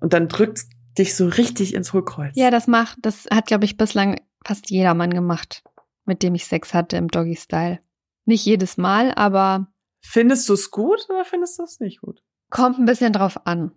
und 0.00 0.14
dann 0.14 0.28
drückt 0.28 0.60
dich 0.98 1.14
so 1.14 1.26
richtig 1.26 1.74
ins 1.74 1.92
Hohlkreuz. 1.92 2.32
Ja, 2.34 2.50
das 2.50 2.66
macht, 2.66 2.98
das 3.02 3.26
hat, 3.30 3.46
glaube 3.46 3.66
ich, 3.66 3.76
bislang 3.76 4.18
fast 4.44 4.70
jedermann 4.70 5.12
gemacht, 5.12 5.62
mit 6.04 6.22
dem 6.22 6.34
ich 6.34 6.46
Sex 6.46 6.74
hatte 6.74 6.96
im 6.96 7.08
Doggy-Style. 7.08 7.80
Nicht 8.26 8.44
jedes 8.44 8.76
Mal, 8.76 9.12
aber 9.14 9.68
Findest 10.06 10.48
du 10.48 10.52
es 10.52 10.70
gut 10.70 11.06
oder 11.08 11.24
findest 11.24 11.58
du 11.58 11.62
es 11.62 11.80
nicht 11.80 12.00
gut? 12.00 12.22
kommt 12.54 12.78
ein 12.78 12.84
bisschen 12.84 13.12
drauf 13.12 13.46
an. 13.46 13.72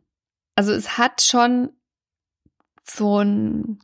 Also 0.55 0.71
es 0.71 0.99
hat 0.99 1.21
schon 1.21 1.71
so 2.83 3.19
ein, 3.19 3.79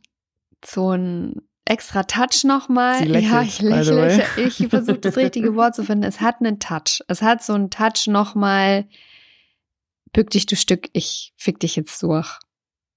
so 0.64 0.92
ein 0.92 1.42
extra 1.64 2.04
Touch 2.04 2.44
nochmal. 2.44 3.06
Ja, 3.08 3.42
ich 3.42 3.60
lächle. 3.60 4.24
Ich, 4.36 4.60
ich 4.60 4.68
versuche 4.68 4.98
das 5.00 5.16
richtige 5.16 5.54
Wort 5.56 5.74
zu 5.74 5.82
finden. 5.82 6.04
Es 6.04 6.20
hat 6.20 6.36
einen 6.40 6.60
Touch. 6.60 7.02
Es 7.08 7.22
hat 7.22 7.42
so 7.42 7.54
einen 7.54 7.70
Touch 7.70 8.06
nochmal, 8.06 8.88
bück 10.12 10.30
dich 10.30 10.46
du 10.46 10.54
Stück, 10.54 10.88
ich 10.92 11.34
fick 11.36 11.58
dich 11.58 11.74
jetzt 11.74 12.00
durch. 12.00 12.38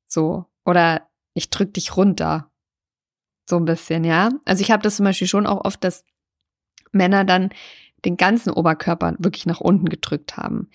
So. 0.06 0.46
Oder 0.66 1.10
ich 1.34 1.50
drück 1.50 1.74
dich 1.74 1.98
runter. 1.98 2.52
So 3.50 3.58
ein 3.58 3.66
bisschen, 3.66 4.04
ja. 4.04 4.30
Also 4.46 4.62
ich 4.62 4.72
habe 4.72 4.84
das 4.84 4.98
zum 4.98 5.06
Beispiel 5.06 5.28
schon 5.28 5.48
auch 5.48 5.64
oft, 5.66 5.84
dass 5.84 6.04
Männer 6.92 7.24
dann 7.24 7.50
den 8.06 8.18
ganzen 8.18 8.52
Oberkörper 8.52 9.16
wirklich 9.20 9.46
nach 9.46 9.62
unten 9.62 9.90
gedrückt 9.90 10.38
haben. 10.38 10.70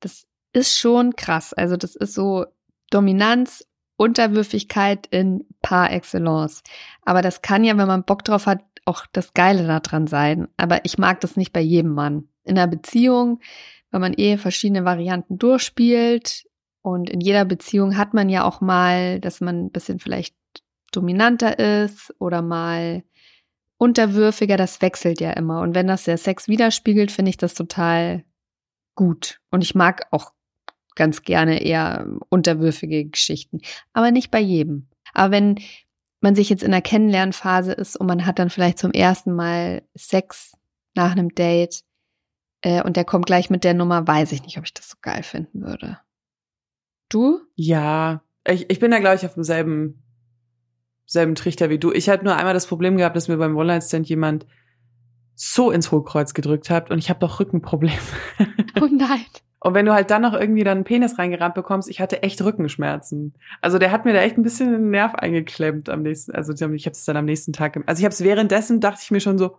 Das 0.00 0.26
ist 0.52 0.78
schon 0.78 1.16
krass. 1.16 1.52
Also 1.52 1.76
das 1.76 1.96
ist 1.96 2.14
so 2.14 2.46
Dominanz, 2.90 3.66
Unterwürfigkeit 3.96 5.06
in 5.08 5.44
par 5.60 5.92
excellence. 5.92 6.62
Aber 7.02 7.22
das 7.22 7.42
kann 7.42 7.64
ja, 7.64 7.76
wenn 7.76 7.88
man 7.88 8.04
Bock 8.04 8.24
drauf 8.24 8.46
hat, 8.46 8.60
auch 8.84 9.04
das 9.12 9.34
Geile 9.34 9.66
daran 9.66 10.06
sein. 10.06 10.48
Aber 10.56 10.84
ich 10.84 10.98
mag 10.98 11.20
das 11.20 11.36
nicht 11.36 11.52
bei 11.52 11.60
jedem 11.60 11.92
Mann. 11.92 12.28
In 12.44 12.58
einer 12.58 12.68
Beziehung, 12.68 13.40
wenn 13.90 14.00
man 14.00 14.14
eh 14.14 14.36
verschiedene 14.38 14.84
Varianten 14.84 15.38
durchspielt 15.38 16.46
und 16.80 17.10
in 17.10 17.20
jeder 17.20 17.44
Beziehung 17.44 17.96
hat 17.96 18.14
man 18.14 18.28
ja 18.28 18.44
auch 18.44 18.60
mal, 18.60 19.20
dass 19.20 19.40
man 19.40 19.66
ein 19.66 19.70
bisschen 19.70 19.98
vielleicht 19.98 20.34
dominanter 20.92 21.58
ist 21.58 22.14
oder 22.18 22.42
mal 22.42 23.02
unterwürfiger, 23.78 24.56
das 24.56 24.82
wechselt 24.82 25.20
ja 25.20 25.32
immer. 25.32 25.60
Und 25.60 25.74
wenn 25.74 25.86
das 25.86 26.04
der 26.04 26.18
Sex 26.18 26.48
widerspiegelt, 26.48 27.12
finde 27.12 27.30
ich 27.30 27.36
das 27.36 27.54
total 27.54 28.24
gut. 28.94 29.40
Und 29.50 29.62
ich 29.62 29.74
mag 29.74 30.06
auch 30.10 30.32
ganz 30.96 31.22
gerne 31.22 31.62
eher 31.62 32.06
unterwürfige 32.28 33.06
Geschichten. 33.06 33.60
Aber 33.92 34.10
nicht 34.10 34.30
bei 34.30 34.40
jedem. 34.40 34.88
Aber 35.14 35.30
wenn 35.30 35.60
man 36.20 36.34
sich 36.34 36.50
jetzt 36.50 36.64
in 36.64 36.72
der 36.72 36.82
Kennenlernphase 36.82 37.72
ist 37.72 37.96
und 37.96 38.08
man 38.08 38.26
hat 38.26 38.40
dann 38.40 38.50
vielleicht 38.50 38.78
zum 38.78 38.90
ersten 38.90 39.32
Mal 39.32 39.82
Sex 39.94 40.56
nach 40.94 41.12
einem 41.12 41.32
Date 41.34 41.84
äh, 42.62 42.82
und 42.82 42.96
der 42.96 43.04
kommt 43.04 43.26
gleich 43.26 43.50
mit 43.50 43.62
der 43.62 43.74
Nummer, 43.74 44.06
weiß 44.06 44.32
ich 44.32 44.42
nicht, 44.42 44.58
ob 44.58 44.64
ich 44.64 44.74
das 44.74 44.88
so 44.88 44.96
geil 45.00 45.22
finden 45.22 45.62
würde. 45.62 46.00
Du? 47.08 47.40
Ja, 47.54 48.24
ich, 48.44 48.68
ich 48.68 48.80
bin 48.80 48.90
da, 48.90 48.98
glaube 48.98 49.16
ich, 49.16 49.24
auf 49.24 49.34
demselben 49.34 50.02
selben 51.08 51.34
Trichter 51.34 51.70
wie 51.70 51.78
du. 51.78 51.90
Ich 51.92 52.08
hatte 52.08 52.24
nur 52.24 52.36
einmal 52.36 52.54
das 52.54 52.66
Problem 52.66 52.96
gehabt, 52.96 53.16
dass 53.16 53.28
mir 53.28 53.38
beim 53.38 53.56
One-Night-Stand 53.56 54.08
jemand 54.08 54.46
so 55.34 55.70
ins 55.70 55.90
Hohlkreuz 55.90 56.34
gedrückt 56.34 56.68
hat 56.68 56.90
und 56.90 56.98
ich 56.98 57.10
habe 57.10 57.20
doch 57.20 57.40
Rückenprobleme. 57.40 57.98
Oh 58.80 58.88
nein. 58.90 59.24
Und 59.60 59.74
wenn 59.74 59.86
du 59.86 59.92
halt 59.92 60.12
dann 60.12 60.22
noch 60.22 60.34
irgendwie 60.34 60.62
dann 60.62 60.78
einen 60.78 60.84
Penis 60.84 61.18
reingerammt 61.18 61.56
bekommst, 61.56 61.88
ich 61.88 62.00
hatte 62.00 62.22
echt 62.22 62.40
Rückenschmerzen. 62.40 63.34
Also 63.60 63.78
der 63.78 63.90
hat 63.90 64.04
mir 64.04 64.12
da 64.12 64.20
echt 64.20 64.38
ein 64.38 64.44
bisschen 64.44 64.70
den 64.70 64.90
Nerv 64.90 65.16
eingeklemmt 65.16 65.88
am 65.88 66.02
nächsten, 66.02 66.30
also 66.30 66.52
ich 66.52 66.86
habe 66.86 66.92
es 66.92 67.04
dann 67.04 67.16
am 67.16 67.24
nächsten 67.24 67.52
Tag, 67.52 67.76
also 67.86 67.98
ich 67.98 68.04
habe 68.04 68.12
es 68.12 68.22
währenddessen, 68.22 68.78
dachte 68.78 69.00
ich 69.02 69.10
mir 69.10 69.18
schon 69.18 69.36
so, 69.36 69.56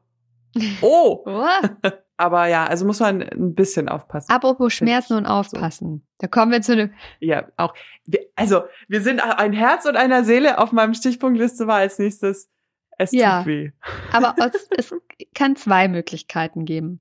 oh, 0.81 1.21
Oh. 1.25 1.43
aber 2.19 2.47
ja, 2.47 2.65
also 2.65 2.85
muss 2.85 2.99
man 2.99 3.21
ein 3.23 3.55
bisschen 3.55 3.87
aufpassen. 3.87 4.29
Apropos 4.31 4.73
Schmerzen 4.73 5.13
und 5.15 5.25
aufpassen. 5.25 6.05
Da 6.17 6.27
kommen 6.27 6.51
wir 6.51 6.61
zu 6.61 6.73
einem. 6.73 6.93
Ja, 7.19 7.47
auch. 7.55 7.73
Wir, 8.05 8.19
also, 8.35 8.63
wir 8.89 9.01
sind 9.01 9.21
ein 9.21 9.53
Herz 9.53 9.85
und 9.85 9.95
einer 9.95 10.25
Seele 10.25 10.57
auf 10.57 10.73
meinem 10.73 10.93
Stichpunktliste 10.93 11.65
war 11.65 11.77
als 11.77 11.97
nächstes. 11.97 12.49
Es 12.97 13.13
Ja. 13.13 13.39
tut 13.39 13.47
weh. 13.47 13.71
Aber 14.11 14.35
es, 14.53 14.67
es 14.77 14.93
kann 15.33 15.55
zwei 15.55 15.87
Möglichkeiten 15.87 16.65
geben, 16.65 16.99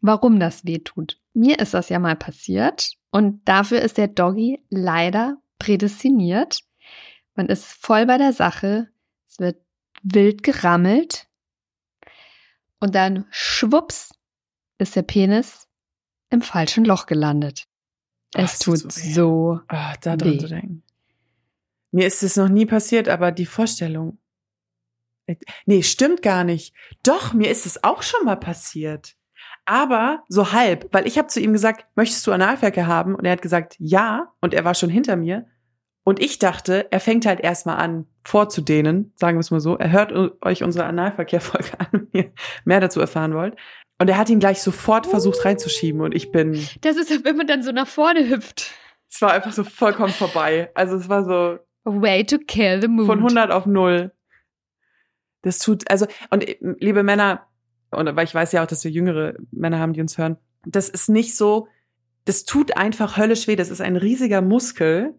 warum 0.00 0.38
das 0.38 0.64
weh 0.64 0.78
tut. 0.78 1.18
Mir 1.34 1.58
ist 1.58 1.74
das 1.74 1.88
ja 1.88 1.98
mal 1.98 2.14
passiert 2.16 2.92
und 3.10 3.42
dafür 3.48 3.80
ist 3.82 3.98
der 3.98 4.06
Doggy 4.08 4.64
leider 4.70 5.38
prädestiniert. 5.58 6.60
Man 7.34 7.46
ist 7.46 7.64
voll 7.66 8.06
bei 8.06 8.18
der 8.18 8.32
Sache. 8.32 8.88
Es 9.28 9.40
wird 9.40 9.56
wild 10.02 10.42
gerammelt 10.44 11.26
und 12.78 12.94
dann 12.94 13.26
schwupps 13.30 14.12
ist 14.80 14.96
der 14.96 15.02
Penis 15.02 15.68
im 16.30 16.42
falschen 16.42 16.84
Loch 16.84 17.06
gelandet. 17.06 17.64
Ach, 18.34 18.40
Es 18.44 18.54
es 18.54 18.58
tut 18.60 18.78
so 18.78 18.88
so. 18.90 19.60
Ah, 19.68 19.94
da 20.00 20.16
dran 20.16 20.32
Weh. 20.32 20.38
zu 20.38 20.48
denken. 20.48 20.82
Mir 21.92 22.06
ist 22.06 22.22
es 22.22 22.36
noch 22.36 22.48
nie 22.48 22.66
passiert, 22.66 23.08
aber 23.08 23.32
die 23.32 23.46
Vorstellung. 23.46 24.18
Äh, 25.26 25.36
Nee, 25.66 25.82
stimmt 25.82 26.22
gar 26.22 26.44
nicht. 26.44 26.74
Doch, 27.02 27.32
mir 27.32 27.50
ist 27.50 27.66
es 27.66 27.82
auch 27.82 28.02
schon 28.02 28.24
mal 28.24 28.36
passiert. 28.36 29.16
Aber 29.64 30.22
so 30.28 30.52
halb, 30.52 30.88
weil 30.92 31.06
ich 31.06 31.18
habe 31.18 31.28
zu 31.28 31.40
ihm 31.40 31.52
gesagt, 31.52 31.86
möchtest 31.96 32.26
du 32.26 32.32
Analverkehr 32.32 32.86
haben? 32.86 33.14
Und 33.14 33.24
er 33.24 33.32
hat 33.32 33.42
gesagt, 33.42 33.76
ja. 33.78 34.32
Und 34.40 34.54
er 34.54 34.64
war 34.64 34.74
schon 34.74 34.90
hinter 34.90 35.16
mir. 35.16 35.46
Und 36.02 36.18
ich 36.20 36.38
dachte, 36.38 36.90
er 36.90 36.98
fängt 37.00 37.26
halt 37.26 37.40
erstmal 37.40 37.76
an, 37.76 38.06
vorzudehnen, 38.24 39.12
sagen 39.16 39.36
wir 39.36 39.40
es 39.40 39.50
mal 39.50 39.60
so. 39.60 39.76
Er 39.76 39.90
hört 39.92 40.12
euch 40.42 40.62
unsere 40.62 40.86
Analverkehr-Folge 40.86 41.72
an, 41.78 41.86
wenn 41.92 42.08
ihr 42.12 42.32
mehr 42.64 42.80
dazu 42.80 43.00
erfahren 43.00 43.34
wollt. 43.34 43.56
Und 44.00 44.08
er 44.08 44.16
hat 44.16 44.30
ihn 44.30 44.40
gleich 44.40 44.62
sofort 44.62 45.06
versucht 45.06 45.44
reinzuschieben. 45.44 46.00
Und 46.00 46.14
ich 46.14 46.32
bin, 46.32 46.66
Das 46.80 46.96
ist, 46.96 47.22
wenn 47.22 47.36
man 47.36 47.46
dann 47.46 47.62
so 47.62 47.70
nach 47.70 47.86
vorne 47.86 48.28
hüpft. 48.30 48.72
es 49.10 49.20
war 49.20 49.32
einfach 49.32 49.52
so 49.52 49.62
vollkommen 49.62 50.12
vorbei. 50.12 50.70
Also 50.74 50.96
es 50.96 51.08
war 51.10 51.24
so, 51.24 51.58
Way 51.84 52.24
to 52.24 52.38
kill 52.38 52.80
the 52.80 52.88
mood. 52.88 53.06
Von 53.06 53.18
100 53.18 53.50
auf 53.50 53.66
0. 53.66 54.10
Das 55.42 55.58
tut, 55.58 55.90
also, 55.90 56.06
und 56.30 56.48
äh, 56.48 56.56
liebe 56.78 57.02
Männer, 57.02 57.46
und 57.90 58.06
weil 58.16 58.24
ich 58.24 58.34
weiß 58.34 58.52
ja 58.52 58.62
auch, 58.62 58.66
dass 58.66 58.84
wir 58.84 58.90
jüngere 58.90 59.34
Männer 59.50 59.78
haben, 59.78 59.92
die 59.92 60.00
uns 60.00 60.16
hören, 60.16 60.38
das 60.64 60.88
ist 60.88 61.08
nicht 61.10 61.36
so, 61.36 61.68
das 62.24 62.44
tut 62.44 62.76
einfach 62.78 63.18
höllisch 63.18 63.48
weh. 63.48 63.56
Das 63.56 63.68
ist 63.70 63.82
ein 63.82 63.96
riesiger 63.96 64.40
Muskel, 64.40 65.14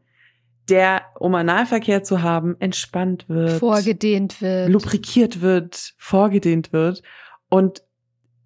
der, 0.70 1.04
um 1.20 1.36
Analverkehr 1.36 2.02
zu 2.02 2.24
haben, 2.24 2.56
entspannt 2.60 3.30
wird, 3.30 3.60
vorgedehnt 3.60 4.42
wird. 4.42 4.70
lubrikiert 4.70 5.42
wird, 5.42 5.94
vorgedehnt 5.98 6.74
wird. 6.74 7.04
Und 7.50 7.84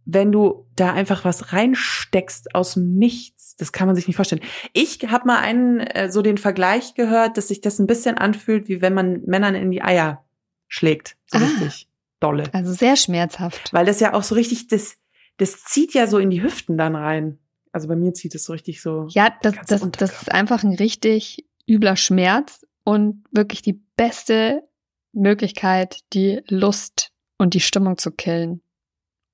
wenn 0.06 0.32
du 0.32 0.66
da 0.76 0.94
einfach 0.94 1.26
was 1.26 1.52
reinsteckst 1.54 2.54
aus 2.56 2.76
dem 2.76 2.96
Nichts, 2.96 3.56
das 3.56 3.72
kann 3.72 3.88
man 3.88 3.96
sich 3.96 4.08
nicht 4.08 4.16
vorstellen. 4.16 4.42
Ich 4.74 5.00
habe 5.08 5.26
mal 5.28 5.40
einen 5.40 5.80
äh, 5.80 6.12
so 6.12 6.22
den 6.22 6.38
Vergleich 6.38 6.94
gehört, 6.94 7.38
dass 7.38 7.48
sich 7.48 7.62
das 7.62 7.80
ein 7.80 7.88
bisschen 7.88 8.18
anfühlt, 8.18 8.68
wie 8.68 8.82
wenn 8.82 8.94
man 8.94 9.22
Männern 9.26 9.56
in 9.56 9.72
die 9.72 9.82
Eier 9.82 10.24
schlägt, 10.68 11.18
so 11.28 11.38
Ah. 11.40 11.42
richtig 11.42 11.88
dolle, 12.20 12.44
Also 12.54 12.72
sehr 12.74 12.96
schmerzhaft. 12.96 13.74
weil 13.74 13.86
das 13.86 14.00
ja 14.00 14.14
auch 14.14 14.24
so 14.24 14.36
richtig 14.36 14.68
das 14.68 14.98
das 15.38 15.64
zieht 15.66 15.94
ja 15.94 16.08
so 16.08 16.18
in 16.18 16.30
die 16.30 16.42
Hüften 16.42 16.78
dann 16.78 16.96
rein. 16.96 17.40
Also 17.74 17.90
bei 17.90 17.96
mir 17.98 18.14
zieht 18.14 18.34
es 18.36 18.46
so 18.46 18.54
richtig 18.54 18.82
so. 18.82 19.08
Ja, 19.10 19.34
das, 19.42 19.56
das, 19.68 19.82
das 19.92 20.22
ist 20.22 20.32
einfach 20.32 20.64
ein 20.64 20.74
richtig 20.76 21.46
übler 21.70 21.98
Schmerz 21.98 22.66
und 22.86 23.26
wirklich 23.32 23.62
die 23.62 23.82
beste 23.98 24.64
Möglichkeit, 25.12 26.00
die 26.14 26.42
Lust 26.48 27.12
und 27.38 27.54
die 27.54 27.60
Stimmung 27.60 27.98
zu 27.98 28.12
killen. 28.12 28.62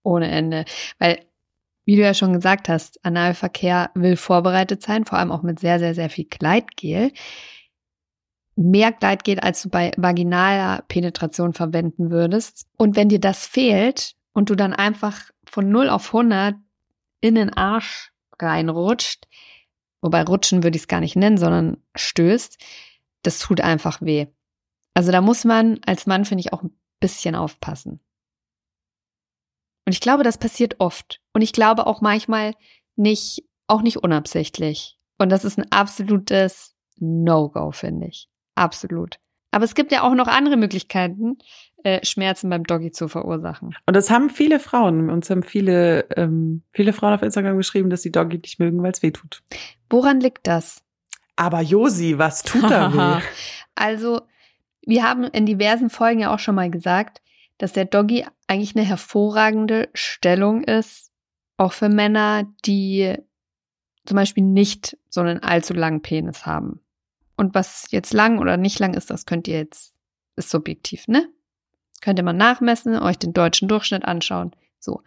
Ohne 0.03 0.29
Ende. 0.29 0.65
Weil, 0.99 1.25
wie 1.85 1.95
du 1.95 2.01
ja 2.01 2.13
schon 2.13 2.33
gesagt 2.33 2.69
hast, 2.69 3.03
Analverkehr 3.03 3.91
will 3.95 4.15
vorbereitet 4.15 4.81
sein, 4.81 5.05
vor 5.05 5.17
allem 5.17 5.31
auch 5.31 5.43
mit 5.43 5.59
sehr, 5.59 5.79
sehr, 5.79 5.95
sehr 5.95 6.09
viel 6.09 6.25
Gleitgel. 6.25 7.11
Mehr 8.55 8.91
Gleitgel, 8.91 9.39
als 9.39 9.61
du 9.63 9.69
bei 9.69 9.91
vaginaler 9.97 10.83
Penetration 10.87 11.53
verwenden 11.53 12.11
würdest. 12.11 12.67
Und 12.77 12.95
wenn 12.95 13.09
dir 13.09 13.19
das 13.19 13.45
fehlt 13.45 14.15
und 14.33 14.49
du 14.49 14.55
dann 14.55 14.73
einfach 14.73 15.31
von 15.45 15.69
0 15.69 15.89
auf 15.89 16.07
100 16.13 16.55
in 17.21 17.35
den 17.35 17.53
Arsch 17.53 18.11
reinrutscht, 18.39 19.27
wobei 20.01 20.23
rutschen 20.23 20.63
würde 20.63 20.75
ich 20.75 20.83
es 20.83 20.87
gar 20.87 20.99
nicht 20.99 21.15
nennen, 21.15 21.37
sondern 21.37 21.77
stößt, 21.95 22.57
das 23.23 23.39
tut 23.39 23.61
einfach 23.61 24.01
weh. 24.01 24.27
Also 24.93 25.11
da 25.11 25.21
muss 25.21 25.45
man 25.45 25.79
als 25.85 26.05
Mann, 26.05 26.25
finde 26.25 26.41
ich, 26.41 26.53
auch 26.53 26.63
ein 26.63 26.75
bisschen 26.99 27.35
aufpassen. 27.35 28.01
Und 29.91 29.95
ich 29.95 29.99
glaube, 29.99 30.23
das 30.23 30.37
passiert 30.37 30.75
oft. 30.79 31.19
Und 31.33 31.41
ich 31.41 31.51
glaube 31.51 31.85
auch 31.85 31.99
manchmal 31.99 32.53
nicht, 32.95 33.43
auch 33.67 33.81
nicht 33.81 33.97
unabsichtlich. 33.97 34.97
Und 35.17 35.29
das 35.33 35.43
ist 35.43 35.57
ein 35.57 35.69
absolutes 35.69 36.77
No-Go, 36.97 37.73
finde 37.73 38.07
ich. 38.07 38.29
Absolut. 38.55 39.19
Aber 39.51 39.65
es 39.65 39.75
gibt 39.75 39.91
ja 39.91 40.03
auch 40.03 40.13
noch 40.13 40.27
andere 40.27 40.55
Möglichkeiten, 40.55 41.39
äh, 41.83 42.05
Schmerzen 42.05 42.49
beim 42.49 42.63
Doggy 42.63 42.91
zu 42.93 43.09
verursachen. 43.09 43.75
Und 43.85 43.93
das 43.93 44.09
haben 44.09 44.29
viele 44.29 44.61
Frauen. 44.61 45.09
Uns 45.09 45.29
haben 45.29 45.43
viele, 45.43 46.05
ähm, 46.15 46.63
viele 46.71 46.93
Frauen 46.93 47.11
auf 47.11 47.21
Instagram 47.21 47.57
geschrieben, 47.57 47.89
dass 47.89 48.01
die 48.01 48.13
Doggy 48.13 48.37
nicht 48.37 48.59
mögen, 48.59 48.81
weil 48.81 48.93
es 48.93 49.03
weh 49.03 49.11
tut. 49.11 49.43
Woran 49.89 50.21
liegt 50.21 50.47
das? 50.47 50.85
Aber 51.35 51.59
Josi, 51.59 52.17
was 52.17 52.43
tut 52.43 52.63
da 52.63 52.93
weh? 52.93 53.21
also, 53.75 54.21
wir 54.85 55.03
haben 55.03 55.25
in 55.25 55.45
diversen 55.45 55.89
Folgen 55.89 56.21
ja 56.21 56.33
auch 56.33 56.39
schon 56.39 56.55
mal 56.55 56.71
gesagt, 56.71 57.21
dass 57.61 57.73
der 57.73 57.85
Doggy 57.85 58.25
eigentlich 58.47 58.75
eine 58.75 58.85
hervorragende 58.85 59.89
Stellung 59.93 60.63
ist, 60.63 61.11
auch 61.57 61.73
für 61.73 61.89
Männer, 61.89 62.51
die 62.65 63.15
zum 64.03 64.15
Beispiel 64.15 64.43
nicht 64.43 64.97
so 65.09 65.21
einen 65.21 65.43
allzu 65.43 65.73
langen 65.73 66.01
Penis 66.01 66.47
haben. 66.47 66.81
Und 67.37 67.53
was 67.53 67.91
jetzt 67.91 68.13
lang 68.13 68.39
oder 68.39 68.57
nicht 68.57 68.79
lang 68.79 68.95
ist, 68.95 69.11
das 69.11 69.27
könnt 69.27 69.47
ihr 69.47 69.59
jetzt, 69.59 69.93
ist 70.37 70.49
subjektiv, 70.49 71.07
ne? 71.07 71.29
Könnt 72.01 72.17
ihr 72.17 72.23
mal 72.23 72.33
nachmessen, 72.33 72.97
euch 72.97 73.19
den 73.19 73.33
deutschen 73.33 73.67
Durchschnitt 73.67 74.05
anschauen. 74.05 74.55
So. 74.79 75.03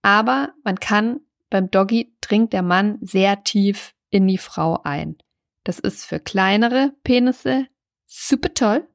Aber 0.00 0.54
man 0.64 0.80
kann 0.80 1.20
beim 1.50 1.70
Doggy 1.70 2.16
dringt 2.22 2.54
der 2.54 2.62
Mann 2.62 2.96
sehr 3.02 3.44
tief 3.44 3.94
in 4.08 4.26
die 4.26 4.38
Frau 4.38 4.80
ein. 4.82 5.18
Das 5.64 5.78
ist 5.78 6.06
für 6.06 6.20
kleinere 6.20 6.94
Penisse 7.04 7.66
super 8.06 8.54
toll. 8.54 8.88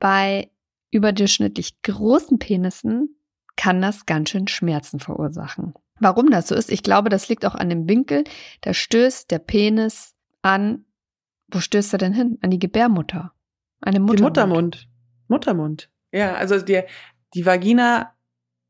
Bei 0.00 0.50
überdurchschnittlich 0.90 1.82
großen 1.82 2.38
Penissen 2.38 3.16
kann 3.56 3.80
das 3.80 4.06
ganz 4.06 4.30
schön 4.30 4.48
Schmerzen 4.48 5.00
verursachen. 5.00 5.74
Warum 5.98 6.30
das 6.30 6.48
so 6.48 6.54
ist, 6.54 6.70
ich 6.70 6.82
glaube, 6.82 7.08
das 7.08 7.28
liegt 7.28 7.46
auch 7.46 7.54
an 7.54 7.70
dem 7.70 7.88
Winkel. 7.88 8.24
Da 8.60 8.74
stößt 8.74 9.30
der 9.30 9.38
Penis 9.38 10.14
an, 10.42 10.84
wo 11.48 11.60
stößt 11.60 11.94
er 11.94 11.98
denn 11.98 12.12
hin? 12.12 12.38
An 12.42 12.50
die 12.50 12.58
Gebärmutter. 12.58 13.32
An 13.80 13.94
den 13.94 14.02
Muttermund. 14.02 14.18
Die 14.18 14.22
Muttermund. 14.22 14.88
Muttermund. 15.28 15.90
Ja, 16.12 16.34
also 16.34 16.60
die, 16.60 16.82
die 17.34 17.46
Vagina 17.46 18.12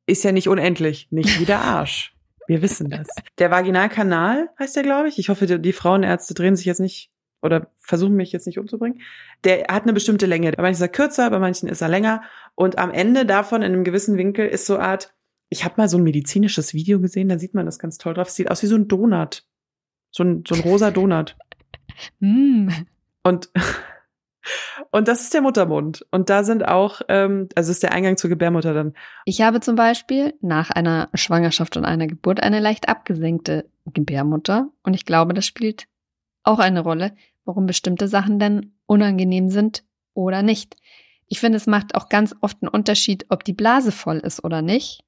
ist 0.06 0.22
ja 0.24 0.32
nicht 0.32 0.48
unendlich, 0.48 1.08
nicht 1.10 1.40
wie 1.40 1.44
der 1.44 1.60
Arsch. 1.60 2.14
Wir 2.46 2.62
wissen 2.62 2.90
das. 2.90 3.08
Der 3.38 3.50
Vaginalkanal 3.50 4.50
heißt 4.58 4.76
der, 4.76 4.84
glaube 4.84 5.08
ich. 5.08 5.18
Ich 5.18 5.28
hoffe, 5.28 5.46
die 5.58 5.72
Frauenärzte 5.72 6.32
drehen 6.34 6.54
sich 6.54 6.66
jetzt 6.66 6.78
nicht 6.78 7.10
oder 7.46 7.70
versuchen 7.78 8.14
mich 8.14 8.32
jetzt 8.32 8.46
nicht 8.46 8.58
umzubringen. 8.58 9.00
Der 9.44 9.66
hat 9.68 9.84
eine 9.84 9.92
bestimmte 9.92 10.26
Länge. 10.26 10.52
Bei 10.52 10.62
manchen 10.62 10.76
ist 10.76 10.80
er 10.82 10.88
kürzer, 10.88 11.30
bei 11.30 11.38
manchen 11.38 11.68
ist 11.68 11.80
er 11.80 11.88
länger. 11.88 12.22
Und 12.54 12.78
am 12.78 12.90
Ende 12.90 13.24
davon 13.24 13.62
in 13.62 13.72
einem 13.72 13.84
gewissen 13.84 14.18
Winkel 14.18 14.46
ist 14.46 14.66
so 14.66 14.76
eine 14.76 14.84
Art, 14.84 15.14
ich 15.48 15.64
habe 15.64 15.74
mal 15.78 15.88
so 15.88 15.96
ein 15.96 16.02
medizinisches 16.02 16.74
Video 16.74 17.00
gesehen, 17.00 17.28
da 17.28 17.38
sieht 17.38 17.54
man 17.54 17.66
das 17.66 17.78
ganz 17.78 17.96
toll 17.96 18.14
drauf. 18.14 18.28
Es 18.28 18.34
sieht 18.34 18.50
aus 18.50 18.62
wie 18.62 18.66
so 18.66 18.76
ein 18.76 18.88
Donut. 18.88 19.44
So 20.10 20.24
ein, 20.24 20.44
so 20.46 20.54
ein 20.54 20.60
rosa 20.60 20.90
Donut. 20.90 21.36
Mm. 22.20 22.68
Und 23.22 23.48
und 24.90 25.08
das 25.08 25.22
ist 25.22 25.34
der 25.34 25.42
Muttermund. 25.42 26.06
Und 26.10 26.30
da 26.30 26.44
sind 26.44 26.66
auch, 26.66 27.00
ähm, 27.08 27.48
also 27.54 27.70
ist 27.70 27.82
der 27.82 27.92
Eingang 27.92 28.16
zur 28.16 28.30
Gebärmutter 28.30 28.74
dann. 28.74 28.94
Ich 29.24 29.40
habe 29.40 29.60
zum 29.60 29.76
Beispiel 29.76 30.34
nach 30.40 30.70
einer 30.70 31.08
Schwangerschaft 31.14 31.76
und 31.76 31.84
einer 31.84 32.06
Geburt 32.06 32.42
eine 32.42 32.60
leicht 32.60 32.88
abgesenkte 32.88 33.68
Gebärmutter. 33.86 34.68
Und 34.82 34.94
ich 34.94 35.04
glaube, 35.04 35.34
das 35.34 35.46
spielt 35.46 35.86
auch 36.42 36.58
eine 36.58 36.80
Rolle, 36.80 37.14
warum 37.46 37.66
bestimmte 37.66 38.08
Sachen 38.08 38.38
denn 38.38 38.74
unangenehm 38.84 39.48
sind 39.48 39.84
oder 40.12 40.42
nicht. 40.42 40.76
Ich 41.28 41.40
finde, 41.40 41.56
es 41.56 41.66
macht 41.66 41.94
auch 41.94 42.08
ganz 42.08 42.34
oft 42.40 42.58
einen 42.62 42.68
Unterschied, 42.68 43.26
ob 43.30 43.44
die 43.44 43.52
Blase 43.52 43.92
voll 43.92 44.18
ist 44.18 44.44
oder 44.44 44.62
nicht. 44.62 45.02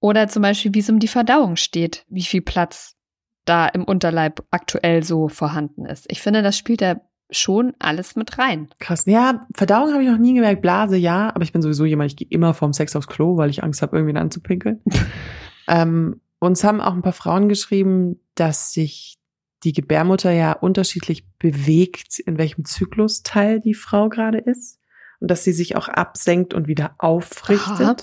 Oder 0.00 0.28
zum 0.28 0.42
Beispiel, 0.42 0.74
wie 0.74 0.80
es 0.80 0.90
um 0.90 0.98
die 0.98 1.08
Verdauung 1.08 1.56
steht, 1.56 2.04
wie 2.08 2.22
viel 2.22 2.42
Platz 2.42 2.96
da 3.44 3.66
im 3.66 3.84
Unterleib 3.84 4.44
aktuell 4.50 5.02
so 5.02 5.28
vorhanden 5.28 5.86
ist. 5.86 6.06
Ich 6.10 6.20
finde, 6.20 6.42
das 6.42 6.58
spielt 6.58 6.82
da 6.82 7.00
schon 7.30 7.72
alles 7.78 8.16
mit 8.16 8.38
rein. 8.38 8.68
Krass. 8.78 9.04
Ja, 9.06 9.46
Verdauung 9.54 9.92
habe 9.92 10.02
ich 10.02 10.08
noch 10.08 10.18
nie 10.18 10.34
gemerkt. 10.34 10.62
Blase, 10.62 10.96
ja, 10.96 11.30
aber 11.34 11.42
ich 11.42 11.52
bin 11.52 11.62
sowieso 11.62 11.84
jemand, 11.84 12.10
ich 12.10 12.16
gehe 12.16 12.28
immer 12.30 12.54
vorm 12.54 12.72
Sex 12.72 12.94
aufs 12.96 13.06
Klo, 13.06 13.36
weil 13.36 13.50
ich 13.50 13.62
Angst 13.62 13.82
habe, 13.82 13.96
irgendwie 13.96 14.16
anzupinkeln. 14.16 14.82
ähm, 15.68 16.20
uns 16.38 16.64
haben 16.64 16.80
auch 16.80 16.92
ein 16.92 17.02
paar 17.02 17.12
Frauen 17.12 17.48
geschrieben, 17.48 18.20
dass 18.34 18.72
sich 18.72 19.18
die 19.64 19.72
Gebärmutter 19.72 20.30
ja 20.30 20.52
unterschiedlich 20.52 21.26
bewegt, 21.38 22.18
in 22.18 22.38
welchem 22.38 22.64
Zyklusteil 22.64 23.60
die 23.60 23.74
Frau 23.74 24.08
gerade 24.08 24.38
ist. 24.38 24.78
Und 25.20 25.30
dass 25.30 25.44
sie 25.44 25.52
sich 25.52 25.76
auch 25.76 25.88
absenkt 25.88 26.52
und 26.52 26.68
wieder 26.68 26.94
aufrichtet. 26.98 27.80
Aha. 27.80 27.96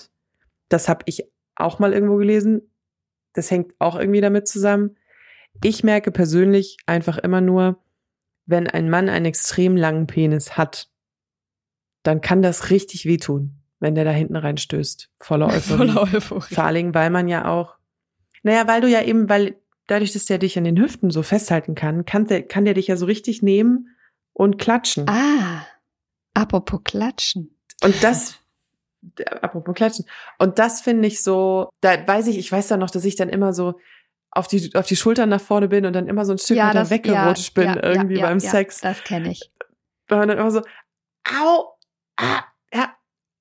Das 0.69 0.89
habe 0.89 1.04
ich 1.06 1.26
auch 1.56 1.80
mal 1.80 1.93
irgendwo 1.93 2.15
gelesen. 2.15 2.74
Das 3.34 3.52
hängt 3.52 3.74
auch 3.80 3.95
irgendwie 3.95 4.21
damit 4.21 4.47
zusammen. 4.47 4.97
Ich 5.63 5.84
merke 5.84 6.12
persönlich 6.12 6.78
einfach 6.86 7.17
immer 7.17 7.41
nur, 7.41 7.84
wenn 8.45 8.67
ein 8.67 8.89
Mann 8.89 9.10
einen 9.10 9.26
extrem 9.26 9.78
langen 9.78 10.08
Penis 10.08 10.58
hat, 10.58 10.89
dann 12.04 12.21
kann 12.21 12.41
das 12.41 12.71
richtig 12.71 13.06
wehtun, 13.06 13.62
wenn 13.80 13.93
der 13.93 14.06
da 14.06 14.12
hinten 14.12 14.36
reinstößt. 14.36 15.10
Voller 15.19 15.47
Euphorie. 15.47 15.78
Voller 15.91 16.02
Euphorie. 16.13 16.56
Vor 16.56 16.63
allem, 16.63 16.95
weil 16.95 17.12
man 17.12 17.28
ja 17.28 17.47
auch, 17.47 17.78
naja, 18.41 18.67
weil 18.67 18.82
du 18.82 18.89
ja 18.89 19.04
eben, 19.04 19.30
weil 19.30 19.62
dadurch, 19.88 20.13
dass 20.13 20.26
der 20.26 20.38
dich 20.38 20.58
an 20.58 20.63
den 20.63 20.80
Hüften 20.80 21.12
so 21.12 21.24
festhalten 21.24 21.76
kann, 21.76 22.06
kann 22.06 22.28
der, 22.28 22.44
kann 22.44 22.65
der 22.65 22.74
dich 22.74 22.88
ja 22.88 22.98
so 22.98 23.06
richtig 23.06 23.41
nehmen 23.41 23.96
und 24.34 24.58
klatschen. 24.58 25.08
Ah, 25.10 25.65
apropos 26.34 26.82
klatschen. 26.84 27.58
Und 27.84 28.04
das, 28.04 28.36
apropos 29.41 29.76
klatschen. 29.76 30.06
Und 30.39 30.60
das 30.60 30.82
finde 30.82 31.08
ich 31.08 31.24
so, 31.24 31.70
da 31.82 32.08
weiß 32.08 32.28
ich, 32.28 32.38
ich 32.38 32.52
weiß 32.52 32.67
da 32.67 32.78
noch, 32.78 32.89
dass 32.89 33.06
ich 33.06 33.15
dann 33.15 33.30
immer 33.30 33.54
so, 33.54 33.76
auf 34.32 34.48
die, 34.48 34.74
auf 34.76 34.88
die 34.88 34.96
Schultern 34.96 35.30
nach 35.30 35.41
vorne 35.41 35.67
bin 35.67 35.86
und 35.86 35.94
dann 35.94 36.08
immer 36.08 36.26
so 36.26 36.32
ein 36.32 36.38
Stück 36.38 36.58
ja, 36.58 36.70
weiter 36.70 36.89
weggerutscht 36.89 37.58
ja, 37.58 37.63
bin 37.63 37.74
ja, 37.74 37.84
irgendwie 37.84 38.20
ja, 38.20 38.28
beim 38.28 38.39
Sex. 38.39 38.80
Das 38.80 39.04
kenne 39.04 39.32
ich. 39.32 39.52
Und 40.10 40.17
dann 40.17 40.30
immer 40.30 40.52
so, 40.52 40.62
au, 41.30 41.78
ah, 42.17 42.44
ja. 42.74 42.96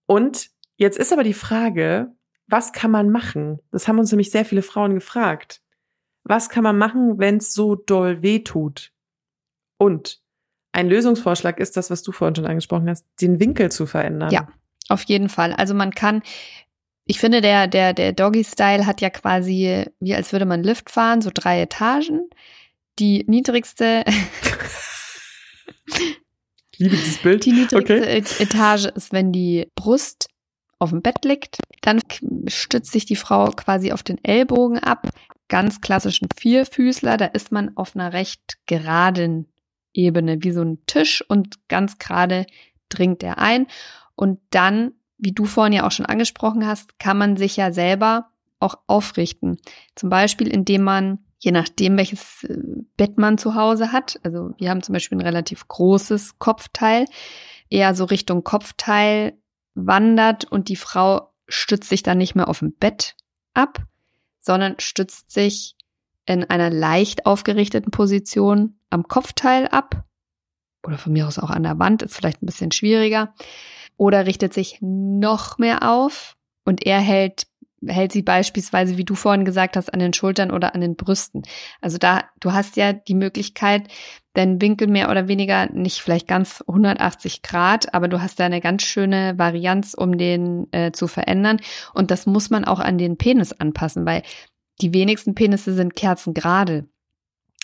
Und 0.06 0.50
jetzt 0.76 0.98
ist 0.98 1.12
aber 1.12 1.22
die 1.22 1.34
Frage, 1.34 2.12
was 2.48 2.72
kann 2.72 2.90
man 2.90 3.10
machen? 3.10 3.60
Das 3.70 3.86
haben 3.86 4.00
uns 4.00 4.10
nämlich 4.10 4.30
sehr 4.30 4.44
viele 4.44 4.62
Frauen 4.62 4.94
gefragt. 4.94 5.62
Was 6.24 6.48
kann 6.48 6.64
man 6.64 6.78
machen, 6.78 7.18
wenn 7.18 7.38
es 7.38 7.52
so 7.54 7.74
doll 7.74 8.22
weh 8.22 8.40
tut? 8.40 8.92
Und 9.78 10.20
ein 10.72 10.88
Lösungsvorschlag 10.88 11.58
ist 11.58 11.76
das, 11.76 11.90
was 11.90 12.02
du 12.02 12.12
vorhin 12.12 12.36
schon 12.36 12.46
angesprochen 12.46 12.88
hast, 12.88 13.06
den 13.20 13.40
Winkel 13.40 13.72
zu 13.72 13.86
verändern. 13.86 14.30
Ja, 14.30 14.48
auf 14.88 15.02
jeden 15.04 15.28
Fall. 15.28 15.52
Also 15.54 15.74
man 15.74 15.92
kann 15.92 16.22
ich 17.10 17.18
finde, 17.18 17.40
der, 17.40 17.66
der, 17.66 17.92
der 17.92 18.12
Doggy-Style 18.12 18.86
hat 18.86 19.00
ja 19.00 19.10
quasi, 19.10 19.84
wie 19.98 20.14
als 20.14 20.30
würde 20.30 20.44
man 20.44 20.62
Lift 20.62 20.90
fahren, 20.90 21.22
so 21.22 21.30
drei 21.34 21.60
Etagen. 21.60 22.30
Die 23.00 23.24
niedrigste. 23.26 24.04
liebe 26.76 26.94
dieses 26.96 27.18
Bild. 27.18 27.44
Die 27.44 27.52
niedrigste 27.52 27.94
okay. 27.94 28.22
Etage 28.38 28.86
ist, 28.94 29.12
wenn 29.12 29.32
die 29.32 29.66
Brust 29.74 30.28
auf 30.78 30.90
dem 30.90 31.02
Bett 31.02 31.24
liegt. 31.24 31.58
Dann 31.82 32.00
stützt 32.46 32.92
sich 32.92 33.06
die 33.06 33.16
Frau 33.16 33.46
quasi 33.50 33.90
auf 33.90 34.04
den 34.04 34.22
Ellbogen 34.24 34.78
ab. 34.78 35.08
Ganz 35.50 35.82
klassischen 35.82 36.28
Vierfüßler. 36.34 37.18
Da 37.18 37.26
ist 37.26 37.52
man 37.52 37.76
auf 37.76 37.94
einer 37.94 38.14
recht 38.14 38.56
geraden 38.64 39.52
Ebene, 39.92 40.42
wie 40.42 40.52
so 40.52 40.62
ein 40.62 40.78
Tisch 40.86 41.22
und 41.28 41.68
ganz 41.68 41.98
gerade 41.98 42.46
dringt 42.88 43.22
er 43.22 43.36
ein. 43.36 43.66
Und 44.14 44.40
dann 44.48 44.92
wie 45.20 45.32
du 45.32 45.44
vorhin 45.44 45.72
ja 45.72 45.86
auch 45.86 45.92
schon 45.92 46.06
angesprochen 46.06 46.66
hast, 46.66 46.98
kann 46.98 47.18
man 47.18 47.36
sich 47.36 47.56
ja 47.56 47.72
selber 47.72 48.30
auch 48.58 48.76
aufrichten. 48.86 49.58
Zum 49.94 50.10
Beispiel, 50.10 50.48
indem 50.48 50.82
man, 50.82 51.18
je 51.38 51.52
nachdem, 51.52 51.96
welches 51.96 52.44
äh, 52.44 52.56
Bett 52.96 53.18
man 53.18 53.38
zu 53.38 53.54
Hause 53.54 53.92
hat, 53.92 54.18
also 54.22 54.52
wir 54.58 54.70
haben 54.70 54.82
zum 54.82 54.94
Beispiel 54.94 55.18
ein 55.18 55.26
relativ 55.26 55.68
großes 55.68 56.38
Kopfteil, 56.38 57.04
eher 57.68 57.94
so 57.94 58.04
Richtung 58.04 58.42
Kopfteil 58.44 59.34
wandert 59.74 60.44
und 60.44 60.68
die 60.68 60.76
Frau 60.76 61.32
stützt 61.48 61.88
sich 61.88 62.02
dann 62.02 62.18
nicht 62.18 62.34
mehr 62.34 62.48
auf 62.48 62.58
dem 62.60 62.72
Bett 62.72 63.14
ab, 63.54 63.82
sondern 64.40 64.76
stützt 64.78 65.30
sich 65.30 65.76
in 66.26 66.44
einer 66.44 66.70
leicht 66.70 67.26
aufgerichteten 67.26 67.90
Position 67.90 68.78
am 68.90 69.08
Kopfteil 69.08 69.68
ab. 69.68 70.04
Oder 70.84 70.98
von 70.98 71.12
mir 71.12 71.26
aus 71.26 71.38
auch 71.38 71.50
an 71.50 71.62
der 71.62 71.78
Wand, 71.78 72.02
ist 72.02 72.14
vielleicht 72.14 72.42
ein 72.42 72.46
bisschen 72.46 72.72
schwieriger 72.72 73.34
oder 73.96 74.26
richtet 74.26 74.54
sich 74.54 74.78
noch 74.80 75.58
mehr 75.58 75.88
auf 75.90 76.36
und 76.64 76.86
er 76.86 77.00
hält 77.00 77.46
hält 77.86 78.12
sie 78.12 78.22
beispielsweise, 78.22 78.96
wie 78.96 79.04
du 79.04 79.14
vorhin 79.14 79.44
gesagt 79.44 79.76
hast, 79.76 79.92
an 79.92 80.00
den 80.00 80.12
Schultern 80.12 80.50
oder 80.50 80.74
an 80.74 80.80
den 80.80 80.96
Brüsten. 80.96 81.42
Also 81.80 81.98
da, 81.98 82.24
du 82.40 82.52
hast 82.52 82.76
ja 82.76 82.92
die 82.92 83.14
Möglichkeit, 83.14 83.88
deinen 84.34 84.60
Winkel 84.60 84.86
mehr 84.86 85.10
oder 85.10 85.28
weniger 85.28 85.66
nicht 85.72 86.00
vielleicht 86.00 86.28
ganz 86.28 86.62
180 86.68 87.42
Grad, 87.42 87.94
aber 87.94 88.08
du 88.08 88.20
hast 88.20 88.38
da 88.38 88.44
eine 88.44 88.60
ganz 88.60 88.82
schöne 88.82 89.38
Varianz, 89.38 89.94
um 89.94 90.18
den 90.18 90.72
äh, 90.72 90.92
zu 90.92 91.08
verändern. 91.08 91.60
Und 91.94 92.10
das 92.10 92.26
muss 92.26 92.50
man 92.50 92.64
auch 92.64 92.80
an 92.80 92.98
den 92.98 93.16
Penis 93.16 93.52
anpassen, 93.52 94.06
weil 94.06 94.22
die 94.80 94.94
wenigsten 94.94 95.34
Penisse 95.34 95.74
sind 95.74 95.96
kerzengerade. 95.96 96.86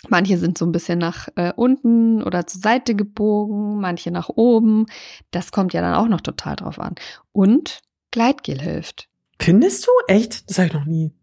Manche 0.09 0.37
sind 0.37 0.57
so 0.57 0.65
ein 0.65 0.71
bisschen 0.71 0.99
nach 0.99 1.27
äh, 1.35 1.51
unten 1.55 2.21
oder 2.21 2.45
zur 2.45 2.61
Seite 2.61 2.95
gebogen, 2.95 3.79
manche 3.79 4.11
nach 4.11 4.29
oben. 4.29 4.85
Das 5.31 5.51
kommt 5.51 5.73
ja 5.73 5.81
dann 5.81 5.95
auch 5.95 6.07
noch 6.07 6.21
total 6.21 6.55
drauf 6.55 6.79
an. 6.79 6.95
Und 7.31 7.79
Gleitgel 8.11 8.61
hilft. 8.61 9.09
Findest 9.39 9.85
du? 9.85 9.91
Echt? 10.07 10.49
Das 10.49 10.57
habe 10.57 10.67
ich 10.67 10.73
noch 10.73 10.85
nie. 10.85 11.13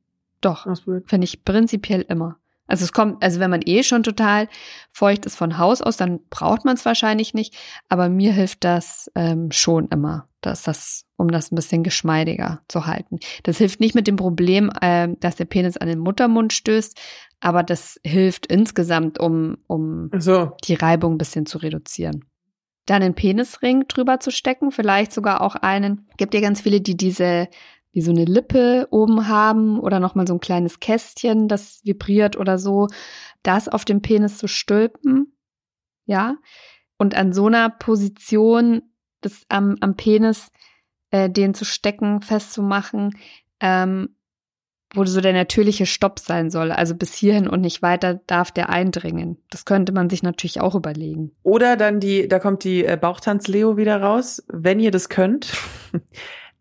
Doch, 0.41 0.67
finde 1.07 1.25
ich 1.25 1.45
prinzipiell 1.45 2.03
immer. 2.03 2.39
Also 2.67 2.85
es 2.85 2.93
kommt, 2.93 3.23
also 3.23 3.41
wenn 3.41 3.51
man 3.51 3.61
eh 3.65 3.83
schon 3.83 4.03
total 4.03 4.49
feucht 4.91 5.27
ist 5.27 5.37
von 5.37 5.59
Haus 5.59 5.83
aus, 5.83 5.97
dann 5.97 6.21
braucht 6.31 6.65
man 6.65 6.77
es 6.77 6.85
wahrscheinlich 6.85 7.35
nicht. 7.35 7.55
Aber 7.89 8.09
mir 8.09 8.33
hilft 8.33 8.65
das 8.65 9.11
ähm, 9.15 9.51
schon 9.51 9.89
immer, 9.89 10.29
dass 10.41 10.63
das, 10.63 11.05
um 11.17 11.29
das 11.29 11.53
ein 11.53 11.57
bisschen 11.57 11.83
geschmeidiger 11.83 12.63
zu 12.69 12.87
halten. 12.87 13.19
Das 13.43 13.59
hilft 13.59 13.81
nicht 13.81 13.95
mit 13.95 14.07
dem 14.07 14.17
Problem, 14.17 14.71
äh, 14.81 15.09
dass 15.21 15.37
der 15.37 15.45
Penis 15.45 15.77
an 15.77 15.89
den 15.89 15.99
Muttermund 15.99 16.55
stößt, 16.55 16.99
aber 17.41 17.63
das 17.63 18.01
hilft 18.03 18.47
insgesamt, 18.47 19.21
um, 19.21 19.59
um 19.67 20.11
so. 20.19 20.57
die 20.65 20.75
Reibung 20.75 21.15
ein 21.15 21.19
bisschen 21.19 21.45
zu 21.45 21.59
reduzieren. 21.59 22.25
Dann 22.87 23.03
einen 23.03 23.15
Penisring 23.15 23.89
drüber 23.89 24.21
zu 24.21 24.31
stecken, 24.31 24.71
vielleicht 24.71 25.13
sogar 25.13 25.43
auch 25.43 25.55
einen. 25.55 26.07
Gibt 26.17 26.35
ja 26.35 26.41
ganz 26.41 26.63
viele, 26.63 26.81
die 26.81 26.97
diese 26.97 27.49
wie 27.95 28.03
so 28.03 28.11
eine 28.11 28.25
Lippe 28.25 28.89
oben 28.91 29.29
haben 29.29 29.79
oder 29.79 30.01
nochmal 30.01 30.27
so 30.27 30.35
ein 30.35 30.41
kleines 30.41 30.81
Kästchen, 30.81 31.49
das 31.49 31.81
vibriert 31.85 32.37
oder 32.37 32.59
so, 32.59 32.89
das 33.43 33.69
auf 33.69 33.85
dem 33.85 34.03
Penis 34.03 34.37
zu 34.37 34.49
stülpen, 34.49 35.33
ja, 36.05 36.37
und 36.99 37.15
an 37.15 37.33
so 37.33 37.47
einer 37.47 37.71
Position 37.71 38.83
das 39.21 39.43
am, 39.49 39.77
am 39.81 39.97
Penis 39.97 40.51
äh, 41.11 41.31
den 41.31 41.55
zu 41.55 41.65
stecken, 41.65 42.21
festzumachen, 42.21 43.17
ähm, 43.61 44.17
wo 44.95 45.05
so 45.05 45.21
der 45.21 45.33
natürliche 45.33 45.87
Stopp 45.87 46.21
sein 46.21 46.51
soll. 46.51 46.71
Also 46.71 46.95
bis 46.95 47.15
hierhin 47.15 47.49
und 47.49 47.61
nicht 47.61 47.83
weiter 47.83 48.21
darf 48.27 48.53
der 48.53 48.69
eindringen. 48.69 49.39
Das 49.51 49.65
könnte 49.65 49.93
man 49.93 50.09
sich 50.09 50.23
natürlich 50.23 50.61
auch 50.61 50.75
überlegen. 50.75 51.33
Oder 51.43 51.77
dann 51.77 52.01
die, 52.01 52.29
da 52.29 52.39
kommt 52.39 52.65
die 52.65 52.85
äh, 52.85 52.97
Bauchtanz-Leo 53.01 53.77
wieder 53.77 54.01
raus. 54.01 54.43
Wenn 54.49 54.79
ihr 54.79 54.91
das 54.91 55.09
könnt, 55.09 55.53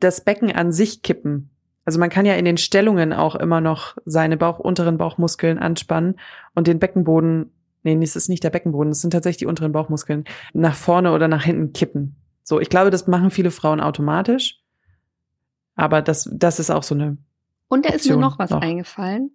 das 0.03 0.21
Becken 0.21 0.51
an 0.51 0.71
sich 0.71 1.01
kippen. 1.01 1.49
Also 1.85 1.99
man 1.99 2.09
kann 2.09 2.25
ja 2.25 2.35
in 2.35 2.45
den 2.45 2.57
Stellungen 2.57 3.13
auch 3.13 3.35
immer 3.35 3.61
noch 3.61 3.97
seine 4.05 4.37
Bauch, 4.37 4.59
unteren 4.59 4.97
Bauchmuskeln 4.97 5.59
anspannen 5.59 6.19
und 6.55 6.67
den 6.67 6.79
Beckenboden, 6.79 7.51
nee, 7.83 8.01
es 8.01 8.15
ist 8.15 8.29
nicht 8.29 8.43
der 8.43 8.49
Beckenboden, 8.49 8.91
es 8.91 9.01
sind 9.01 9.11
tatsächlich 9.11 9.37
die 9.37 9.45
unteren 9.45 9.71
Bauchmuskeln, 9.71 10.23
nach 10.53 10.75
vorne 10.75 11.11
oder 11.11 11.27
nach 11.27 11.43
hinten 11.43 11.73
kippen. 11.73 12.15
So, 12.43 12.59
ich 12.59 12.69
glaube, 12.69 12.89
das 12.89 13.07
machen 13.07 13.31
viele 13.31 13.51
Frauen 13.51 13.79
automatisch. 13.79 14.59
Aber 15.75 16.01
das, 16.01 16.29
das 16.31 16.59
ist 16.59 16.69
auch 16.69 16.83
so 16.83 16.95
eine. 16.95 17.17
Und 17.67 17.85
da 17.85 17.89
ist 17.89 18.07
mir 18.07 18.17
noch 18.17 18.37
was 18.37 18.51
noch. 18.51 18.61
eingefallen, 18.61 19.31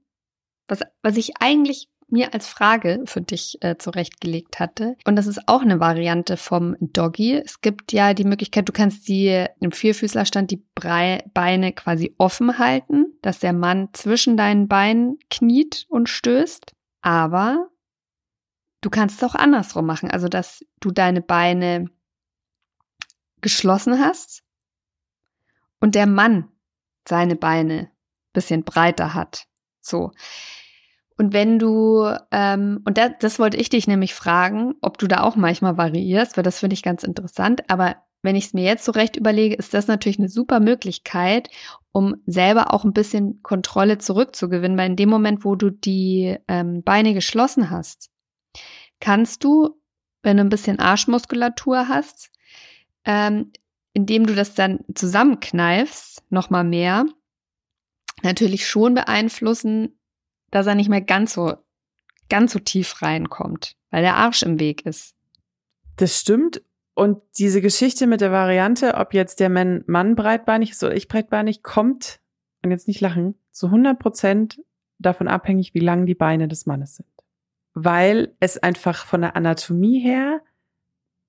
was, 0.69 0.81
was 1.03 1.17
ich 1.17 1.33
eigentlich 1.41 1.89
mir 2.11 2.35
als 2.35 2.47
Frage 2.47 3.03
für 3.05 3.21
dich 3.21 3.59
äh, 3.61 3.77
zurechtgelegt 3.77 4.59
hatte. 4.59 4.97
Und 5.05 5.17
das 5.17 5.27
ist 5.27 5.47
auch 5.47 5.63
eine 5.63 5.81
Variante 5.81 6.37
vom 6.37 6.77
Doggy. 6.81 7.35
Es 7.35 7.61
gibt 7.61 7.93
ja 7.93 8.15
die 8.15 8.25
Möglichkeit, 8.25 8.69
du 8.69 8.73
kannst 8.73 9.09
die 9.09 9.47
im 9.61 9.73
Vierfüßlerstand 9.73 10.51
die 10.51 10.65
Brei 10.75 11.25
Beine 11.35 11.73
quasi 11.73 12.15
offen 12.19 12.59
halten, 12.59 13.07
dass 13.23 13.39
der 13.39 13.53
Mann 13.53 13.91
zwischen 13.93 14.37
deinen 14.37 14.69
Beinen 14.69 15.19
kniet 15.31 15.87
und 15.89 16.09
stößt. 16.09 16.75
Aber 17.03 17.69
du 18.81 18.91
kannst 18.91 19.17
es 19.17 19.29
auch 19.29 19.35
andersrum 19.35 19.87
machen, 19.87 20.11
also 20.11 20.29
dass 20.29 20.65
du 20.81 20.91
deine 20.91 21.21
Beine 21.21 21.87
geschlossen 23.41 24.01
hast 24.01 24.43
und 25.81 25.95
der 25.95 26.07
Mann 26.07 26.49
seine 27.07 27.37
Beine 27.37 27.91
bisschen 28.33 28.65
breiter 28.65 29.15
hat. 29.15 29.47
So. 29.81 30.13
Und 31.19 31.33
wenn 31.33 31.59
du, 31.59 32.09
ähm, 32.31 32.81
und 32.85 32.97
das, 32.97 33.11
das 33.19 33.39
wollte 33.39 33.57
ich 33.57 33.69
dich 33.69 33.89
nämlich 33.89 34.15
fragen, 34.15 34.75
ob 34.81 34.99
du 34.99 35.09
da 35.09 35.23
auch 35.23 35.35
manchmal 35.35 35.77
variierst, 35.77 36.37
weil 36.37 36.45
das 36.45 36.61
finde 36.61 36.75
ich 36.75 36.83
ganz 36.83 37.03
interessant. 37.03 37.69
Aber 37.69 37.97
wenn 38.23 38.37
ich 38.37 38.47
es 38.47 38.55
mir 38.55 38.65
jetzt 38.65 38.85
so 38.85 38.93
recht 38.93 39.17
überlege, 39.17 39.57
ist 39.57 39.75
das 39.75 39.89
natürlich 39.89 40.19
eine 40.19 40.29
super 40.29 40.61
Möglichkeit, 40.61 41.51
um 41.91 42.17
selber 42.27 42.73
auch 42.73 42.85
ein 42.85 42.93
bisschen 42.93 43.43
Kontrolle 43.43 43.99
zurückzugewinnen, 43.99 44.79
weil 44.79 44.91
in 44.91 44.97
dem 44.97 45.09
Moment, 45.09 45.45
wo 45.45 45.57
du 45.57 45.71
die 45.71 46.37
ähm, 46.47 46.83
Beine 46.85 47.15
geschlossen 47.15 47.71
hast, 47.71 48.11
kannst 49.01 49.43
du, 49.43 49.81
wenn 50.23 50.37
du 50.37 50.45
ein 50.45 50.49
bisschen 50.49 50.79
Arschmuskulatur 50.79 51.89
hast, 51.89 52.31
ähm, 53.05 53.53
indem 53.93 54.27
du 54.27 54.35
das 54.37 54.55
dann 54.55 54.81
zusammenkneifst, 54.95 56.23
nochmal 56.31 56.65
mehr, 56.65 57.07
natürlich 58.23 58.69
schon 58.69 58.95
beeinflussen, 58.95 59.98
dass 60.51 60.67
er 60.67 60.75
nicht 60.75 60.89
mehr 60.89 61.01
ganz 61.01 61.35
so, 61.35 61.55
ganz 62.29 62.53
so 62.53 62.59
tief 62.59 63.03
reinkommt, 63.03 63.77
weil 63.91 64.03
der 64.03 64.17
Arsch 64.17 64.43
im 64.43 64.59
Weg 64.61 64.87
ist. 64.87 65.15
Das 65.97 66.19
stimmt. 66.19 66.63
Und 66.95 67.23
diese 67.39 67.61
Geschichte 67.61 68.07
mit 68.07 68.21
der 68.21 68.33
Variante, 68.33 68.95
ob 68.95 69.15
jetzt 69.15 69.41
der 69.41 69.51
Mann, 69.51 69.85
Mann 69.87 70.17
breitbeinig 70.17 70.71
ist 70.71 70.83
oder 70.83 70.97
ich 70.97 71.09
breitbeinig, 71.09 71.63
kommt, 71.63 72.21
und 72.65 72.71
jetzt 72.73 72.89
nicht 72.89 73.01
lachen, 73.01 73.37
zu 73.53 73.67
100 73.67 73.99
Prozent 73.99 74.61
davon 74.99 75.29
abhängig, 75.29 75.75
wie 75.75 75.81
lang 75.81 76.07
die 76.07 76.17
Beine 76.17 76.49
des 76.49 76.67
Mannes 76.67 76.97
sind. 76.97 77.09
Weil 77.75 78.35
es 78.41 78.59
einfach 78.59 79.07
von 79.07 79.21
der 79.21 79.37
Anatomie 79.37 80.01
her, 80.01 80.41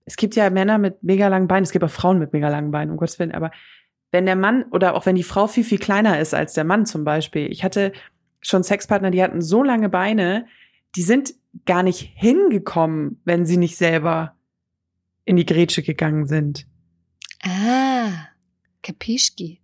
es 0.05 0.15
gibt 0.15 0.35
ja 0.35 0.49
Männer 0.49 0.79
mit 0.79 1.03
mega 1.03 1.27
langen 1.27 1.47
Beinen, 1.47 1.63
es 1.63 1.71
gibt 1.71 1.85
auch 1.85 1.91
Frauen 1.91 2.17
mit 2.17 2.33
mega 2.33 2.49
langen 2.49 2.71
Beinen, 2.71 2.89
um 2.89 2.97
Gottes 2.97 3.19
Willen, 3.19 3.31
aber 3.31 3.51
wenn 4.11 4.25
der 4.25 4.35
Mann 4.35 4.63
oder 4.71 4.95
auch 4.95 5.05
wenn 5.05 5.15
die 5.15 5.23
Frau 5.23 5.45
viel, 5.45 5.63
viel 5.63 5.77
kleiner 5.77 6.19
ist 6.19 6.33
als 6.33 6.53
der 6.53 6.63
Mann 6.63 6.87
zum 6.87 7.03
Beispiel, 7.03 7.51
ich 7.51 7.63
hatte 7.63 7.91
schon 8.41 8.63
Sexpartner, 8.63 9.11
die 9.11 9.23
hatten 9.23 9.41
so 9.41 9.63
lange 9.63 9.89
Beine, 9.89 10.45
die 10.95 11.01
sind 11.01 11.33
gar 11.65 11.83
nicht 11.83 12.11
hingekommen, 12.15 13.21
wenn 13.25 13.45
sie 13.45 13.57
nicht 13.57 13.77
selber 13.77 14.35
in 15.25 15.35
die 15.35 15.45
Grätsche 15.45 15.83
gegangen 15.83 16.25
sind. 16.25 16.67
Ah, 17.43 18.27
Kapischki. 18.81 19.61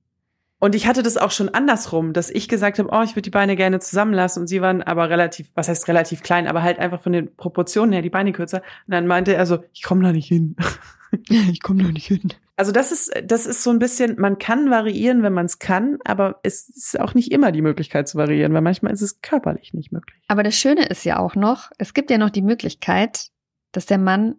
Und 0.60 0.74
ich 0.74 0.88
hatte 0.88 1.04
das 1.04 1.18
auch 1.18 1.32
schon 1.32 1.50
andersrum, 1.50 2.14
dass 2.14 2.30
ich 2.30 2.48
gesagt 2.48 2.80
habe, 2.80 2.90
oh, 2.92 3.04
ich 3.04 3.12
würde 3.12 3.24
die 3.24 3.30
Beine 3.30 3.56
gerne 3.56 3.80
zusammenlassen 3.80 4.42
und 4.42 4.48
sie 4.48 4.62
waren 4.62 4.82
aber 4.82 5.10
relativ, 5.10 5.52
was 5.54 5.68
heißt 5.68 5.88
relativ 5.88 6.24
klein, 6.24 6.48
aber 6.48 6.64
halt 6.64 6.80
einfach 6.80 7.02
von 7.02 7.12
den 7.12 7.36
Proportionen 7.36 7.92
her 7.92 8.02
die 8.02 8.10
Beine 8.10 8.32
kürzer. 8.32 8.60
Und 8.88 8.94
dann 8.94 9.06
meinte 9.06 9.36
er 9.36 9.46
so, 9.46 9.64
ich 9.74 9.84
komme 9.84 10.04
da 10.04 10.12
nicht 10.12 10.28
hin. 10.28 10.56
ich 11.52 11.62
komme 11.62 11.84
da 11.84 11.92
nicht 11.92 12.08
hin. 12.08 12.34
Also 12.58 12.72
das 12.72 12.92
ist, 12.92 13.12
das 13.24 13.46
ist 13.46 13.64
so 13.64 13.70
ein 13.70 13.80
bisschen, 13.80 14.16
man 14.18 14.38
kann 14.38 14.70
variieren, 14.70 15.24
wenn 15.24 15.34
man 15.34 15.46
es 15.46 15.60
kann, 15.60 15.98
aber 16.06 16.40
es 16.44 16.70
ist 16.70 17.00
auch 17.00 17.14
nicht 17.14 17.32
immer 17.32 17.52
die 17.52 17.62
Möglichkeit 17.62 18.08
zu 18.08 18.18
variieren, 18.18 18.54
weil 18.54 18.62
manchmal 18.62 18.94
ist 18.94 19.02
es 19.02 19.22
körperlich 19.22 19.74
nicht 19.74 19.92
möglich. 19.92 20.22
Aber 20.28 20.42
das 20.42 20.56
Schöne 20.56 20.86
ist 20.86 21.04
ja 21.04 21.20
auch 21.20 21.36
noch, 21.36 21.70
es 21.78 21.94
gibt 21.94 22.10
ja 22.10 22.18
noch 22.18 22.30
die 22.30 22.42
Möglichkeit, 22.42 23.30
dass 23.74 23.86
der 23.86 23.98
Mann 23.98 24.36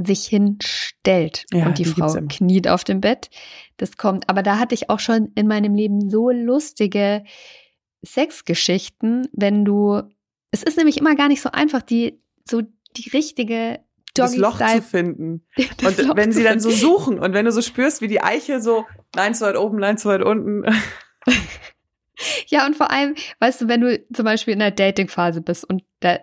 sich 0.00 0.26
hinstellt 0.26 1.44
Ja, 1.52 1.66
und 1.66 1.78
die, 1.78 1.82
die 1.82 1.90
Frau 1.90 2.14
kniet 2.28 2.68
auf 2.68 2.84
dem 2.84 3.00
Bett. 3.00 3.30
Das 3.76 3.96
kommt, 3.96 4.28
aber 4.28 4.44
da 4.44 4.58
hatte 4.60 4.74
ich 4.74 4.90
auch 4.90 5.00
schon 5.00 5.32
in 5.34 5.48
meinem 5.48 5.74
Leben 5.74 6.08
so 6.08 6.30
lustige 6.30 7.24
Sexgeschichten, 8.06 9.26
wenn 9.32 9.64
du, 9.64 10.02
es 10.52 10.62
ist 10.62 10.76
nämlich 10.76 10.98
immer 10.98 11.16
gar 11.16 11.26
nicht 11.26 11.42
so 11.42 11.50
einfach, 11.50 11.82
die, 11.82 12.22
so 12.48 12.62
die 12.96 13.10
richtige 13.10 13.80
Das 14.18 14.36
Loch 14.36 14.52
zu 14.52 14.58
Doggy-Style. 14.58 14.82
finden. 14.82 15.46
das 15.78 15.98
Und 15.98 16.06
Loch 16.08 16.16
wenn 16.16 16.32
zu 16.32 16.38
sie 16.38 16.44
dann 16.44 16.60
so 16.60 16.70
suchen 16.70 17.18
und 17.18 17.32
wenn 17.32 17.44
du 17.44 17.52
so 17.52 17.62
spürst, 17.62 18.00
wie 18.02 18.08
die 18.08 18.22
Eiche 18.22 18.60
so, 18.60 18.86
nein, 19.14 19.34
zu 19.34 19.44
weit 19.44 19.56
oben, 19.56 19.78
nein, 19.78 19.98
zu 19.98 20.08
weit 20.08 20.22
unten. 20.22 20.64
Ja, 22.48 22.66
und 22.66 22.74
vor 22.74 22.90
allem, 22.90 23.14
weißt 23.38 23.60
du, 23.60 23.68
wenn 23.68 23.80
du 23.80 24.04
zum 24.12 24.24
Beispiel 24.24 24.52
in 24.52 24.58
der 24.58 24.72
Dating-Phase 24.72 25.40
bist 25.40 25.68
und 25.68 25.84
da 26.00 26.18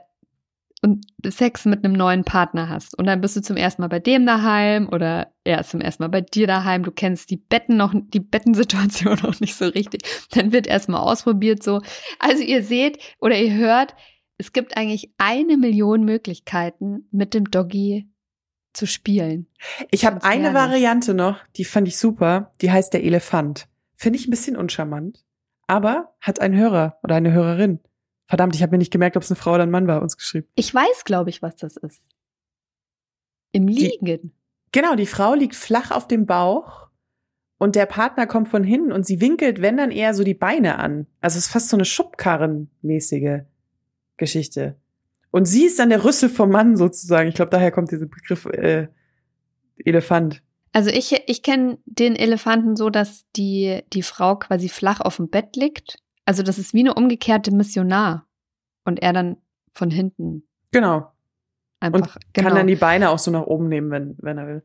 und 0.82 1.06
Sex 1.26 1.66
mit 1.66 1.84
einem 1.84 1.94
neuen 1.94 2.24
Partner 2.24 2.70
hast 2.70 2.98
und 3.00 3.08
dann 3.08 3.20
bist 3.20 3.36
du 3.36 3.42
zum 3.42 3.58
ersten 3.58 3.82
Mal 3.82 3.88
bei 3.88 4.00
dem 4.00 4.26
daheim 4.26 4.88
oder 4.90 5.34
er 5.44 5.62
ist 5.62 5.72
zum 5.72 5.82
ersten 5.82 6.04
Mal 6.04 6.10
bei 6.10 6.22
dir 6.22 6.46
daheim, 6.46 6.84
du 6.84 6.92
kennst 6.92 7.32
die 7.32 7.38
Betten 7.38 7.76
noch, 7.78 7.94
die 7.96 8.20
Bettensituation 8.20 9.18
noch 9.24 9.40
nicht 9.40 9.56
so 9.56 9.66
richtig, 9.66 10.04
dann 10.32 10.52
wird 10.52 10.68
erstmal 10.68 11.02
ausprobiert 11.02 11.64
so. 11.64 11.82
Also 12.20 12.44
ihr 12.44 12.62
seht 12.62 13.00
oder 13.20 13.36
ihr 13.36 13.54
hört, 13.54 13.96
es 14.38 14.54
gibt 14.54 14.78
eigentlich 14.78 15.14
eine 15.18 15.58
Million 15.58 16.04
Möglichkeiten, 16.04 17.08
mit 17.12 17.34
dem 17.34 17.50
Doggy 17.50 18.10
zu 18.74 18.86
spielen. 18.88 19.48
Ich 19.92 20.06
habe 20.06 20.24
eine. 20.24 20.54
Variante 20.54 21.14
noch, 21.14 21.40
die 21.56 21.64
fand 21.66 21.88
ich 21.88 21.98
super. 21.98 22.52
Die 22.62 22.72
heißt 22.72 22.94
der 22.94 23.04
Elefant. 23.04 23.68
Finde 23.96 24.20
ich 24.20 24.28
ein 24.28 24.32
bisschen 24.32 24.58
uncharmant, 24.58 25.24
aber 25.68 26.14
hat 26.20 26.42
ein 26.42 26.56
Hörer 26.56 27.00
oder 27.04 27.16
eine 27.16 27.32
Hörerin. 27.32 27.80
Verdammt, 28.28 28.56
ich 28.56 28.62
habe 28.64 28.72
mir 28.72 28.80
nicht 28.80 28.92
gemerkt, 28.92 29.16
ob 29.16 29.24
es 29.24 29.32
eine 29.32 29.38
Frau 29.38 29.54
oder 29.54 29.64
ein 29.64 29.72
Mann 29.72 29.88
war, 29.88 30.02
uns 30.02 30.18
geschrieben. 30.18 30.48
Ich 30.56 30.74
weiß, 30.74 31.06
glaube 31.06 31.30
ich, 31.30 31.42
was 31.42 31.56
das 31.56 31.78
ist. 31.78 32.02
Im 33.54 33.68
Die- 33.68 33.86
Liegen. 34.02 34.34
Genau, 34.74 34.96
die 34.96 35.06
Frau 35.06 35.34
liegt 35.36 35.56
flach 35.56 35.92
auf 35.92 36.08
dem 36.08 36.26
Bauch 36.26 36.90
und 37.58 37.76
der 37.78 37.86
Partner 37.86 38.28
kommt 38.28 38.50
von 38.50 38.66
hinten 38.66 38.92
und 38.92 39.06
sie 39.06 39.22
winkelt, 39.22 39.62
wenn 39.62 39.78
dann 39.78 39.92
eher 39.92 40.14
so 40.14 40.26
die 40.26 40.34
Beine 40.34 40.78
an. 40.80 41.08
Also 41.22 41.38
es 41.38 41.46
ist 41.46 41.52
fast 41.54 41.70
so 41.70 41.78
eine 41.78 41.86
Schubkarrenmäßige 41.86 43.44
Geschichte. 44.18 44.76
Und 45.32 45.46
sie 45.46 45.66
ist 45.66 45.80
dann 45.80 45.90
der 45.90 46.04
Rüssel 46.04 46.30
vom 46.30 46.50
Mann 46.50 46.78
sozusagen. 46.78 47.28
Ich 47.30 47.36
glaube, 47.36 47.52
daher 47.52 47.72
kommt 47.72 47.92
dieser 47.92 48.06
Begriff 48.06 48.46
äh, 48.46 48.88
Elefant. 49.78 50.42
Also 50.72 50.90
ich, 50.90 51.24
ich 51.28 51.44
kenne 51.44 51.78
den 51.86 52.16
Elefanten 52.16 52.76
so, 52.76 52.90
dass 52.90 53.26
die, 53.36 53.82
die 53.94 54.04
Frau 54.04 54.36
quasi 54.36 54.70
flach 54.70 55.02
auf 55.02 55.18
dem 55.18 55.30
Bett 55.30 55.56
liegt. 55.56 55.98
Also 56.26 56.44
das 56.44 56.58
ist 56.58 56.74
wie 56.74 56.80
eine 56.82 56.94
umgekehrte 56.94 57.52
Missionar. 57.52 58.28
Und 58.84 59.02
er 59.02 59.14
dann 59.14 59.38
von 59.74 59.90
hinten 59.90 60.48
Genau. 60.76 61.10
Einfach, 61.80 62.16
Und 62.18 62.34
genau. 62.34 62.50
kann 62.50 62.58
dann 62.58 62.68
die 62.68 62.76
Beine 62.76 63.10
auch 63.10 63.20
so 63.20 63.32
nach 63.32 63.44
oben 63.44 63.70
nehmen, 63.70 63.92
wenn, 63.92 64.18
wenn 64.18 64.38
er 64.38 64.48
will. 64.48 64.64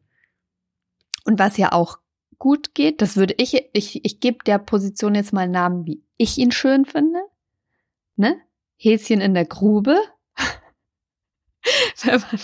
Und 1.25 1.39
was 1.39 1.57
ja 1.57 1.71
auch 1.71 1.99
gut 2.39 2.75
geht, 2.75 3.01
das 3.01 3.17
würde 3.17 3.35
ich, 3.39 3.69
ich, 3.73 4.05
ich 4.05 4.19
gebe 4.19 4.39
der 4.45 4.59
Position 4.59 5.15
jetzt 5.15 5.33
mal 5.33 5.43
einen 5.43 5.53
Namen, 5.53 5.87
wie 5.87 6.03
ich 6.17 6.37
ihn 6.39 6.51
schön 6.51 6.85
finde. 6.85 7.21
Ne? 8.17 8.41
Häschen 8.81 9.21
in 9.21 9.35
der 9.35 9.45
Grube. 9.45 9.97
wenn 12.03 12.21
man, 12.21 12.40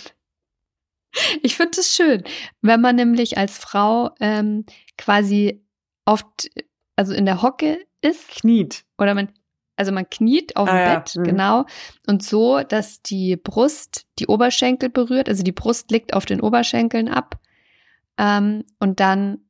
ich 1.42 1.56
finde 1.56 1.80
es 1.80 1.94
schön, 1.94 2.24
wenn 2.60 2.80
man 2.80 2.96
nämlich 2.96 3.38
als 3.38 3.56
Frau 3.58 4.10
ähm, 4.20 4.64
quasi 4.98 5.64
oft, 6.04 6.50
also 6.96 7.14
in 7.14 7.24
der 7.24 7.40
Hocke 7.42 7.84
ist 8.02 8.28
Kniet. 8.28 8.84
oder 8.98 9.14
man, 9.14 9.32
also 9.76 9.92
man 9.92 10.08
kniet 10.10 10.56
auf 10.56 10.68
dem 10.68 10.76
Ah, 10.76 10.86
ja. 10.86 10.98
Bett, 10.98 11.16
Mhm. 11.16 11.24
genau, 11.24 11.64
und 12.06 12.22
so, 12.22 12.60
dass 12.62 13.00
die 13.02 13.36
Brust 13.36 14.06
die 14.18 14.26
Oberschenkel 14.26 14.90
berührt, 14.90 15.28
also 15.28 15.42
die 15.42 15.52
Brust 15.52 15.90
liegt 15.90 16.12
auf 16.12 16.26
den 16.26 16.40
Oberschenkeln 16.42 17.08
ab, 17.08 17.40
ähm, 18.18 18.64
und 18.78 19.00
dann 19.00 19.45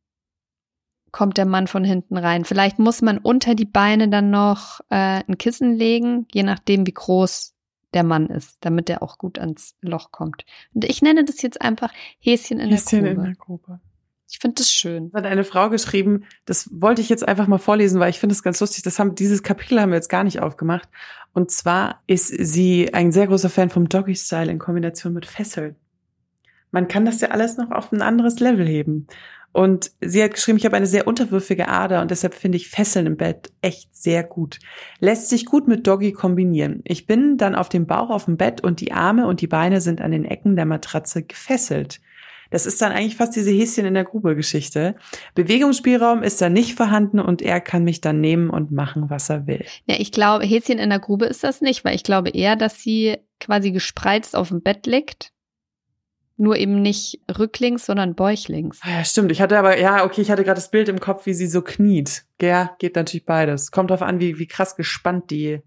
kommt 1.17 1.39
der 1.39 1.47
Mann 1.47 1.67
von 1.67 1.83
hinten 1.83 2.19
rein. 2.19 2.45
Vielleicht 2.45 2.79
muss 2.79 3.01
man 3.01 3.17
unter 3.17 3.55
die 3.55 3.65
Beine 3.65 4.11
dann 4.11 4.29
noch 4.29 4.81
äh, 4.91 5.23
ein 5.27 5.39
Kissen 5.39 5.73
legen, 5.75 6.27
je 6.31 6.43
nachdem, 6.43 6.87
wie 6.87 6.93
groß 6.93 7.55
der 7.95 8.05
Mann 8.05 8.27
ist, 8.27 8.59
damit 8.61 8.91
er 8.91 9.03
auch 9.03 9.17
gut 9.17 9.39
ans 9.39 9.77
Loch 9.81 10.13
kommt. 10.13 10.45
Und 10.75 10.85
ich 10.85 11.01
nenne 11.01 11.25
das 11.25 11.41
jetzt 11.41 11.63
einfach 11.63 11.91
Häschen 12.21 12.61
in 12.61 12.69
Häschen 12.69 13.03
der 13.03 13.13
in 13.13 13.17
Grube. 13.17 13.29
der 13.29 13.37
Grube. 13.37 13.81
Ich 14.29 14.41
finde 14.41 14.57
das 14.57 14.71
schön. 14.71 15.11
Das 15.11 15.23
hat 15.23 15.31
eine 15.31 15.45
Frau 15.45 15.71
geschrieben, 15.71 16.25
das 16.45 16.69
wollte 16.71 17.01
ich 17.01 17.09
jetzt 17.09 17.27
einfach 17.27 17.47
mal 17.47 17.57
vorlesen, 17.57 17.99
weil 17.99 18.11
ich 18.11 18.21
finde 18.21 18.35
es 18.35 18.43
ganz 18.43 18.61
lustig. 18.61 18.83
Das 18.83 18.99
haben, 18.99 19.15
dieses 19.15 19.43
Kapitel 19.43 19.81
haben 19.81 19.93
wir 19.93 19.97
jetzt 19.97 20.11
gar 20.11 20.23
nicht 20.23 20.41
aufgemacht. 20.41 20.91
Und 21.33 21.51
zwar 21.51 22.03
ist 22.07 22.29
sie 22.29 22.93
ein 22.93 23.11
sehr 23.11 23.27
großer 23.27 23.49
Fan 23.49 23.71
vom 23.71 23.89
Doggy 23.89 24.17
Style 24.17 24.51
in 24.51 24.59
Kombination 24.59 25.15
mit 25.15 25.25
Fesseln. 25.25 25.77
Man 26.73 26.89
kann 26.89 27.07
das 27.07 27.23
ja 27.23 27.29
alles 27.29 27.57
noch 27.57 27.71
auf 27.71 27.91
ein 27.91 28.03
anderes 28.03 28.39
Level 28.39 28.67
heben. 28.67 29.07
Und 29.57 29.93
sie 30.03 30.23
hat 30.23 30.35
geschrieben, 30.35 30.59
ich 30.59 30.67
habe 30.67 30.77
eine 30.77 30.87
sehr 30.87 31.07
unterwürfige 31.07 31.69
Ader 31.69 32.03
und 32.03 32.11
deshalb 32.11 32.35
finde 32.35 32.57
ich 32.57 32.69
Fesseln 32.69 33.07
im 33.07 33.17
Bett 33.17 33.51
echt 33.63 33.97
sehr 33.97 34.23
gut. 34.23 34.59
Lässt 35.01 35.31
sich 35.31 35.47
gut 35.47 35.67
mit 35.67 35.87
Doggy 35.87 36.13
kombinieren. 36.13 36.83
Ich 36.85 37.07
bin 37.07 37.39
dann 37.39 37.55
auf 37.55 37.71
dem 37.71 37.87
Bauch 37.87 38.11
auf 38.11 38.27
dem 38.27 38.37
Bett 38.37 38.63
und 38.63 38.83
die 38.83 38.93
Arme 38.93 39.27
und 39.27 39.41
die 39.41 39.47
Beine 39.47 39.81
sind 39.81 40.03
an 40.03 40.11
den 40.11 40.27
Ecken 40.27 40.57
der 40.57 40.67
Matratze 40.67 41.23
gefesselt. 41.23 42.03
Das 42.51 42.67
ist 42.67 42.83
dann 42.83 42.93
eigentlich 42.93 43.17
fast 43.17 43.35
diese 43.35 43.51
Häschen 43.51 43.87
in 43.87 43.95
der 43.95 44.05
Grube 44.05 44.37
Geschichte. 44.37 44.95
Bewegungsspielraum 45.35 46.23
ist 46.23 46.43
da 46.43 46.51
nicht 46.51 46.75
vorhanden 46.75 47.19
und 47.19 47.41
er 47.41 47.63
kann 47.63 47.83
mich 47.83 48.03
dann 48.03 48.21
nehmen 48.21 48.51
und 48.51 48.73
machen, 48.73 49.09
was 49.09 49.31
er 49.31 49.47
will. 49.47 49.65
Ja, 49.87 49.97
ich 49.99 50.13
glaube, 50.13 50.45
Häschen 50.45 50.79
in 50.79 50.91
der 50.91 51.01
Grube 51.01 51.25
ist 51.25 51.43
das 51.43 51.63
nicht, 51.63 51.83
weil 51.83 51.95
ich 51.95 52.03
glaube 52.03 52.29
eher, 52.29 52.57
dass 52.57 52.83
sie 52.83 53.17
quasi 53.41 53.73
gespreizt 53.73 54.37
auf 54.37 54.49
dem 54.49 54.61
Bett 54.61 54.87
liegt. 54.87 55.33
Nur 56.39 56.57
eben 56.57 56.83
nicht 56.83 57.21
rücklings, 57.39 57.87
sondern 57.87 58.15
bäuchlings. 58.15 58.81
Ah 58.83 58.99
Ja, 58.99 59.05
stimmt. 59.05 59.33
Ich 59.33 59.41
hatte 59.41 59.59
aber, 59.59 59.79
ja, 59.79 60.05
okay, 60.05 60.21
ich 60.21 60.31
hatte 60.31 60.45
gerade 60.45 60.57
das 60.57 60.71
Bild 60.71 60.89
im 60.89 61.01
Kopf, 61.01 61.25
wie 61.27 61.33
sie 61.33 61.47
so 61.47 61.63
kniet. 61.63 62.25
Ja, 62.41 62.77
geht 62.79 62.97
natürlich 62.97 63.25
beides. 63.25 63.71
Kommt 63.71 63.91
drauf 63.91 64.03
an, 64.03 64.21
wie, 64.21 64.39
wie 64.39 64.47
krass 64.47 64.77
gespannt 64.77 65.31
die. 65.31 65.63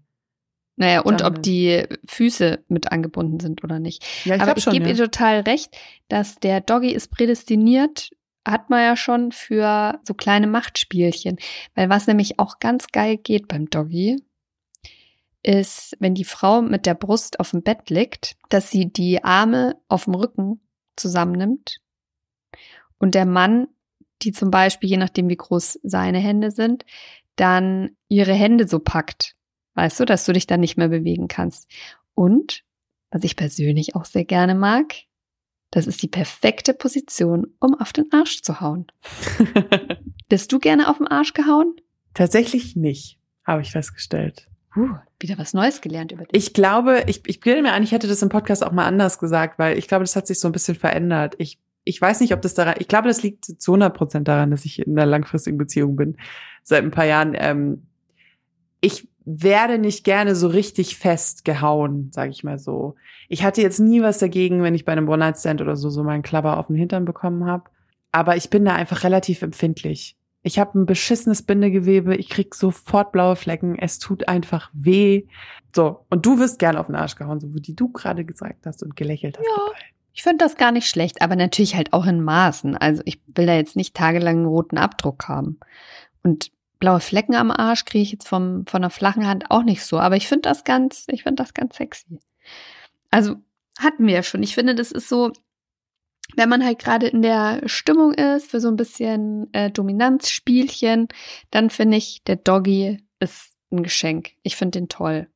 Naja, 0.76 1.00
und 1.00 1.22
ob 1.22 1.42
die 1.42 1.84
Füße 2.08 2.64
mit 2.68 2.90
angebunden 2.90 3.38
sind 3.38 3.62
oder 3.64 3.78
nicht. 3.78 4.02
Ja, 4.24 4.36
Aber 4.36 4.44
glaub 4.44 4.58
ich 4.58 4.70
gebe 4.70 4.88
ihr 4.88 4.96
total 4.96 5.40
recht, 5.40 5.76
dass 6.08 6.36
der 6.36 6.62
Doggy 6.62 6.92
ist 6.92 7.10
prädestiniert, 7.10 8.10
hat 8.46 8.70
man 8.70 8.82
ja 8.82 8.96
schon 8.96 9.32
für 9.32 10.00
so 10.04 10.14
kleine 10.14 10.46
Machtspielchen. 10.46 11.38
Weil 11.74 11.90
was 11.90 12.06
nämlich 12.06 12.38
auch 12.38 12.60
ganz 12.60 12.86
geil 12.86 13.18
geht 13.18 13.48
beim 13.48 13.68
Doggy, 13.68 14.22
ist, 15.42 15.96
wenn 16.00 16.14
die 16.14 16.24
Frau 16.24 16.62
mit 16.62 16.86
der 16.86 16.94
Brust 16.94 17.40
auf 17.40 17.50
dem 17.50 17.62
Bett 17.62 17.90
liegt, 17.90 18.36
dass 18.48 18.70
sie 18.70 18.92
die 18.92 19.24
Arme 19.24 19.76
auf 19.88 20.04
dem 20.04 20.14
Rücken 20.14 20.60
zusammennimmt 20.96 21.80
und 22.98 23.14
der 23.14 23.26
Mann, 23.26 23.68
die 24.22 24.32
zum 24.32 24.50
Beispiel, 24.50 24.90
je 24.90 24.98
nachdem 24.98 25.28
wie 25.28 25.36
groß 25.36 25.80
seine 25.82 26.18
Hände 26.18 26.50
sind, 26.50 26.84
dann 27.36 27.96
ihre 28.08 28.34
Hände 28.34 28.68
so 28.68 28.78
packt. 28.78 29.34
Weißt 29.74 29.98
du, 29.98 30.04
dass 30.04 30.26
du 30.26 30.32
dich 30.32 30.46
dann 30.46 30.60
nicht 30.60 30.76
mehr 30.76 30.88
bewegen 30.88 31.26
kannst. 31.26 31.70
Und, 32.14 32.64
was 33.10 33.24
ich 33.24 33.36
persönlich 33.36 33.96
auch 33.96 34.04
sehr 34.04 34.24
gerne 34.24 34.54
mag, 34.54 34.94
das 35.70 35.86
ist 35.86 36.02
die 36.02 36.08
perfekte 36.08 36.74
Position, 36.74 37.54
um 37.60 37.74
auf 37.74 37.92
den 37.92 38.12
Arsch 38.12 38.42
zu 38.42 38.60
hauen. 38.60 38.86
Bist 40.28 40.52
du 40.52 40.58
gerne 40.58 40.88
auf 40.90 40.98
den 40.98 41.06
Arsch 41.06 41.32
gehauen? 41.32 41.76
Tatsächlich 42.12 42.76
nicht, 42.76 43.18
habe 43.46 43.62
ich 43.62 43.70
festgestellt. 43.70 44.49
Uh, 44.76 44.94
wieder 45.18 45.36
was 45.36 45.52
Neues 45.52 45.80
gelernt 45.80 46.12
über 46.12 46.24
dich. 46.24 46.30
Ich 46.32 46.54
glaube, 46.54 47.04
ich, 47.06 47.22
ich 47.26 47.40
bilde 47.40 47.62
mir 47.62 47.72
ein, 47.72 47.82
ich 47.82 47.92
hätte 47.92 48.06
das 48.06 48.22
im 48.22 48.28
Podcast 48.28 48.64
auch 48.64 48.72
mal 48.72 48.86
anders 48.86 49.18
gesagt, 49.18 49.58
weil 49.58 49.76
ich 49.76 49.88
glaube, 49.88 50.04
das 50.04 50.14
hat 50.14 50.26
sich 50.26 50.38
so 50.38 50.48
ein 50.48 50.52
bisschen 50.52 50.76
verändert. 50.76 51.34
Ich, 51.38 51.58
ich 51.84 52.00
weiß 52.00 52.20
nicht, 52.20 52.32
ob 52.32 52.42
das 52.42 52.54
daran, 52.54 52.76
ich 52.78 52.86
glaube, 52.86 53.08
das 53.08 53.22
liegt 53.22 53.44
zu 53.44 53.72
100 53.72 53.92
Prozent 53.92 54.28
daran, 54.28 54.50
dass 54.50 54.64
ich 54.64 54.78
in 54.78 54.96
einer 54.96 55.06
langfristigen 55.06 55.58
Beziehung 55.58 55.96
bin, 55.96 56.16
seit 56.62 56.84
ein 56.84 56.92
paar 56.92 57.06
Jahren. 57.06 57.34
Ähm, 57.36 57.86
ich 58.80 59.08
werde 59.24 59.78
nicht 59.78 60.04
gerne 60.04 60.34
so 60.34 60.48
richtig 60.48 60.96
festgehauen, 60.96 62.10
sage 62.12 62.30
ich 62.30 62.44
mal 62.44 62.58
so. 62.58 62.94
Ich 63.28 63.42
hatte 63.42 63.62
jetzt 63.62 63.78
nie 63.78 64.02
was 64.02 64.18
dagegen, 64.18 64.62
wenn 64.62 64.74
ich 64.74 64.84
bei 64.84 64.92
einem 64.92 65.08
One-Night-Stand 65.08 65.60
oder 65.60 65.76
so 65.76 65.90
so 65.90 66.02
meinen 66.02 66.22
Klapper 66.22 66.58
auf 66.58 66.68
den 66.68 66.76
Hintern 66.76 67.04
bekommen 67.04 67.44
habe. 67.44 67.64
Aber 68.12 68.36
ich 68.36 68.50
bin 68.50 68.64
da 68.64 68.74
einfach 68.74 69.04
relativ 69.04 69.42
empfindlich. 69.42 70.16
Ich 70.42 70.58
habe 70.58 70.78
ein 70.78 70.86
beschissenes 70.86 71.42
Bindegewebe, 71.42 72.16
ich 72.16 72.28
krieg 72.28 72.54
sofort 72.54 73.12
blaue 73.12 73.36
Flecken, 73.36 73.78
es 73.78 73.98
tut 73.98 74.28
einfach 74.28 74.70
weh. 74.72 75.26
So, 75.74 76.06
und 76.08 76.24
du 76.24 76.38
wirst 76.38 76.58
gern 76.58 76.76
auf 76.76 76.86
den 76.86 76.96
Arsch 76.96 77.16
gehauen, 77.16 77.40
so 77.40 77.54
wie 77.54 77.60
du 77.60 77.88
gerade 77.92 78.24
gesagt 78.24 78.66
hast 78.66 78.82
und 78.82 78.96
gelächelt 78.96 79.38
hast. 79.38 79.44
Ja. 79.44 79.64
dabei. 79.66 79.78
Ich 80.12 80.22
finde 80.22 80.44
das 80.44 80.56
gar 80.56 80.72
nicht 80.72 80.88
schlecht, 80.88 81.22
aber 81.22 81.36
natürlich 81.36 81.76
halt 81.76 81.92
auch 81.92 82.06
in 82.06 82.22
Maßen. 82.22 82.76
Also 82.76 83.02
ich 83.04 83.20
will 83.34 83.46
da 83.46 83.54
jetzt 83.54 83.76
nicht 83.76 83.94
tagelang 83.94 84.38
einen 84.38 84.46
roten 84.46 84.76
Abdruck 84.76 85.28
haben. 85.28 85.60
Und 86.22 86.50
blaue 86.78 87.00
Flecken 87.00 87.34
am 87.34 87.50
Arsch 87.50 87.84
kriege 87.84 88.02
ich 88.02 88.12
jetzt 88.12 88.28
vom, 88.28 88.66
von 88.66 88.82
einer 88.82 88.90
flachen 88.90 89.26
Hand 89.26 89.50
auch 89.50 89.62
nicht 89.62 89.84
so. 89.84 90.00
Aber 90.00 90.16
ich 90.16 90.26
finde 90.26 90.42
das 90.42 90.64
ganz, 90.64 91.04
ich 91.08 91.22
finde 91.22 91.42
das 91.42 91.54
ganz 91.54 91.76
sexy. 91.76 92.18
Also 93.10 93.36
hatten 93.78 94.06
wir 94.06 94.14
ja 94.14 94.22
schon. 94.22 94.42
Ich 94.42 94.54
finde, 94.54 94.74
das 94.74 94.90
ist 94.90 95.08
so, 95.08 95.32
wenn 96.36 96.48
man 96.48 96.64
halt 96.64 96.78
gerade 96.78 97.06
in 97.08 97.22
der 97.22 97.60
Stimmung 97.66 98.12
ist 98.14 98.50
für 98.50 98.60
so 98.60 98.68
ein 98.68 98.76
bisschen 98.76 99.52
äh, 99.52 99.70
Dominanzspielchen, 99.70 101.08
dann 101.50 101.70
finde 101.70 101.96
ich, 101.96 102.22
der 102.24 102.36
Doggy 102.36 102.98
ist 103.20 103.54
ein 103.72 103.82
Geschenk. 103.82 104.30
Ich 104.42 104.56
finde 104.56 104.78
den 104.80 104.88
toll. 104.88 105.28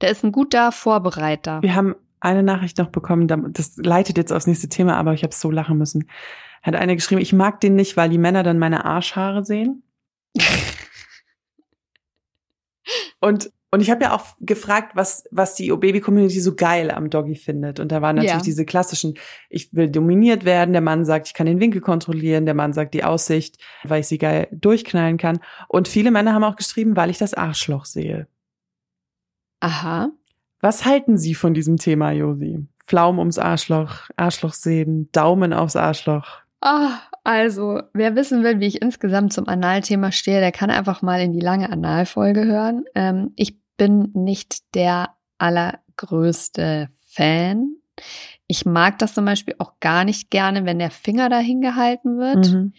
Der 0.00 0.10
ist 0.10 0.24
ein 0.24 0.32
guter 0.32 0.72
Vorbereiter. 0.72 1.60
Wir 1.62 1.74
haben 1.74 1.94
eine 2.20 2.42
Nachricht 2.42 2.78
noch 2.78 2.88
bekommen, 2.88 3.28
da- 3.28 3.36
das 3.36 3.76
leitet 3.76 4.16
jetzt 4.18 4.32
aufs 4.32 4.46
nächste 4.46 4.68
Thema, 4.68 4.96
aber 4.96 5.14
ich 5.14 5.22
habe 5.22 5.34
so 5.34 5.50
lachen 5.50 5.78
müssen. 5.78 6.08
Hat 6.62 6.74
eine 6.74 6.94
geschrieben, 6.94 7.20
ich 7.22 7.32
mag 7.32 7.60
den 7.60 7.74
nicht, 7.74 7.96
weil 7.96 8.10
die 8.10 8.18
Männer 8.18 8.42
dann 8.42 8.58
meine 8.58 8.84
Arschhaare 8.84 9.44
sehen. 9.44 9.82
Und 13.20 13.50
und 13.72 13.80
ich 13.80 13.90
habe 13.90 14.04
ja 14.04 14.14
auch 14.16 14.24
gefragt, 14.40 14.92
was 14.96 15.24
was 15.30 15.54
die 15.54 15.70
Baby 15.70 16.00
Community 16.00 16.40
so 16.40 16.54
geil 16.54 16.90
am 16.90 17.10
Doggy 17.10 17.36
findet 17.36 17.80
und 17.80 17.92
da 17.92 18.02
waren 18.02 18.16
natürlich 18.16 18.34
Ja. 18.34 18.42
diese 18.42 18.64
klassischen 18.64 19.14
ich 19.48 19.72
will 19.72 19.90
dominiert 19.90 20.44
werden, 20.44 20.72
der 20.72 20.80
Mann 20.82 21.04
sagt, 21.04 21.28
ich 21.28 21.34
kann 21.34 21.46
den 21.46 21.60
Winkel 21.60 21.80
kontrollieren, 21.80 22.44
der 22.46 22.54
Mann 22.54 22.72
sagt 22.72 22.94
die 22.94 23.04
Aussicht, 23.04 23.58
weil 23.84 24.00
ich 24.00 24.08
sie 24.08 24.18
geil 24.18 24.48
durchknallen 24.52 25.18
kann 25.18 25.40
und 25.68 25.88
viele 25.88 26.10
Männer 26.10 26.34
haben 26.34 26.44
auch 26.44 26.56
geschrieben, 26.56 26.96
weil 26.96 27.10
ich 27.10 27.18
das 27.18 27.34
Arschloch 27.34 27.84
sehe. 27.84 28.26
Aha. 29.60 30.10
Was 30.60 30.84
halten 30.84 31.16
Sie 31.16 31.34
von 31.34 31.54
diesem 31.54 31.76
Thema, 31.78 32.12
Josi? 32.12 32.66
Pflaumen 32.86 33.18
ums 33.18 33.38
Arschloch, 33.38 34.08
Arschloch 34.16 34.52
sehen, 34.52 35.08
Daumen 35.12 35.52
aufs 35.52 35.76
Arschloch. 35.76 36.40
Ah, 36.60 37.00
also, 37.24 37.82
wer 37.94 38.16
wissen 38.16 38.44
will, 38.44 38.60
wie 38.60 38.66
ich 38.66 38.82
insgesamt 38.82 39.32
zum 39.32 39.48
Analthema 39.48 40.12
stehe, 40.12 40.40
der 40.40 40.52
kann 40.52 40.70
einfach 40.70 41.00
mal 41.02 41.20
in 41.20 41.32
die 41.32 41.40
lange 41.40 41.70
Analfolge 41.70 42.44
hören. 42.44 42.84
Ähm, 42.94 43.32
ich 43.36 43.58
bin 43.76 44.10
nicht 44.14 44.74
der 44.74 45.16
allergrößte 45.38 46.88
Fan. 47.06 47.76
Ich 48.46 48.66
mag 48.66 48.98
das 48.98 49.14
zum 49.14 49.24
Beispiel 49.24 49.54
auch 49.58 49.80
gar 49.80 50.04
nicht 50.04 50.30
gerne, 50.30 50.66
wenn 50.66 50.78
der 50.78 50.90
Finger 50.90 51.28
dahin 51.28 51.60
gehalten 51.60 52.18
wird. 52.18 52.50
Mhm. 52.50 52.72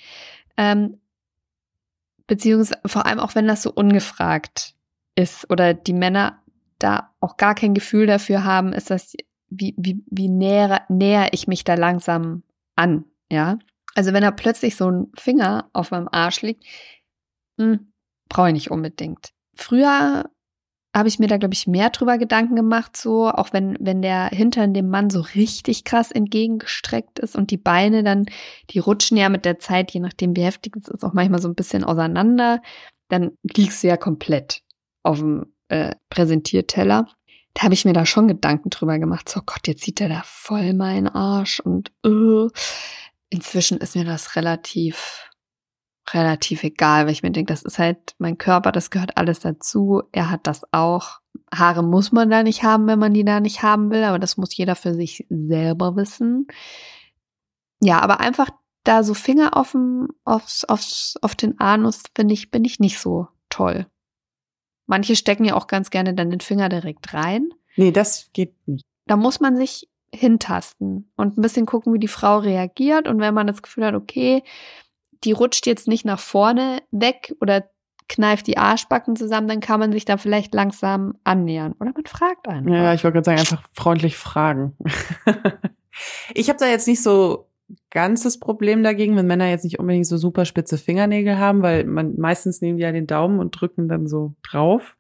Ähm, 0.58 1.02
beziehungsweise 2.28 2.80
vor 2.86 3.06
allem 3.06 3.20
auch, 3.20 3.36
wenn 3.36 3.48
das 3.48 3.64
so 3.64 3.72
ungefragt 3.72 4.76
ist 5.16 5.50
oder 5.50 5.74
die 5.74 5.94
Männer 5.94 6.40
da 6.78 7.12
auch 7.20 7.38
gar 7.38 7.56
kein 7.56 7.74
Gefühl 7.74 8.06
dafür 8.06 8.44
haben, 8.44 8.74
ist 8.74 8.90
das, 8.90 9.16
wie, 9.50 9.76
wie, 9.78 10.04
wie 10.08 10.30
näher, 10.30 10.82
näher 10.90 11.30
ich 11.34 11.48
mich 11.48 11.64
da 11.64 11.76
langsam 11.76 12.44
an, 12.76 13.06
ja. 13.32 13.58
Also 13.96 14.14
wenn 14.14 14.22
da 14.22 14.32
plötzlich 14.32 14.76
so 14.76 14.90
ein 14.90 15.12
Finger 15.18 15.70
auf 15.74 15.92
meinem 15.92 16.08
Arsch 16.12 16.42
liegt, 16.42 16.64
hm, 17.60 17.92
brauche 18.30 18.48
ich 18.48 18.54
nicht 18.54 18.72
unbedingt. 18.72 19.32
Früher 19.56 20.30
habe 20.94 21.08
ich 21.08 21.20
mir 21.20 21.28
da, 21.28 21.38
glaube 21.38 21.54
ich, 21.54 21.68
mehr 21.68 21.90
drüber 21.90 22.18
Gedanken 22.18 22.56
gemacht, 22.56 22.98
so, 22.98 23.30
auch 23.30 23.54
wenn, 23.54 23.78
wenn 23.80 24.02
der 24.02 24.28
Hintern 24.28 24.74
dem 24.74 24.90
Mann 24.90 25.10
so 25.10 25.22
richtig 25.22 25.86
krass 25.86 26.12
entgegengestreckt 26.12 27.20
ist 27.20 27.36
und 27.36 27.52
die 27.52 27.58
Beine 27.58 28.04
dann, 28.04 28.26
die 28.70 28.80
rutschen 28.80 29.16
ja 29.18 29.30
mit 29.30 29.46
der 29.46 29.60
Zeit, 29.60 29.92
je 29.92 30.02
nachdem 30.02 30.36
wie 30.36 30.44
heftig 30.44 30.76
es 30.76 30.90
ist, 30.90 31.06
auch 31.06 31.14
manchmal 31.14 31.42
so 31.42 31.48
ein 31.48 31.56
bisschen 31.56 31.86
auseinander, 31.86 32.62
dann 33.08 33.32
liegst 33.44 33.84
du 33.84 33.88
ja 33.88 33.96
komplett 33.98 34.64
auf 35.04 35.20
dem 35.20 35.54
äh, 35.70 35.96
Präsentierteller. 36.10 37.08
da 37.54 37.64
habe 37.64 37.74
ich 37.74 37.86
mir 37.86 37.94
da 37.94 38.06
schon 38.06 38.28
Gedanken 38.28 38.70
drüber 38.70 39.00
gemacht. 39.00 39.30
So 39.30 39.40
oh 39.40 39.44
Gott, 39.46 39.68
jetzt 39.68 39.84
sieht 39.84 40.02
er 40.02 40.10
da 40.10 40.22
voll 40.26 40.74
meinen 40.74 41.08
Arsch 41.08 41.62
und 41.62 41.92
uh. 42.06 42.50
Inzwischen 43.32 43.80
ist 43.80 43.96
mir 43.96 44.06
das 44.06 44.36
relativ 44.36 45.32
relativ 46.14 46.64
egal, 46.64 47.06
weil 47.06 47.14
ich 47.14 47.24
mir 47.24 47.32
denke, 47.32 47.54
das 47.54 47.64
ist 47.64 47.80
halt 47.80 48.16
mein 48.18 48.38
Körper, 48.38 48.72
das 48.72 48.90
gehört 48.90 49.18
alles 49.18 49.40
dazu. 49.40 50.04
Er 50.12 50.30
hat 50.30 50.48
das 50.48 50.64
auch. 50.72 51.20
Haare 51.54 51.84
muss 51.84 52.12
man 52.12 52.30
da 52.30 52.44
nicht 52.44 52.64
haben, 52.64 52.88
wenn 52.88 53.00
man 53.00 53.14
die 53.14 53.24
da 53.24 53.40
nicht 53.40 53.64
haben 53.64 53.92
will, 53.92 54.04
aber 54.04 54.20
das 54.20 54.38
muss 54.38 54.56
jeder 54.56 54.76
für 54.76 54.94
sich 54.94 55.26
selber 55.30 55.96
wissen. 55.96 56.48
Ja, 57.82 58.02
aber 58.02 58.20
einfach 58.20 58.50
da 58.84 59.04
so 59.04 59.14
Finger 59.14 59.56
auf, 59.56 59.72
dem, 59.72 60.08
aufs, 60.26 60.66
aufs, 60.66 61.16
auf 61.22 61.36
den 61.36 61.60
Anus, 61.60 62.04
finde 62.16 62.34
ich, 62.34 62.52
bin 62.52 62.66
ich 62.66 62.80
nicht 62.80 63.00
so 63.00 63.28
toll. 63.50 63.88
Manche 64.88 65.16
stecken 65.16 65.46
ja 65.46 65.56
auch 65.56 65.68
ganz 65.68 65.90
gerne 65.90 66.14
dann 66.14 66.30
den 66.30 66.42
Finger 66.42 66.68
direkt 66.68 67.14
rein. 67.14 67.50
Nee, 67.78 67.92
das 67.92 68.30
geht 68.34 68.56
nicht. 68.68 68.86
Da 69.06 69.16
muss 69.16 69.40
man 69.40 69.56
sich 69.56 69.90
hintasten 70.14 71.12
und 71.16 71.38
ein 71.38 71.42
bisschen 71.42 71.66
gucken, 71.66 71.94
wie 71.94 72.00
die 72.00 72.08
Frau 72.08 72.40
reagiert. 72.40 73.08
Und 73.08 73.20
wenn 73.20 73.34
man 73.34 73.48
das 73.48 73.62
Gefühl 73.62 73.86
hat, 73.86 73.96
okay, 73.96 74.44
die 75.24 75.32
rutscht 75.32 75.68
jetzt 75.68 75.88
nicht 75.88 76.06
nach 76.06 76.20
vorne 76.20 76.82
weg 76.92 77.36
oder 77.40 77.70
kneift 78.10 78.48
die 78.48 78.58
Arschbacken 78.58 79.16
zusammen, 79.16 79.48
dann 79.48 79.62
kann 79.62 79.80
man 79.80 79.92
sich 79.94 80.04
da 80.04 80.18
vielleicht 80.18 80.54
langsam 80.54 81.16
annähern. 81.24 81.74
Oder 81.80 81.92
man 81.94 82.06
fragt 82.06 82.48
einfach. 82.48 82.72
Ja, 82.72 82.94
ich 82.94 83.04
wollte 83.04 83.14
gerade 83.16 83.26
sagen, 83.26 83.40
einfach 83.40 83.64
freundlich 83.72 84.18
fragen. 84.18 84.76
ich 86.34 86.50
habe 86.50 86.60
da 86.60 86.68
jetzt 86.68 86.88
nicht 86.88 87.02
so 87.02 87.48
ganz 87.90 88.24
das 88.24 88.38
Problem 88.38 88.84
dagegen, 88.84 89.16
wenn 89.16 89.28
Männer 89.28 89.50
jetzt 89.50 89.64
nicht 89.64 89.80
unbedingt 89.80 90.08
so 90.08 90.18
super 90.18 90.44
spitze 90.44 90.78
Fingernägel 90.78 91.38
haben, 91.38 91.62
weil 91.62 91.86
man 91.86 92.20
meistens 92.20 92.60
nehmen 92.60 92.78
die 92.78 92.84
ja 92.84 92.92
den 92.92 93.08
Daumen 93.08 93.40
und 93.40 93.52
drücken 93.52 93.88
dann 93.88 94.08
so 94.08 94.34
drauf. 94.44 94.98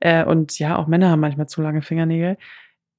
Äh, 0.00 0.24
und 0.24 0.58
ja, 0.58 0.76
auch 0.76 0.86
Männer 0.86 1.10
haben 1.10 1.20
manchmal 1.20 1.48
zu 1.48 1.60
lange 1.60 1.82
Fingernägel. 1.82 2.38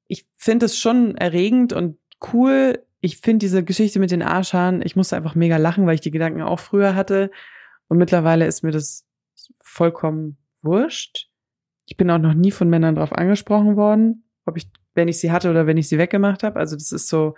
Ich 0.08 0.26
finde 0.36 0.66
es 0.66 0.78
schon 0.78 1.16
erregend 1.16 1.74
und 1.74 1.98
cool, 2.34 2.80
ich 3.00 3.18
finde 3.18 3.40
diese 3.40 3.64
Geschichte 3.64 4.00
mit 4.00 4.12
den 4.12 4.24
Arschhaaren, 4.24 4.82
ich 4.82 4.96
musste 4.96 5.16
einfach 5.16 5.36
mega 5.36 5.58
lachen, 5.58 5.86
weil 5.86 5.96
ich 5.96 6.02
die 6.02 6.12
Gedanken 6.12 6.42
auch 6.42 6.60
früher 6.60 6.96
hatte. 6.96 7.32
Und 7.88 7.98
mittlerweile 7.98 8.46
ist 8.46 8.64
mir 8.64 8.72
das 8.72 9.06
vollkommen 9.62 10.38
wurscht. 10.62 11.30
Ich 11.86 11.96
bin 11.96 12.10
auch 12.10 12.18
noch 12.18 12.34
nie 12.34 12.52
von 12.52 12.70
Männern 12.70 12.96
drauf 12.96 13.14
angesprochen 13.14 13.78
worden, 13.78 14.24
ob 14.46 14.58
ich, 14.58 14.70
wenn 14.94 15.08
ich 15.08 15.20
sie 15.20 15.32
hatte 15.32 15.50
oder 15.50 15.68
wenn 15.68 15.78
ich 15.78 15.88
sie 15.88 15.98
weggemacht 15.98 16.44
habe. 16.44 16.60
Also 16.60 16.76
das 16.76 16.92
ist 16.92 17.08
so 17.08 17.36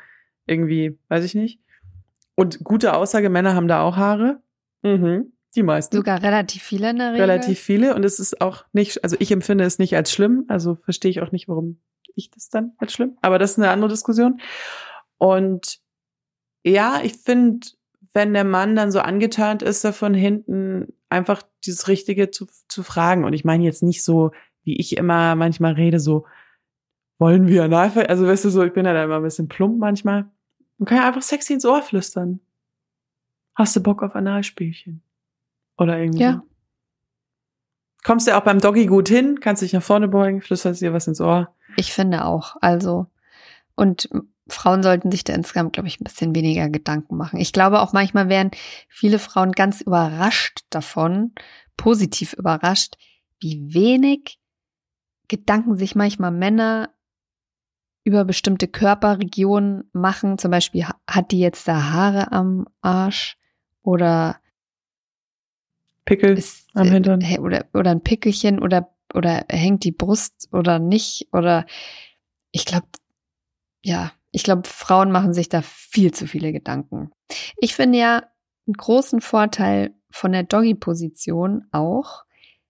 irgendwie, 0.48 0.98
weiß 1.10 1.24
ich 1.24 1.36
nicht. 1.36 1.62
Und 2.36 2.64
gute 2.64 2.94
Aussage, 2.94 3.30
Männer 3.30 3.54
haben 3.54 3.68
da 3.68 3.82
auch 3.82 3.98
Haare. 3.98 4.42
Mhm. 4.82 5.34
Die 5.56 5.64
meisten. 5.64 5.96
Sogar 5.96 6.24
relativ 6.24 6.64
viele 6.64 6.92
in 6.92 6.98
der 6.98 7.12
Regel. 7.12 7.22
Relativ 7.22 7.60
viele. 7.60 7.96
Und 7.96 8.06
es 8.06 8.20
ist 8.20 8.40
auch 8.40 8.66
nicht, 8.72 9.04
also 9.04 9.18
ich 9.20 9.32
empfinde 9.32 9.66
es 9.66 9.78
nicht 9.78 9.96
als 9.96 10.12
schlimm. 10.12 10.46
Also 10.48 10.76
verstehe 10.76 11.12
ich 11.12 11.22
auch 11.22 11.32
nicht, 11.32 11.48
warum 11.48 11.82
ich 12.16 12.32
das 12.32 12.50
dann 12.50 12.74
als 12.78 12.94
schlimm. 12.94 13.18
Aber 13.22 13.40
das 13.40 13.52
ist 13.52 13.58
eine 13.58 13.70
andere 13.70 13.90
Diskussion. 13.90 14.40
Und 15.18 15.80
ja, 16.64 17.02
ich 17.04 17.14
finde, 17.18 17.68
wenn 18.14 18.34
der 18.34 18.44
Mann 18.44 18.76
dann 18.76 18.92
so 18.92 19.00
angeturnt 19.00 19.62
ist, 19.62 19.84
da 19.84 19.92
von 19.92 20.14
hinten 20.14 20.94
einfach 21.10 21.44
dieses 21.66 21.88
Richtige 21.88 22.32
zu, 22.32 22.48
zu 22.68 22.84
fragen. 22.84 23.24
Und 23.26 23.34
ich 23.34 23.46
meine 23.46 23.64
jetzt 23.64 23.84
nicht 23.84 24.04
so, 24.04 24.32
wie 24.64 24.78
ich 24.78 24.98
immer 24.98 25.36
manchmal 25.36 25.74
rede, 25.74 26.00
so, 26.00 26.26
wollen 27.18 27.48
wir 27.48 27.64
Analfall? 27.64 28.08
Also 28.08 28.26
weißt 28.26 28.46
du 28.46 28.50
so, 28.50 28.64
ich 28.64 28.74
bin 28.74 28.86
ja 28.86 28.94
da 28.94 29.04
immer 29.04 29.18
ein 29.18 29.24
bisschen 29.24 29.48
plump 29.48 29.78
manchmal. 29.78 30.26
Man 30.78 30.86
kann 30.86 30.98
ja 31.00 31.08
einfach 31.08 31.22
sexy 31.22 31.54
ins 31.54 31.66
Ohr 31.66 31.82
flüstern. 31.82 32.40
Hast 33.56 33.76
du 33.76 33.84
Bock 33.84 34.04
auf 34.04 34.16
Analspielchen? 34.16 35.02
Oder 35.78 36.00
irgendwie. 36.00 36.24
Ja. 36.24 36.44
Kommst 38.04 38.28
du 38.28 38.38
auch 38.38 38.44
beim 38.44 38.60
Doggy 38.60 38.86
gut 38.86 39.10
hin, 39.10 39.40
kannst 39.40 39.62
dich 39.62 39.74
nach 39.74 39.84
vorne 39.84 40.08
beugen, 40.08 40.42
flüsterst 40.42 40.82
dir 40.82 40.94
was 40.94 41.08
ins 41.08 41.22
Ohr. 41.22 41.54
Ich 41.76 41.94
finde 41.94 42.26
auch. 42.26 42.56
Also, 42.62 43.08
und 43.76 44.10
Frauen 44.48 44.84
sollten 44.84 45.12
sich 45.12 45.24
da 45.24 45.34
insgesamt, 45.34 45.74
glaube 45.74 45.88
ich, 45.88 46.00
ein 46.00 46.04
bisschen 46.04 46.34
weniger 46.34 46.70
Gedanken 46.70 47.18
machen. 47.18 47.40
Ich 47.40 47.54
glaube 47.54 47.82
auch 47.82 47.94
manchmal 47.94 48.30
werden 48.30 48.52
viele 48.88 49.20
Frauen 49.20 49.52
ganz 49.52 49.82
überrascht 49.82 50.62
davon, 50.70 51.34
positiv 51.78 52.34
überrascht, 52.34 52.96
wie 53.40 53.74
wenig 53.74 54.40
Gedanken 55.28 55.76
sich 55.76 55.96
manchmal 55.96 56.32
Männer 56.32 56.90
über 58.04 58.26
bestimmte 58.26 58.68
Körperregionen 58.68 59.90
machen. 59.94 60.38
Zum 60.38 60.52
Beispiel 60.52 60.86
hat 61.08 61.32
die 61.32 61.40
jetzt 61.40 61.68
da 61.68 61.92
Haare 61.92 62.32
am 62.32 62.68
Arsch 62.82 63.38
oder 63.84 64.40
Pickel 66.10 66.40
ist, 66.40 66.68
am 66.74 66.88
äh, 66.88 66.90
Hintern. 66.90 67.24
Oder, 67.40 67.66
oder 67.72 67.92
ein 67.92 68.02
Pickelchen 68.02 68.60
oder, 68.60 68.90
oder 69.14 69.46
hängt 69.48 69.84
die 69.84 69.92
Brust 69.92 70.50
oder 70.52 70.80
nicht. 70.80 71.28
Oder 71.32 71.68
ich 72.52 72.66
glaube, 72.66 72.88
ja, 73.84 74.12
ich 74.32 74.42
glaube, 74.42 74.64
Frauen 74.68 75.12
machen 75.12 75.34
sich 75.34 75.50
da 75.50 75.62
viel 75.62 76.12
zu 76.12 76.26
viele 76.26 76.52
Gedanken. 76.52 77.12
Ich 77.58 77.76
finde 77.76 78.00
ja 78.00 78.24
einen 78.66 78.74
großen 78.74 79.22
Vorteil 79.22 79.94
von 80.10 80.32
der 80.32 80.42
Doggy-Position 80.42 81.68
auch, 81.72 82.24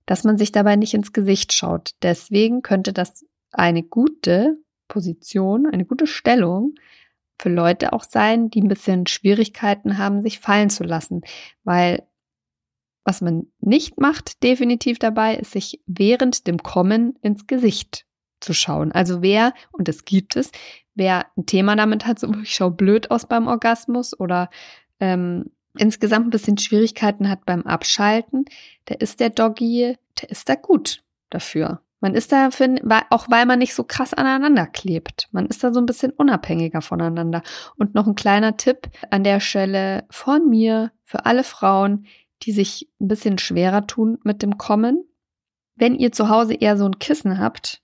dass 0.06 0.26
man 0.26 0.38
sich 0.38 0.52
dabei 0.52 0.76
nicht 0.76 0.94
ins 0.94 1.14
Gesicht 1.14 1.54
schaut. 1.54 1.92
Deswegen 2.02 2.62
könnte 2.62 2.92
das 2.92 3.26
eine 3.52 3.84
gute 3.84 4.58
Position, 4.90 5.66
eine 5.66 5.86
gute 5.86 6.08
Stellung 6.08 6.76
für 7.40 7.50
Leute 7.50 7.94
auch 7.94 8.04
sein, 8.04 8.50
die 8.50 8.62
ein 8.62 8.68
bisschen 8.68 9.08
Schwierigkeiten 9.08 9.98
haben, 9.98 10.24
sich 10.24 10.40
fallen 10.40 10.70
zu 10.70 10.84
lassen. 10.84 11.22
Weil 11.64 12.04
was 13.10 13.22
man 13.22 13.48
nicht 13.60 14.00
macht, 14.00 14.44
definitiv 14.44 15.00
dabei, 15.00 15.34
ist 15.34 15.54
sich 15.54 15.82
während 15.88 16.46
dem 16.46 16.62
Kommen 16.62 17.18
ins 17.24 17.48
Gesicht 17.48 18.06
zu 18.40 18.54
schauen. 18.54 18.92
Also 18.92 19.24
wer, 19.24 19.56
und 19.72 19.88
das 19.88 20.06
gibt 20.06 20.36
es, 20.36 20.52
wer 20.94 21.26
ein 21.36 21.48
Thema 21.48 21.76
damit 21.76 22.06
hat, 22.06 22.20
so 22.20 22.32
ich 22.44 22.54
schaue 22.54 22.70
blöd 22.70 23.10
aus 23.10 23.26
beim 23.26 23.48
Orgasmus 23.48 24.18
oder 24.20 24.52
ähm, 25.00 25.46
insgesamt 25.76 26.28
ein 26.28 26.30
bisschen 26.30 26.60
Schwierigkeiten 26.60 27.30
hat 27.30 27.48
beim 27.48 27.64
Abschalten, 27.64 28.46
der 28.90 29.02
ist 29.02 29.20
der 29.20 29.32
Doggy, 29.32 29.98
der 30.22 30.30
ist 30.30 30.48
da 30.48 30.54
gut 30.54 31.02
dafür. 31.32 31.82
Man 32.02 32.14
ist 32.14 32.32
da, 32.32 32.50
auch 33.10 33.26
weil 33.32 33.48
man 33.48 33.58
nicht 33.58 33.74
so 33.74 33.84
krass 33.86 34.14
aneinander 34.14 34.68
klebt. 34.68 35.30
Man 35.32 35.48
ist 35.48 35.64
da 35.64 35.74
so 35.74 35.80
ein 35.80 35.88
bisschen 35.88 36.12
unabhängiger 36.12 36.82
voneinander. 36.82 37.42
Und 37.76 37.96
noch 37.96 38.06
ein 38.06 38.16
kleiner 38.16 38.56
Tipp 38.56 38.88
an 39.10 39.24
der 39.24 39.40
Stelle 39.40 40.06
von 40.12 40.48
mir 40.48 40.92
für 41.04 41.26
alle 41.26 41.44
Frauen, 41.44 42.06
die 42.44 42.52
sich 42.52 42.90
ein 43.00 43.08
bisschen 43.08 43.38
schwerer 43.38 43.88
tun 43.88 44.18
mit 44.24 44.42
dem 44.42 44.58
Kommen. 44.58 45.06
Wenn 45.76 45.96
ihr 45.96 46.12
zu 46.12 46.30
Hause 46.30 46.56
eher 46.56 46.78
so 46.78 46.86
ein 46.86 47.00
Kissen 47.00 47.40
habt, 47.40 47.82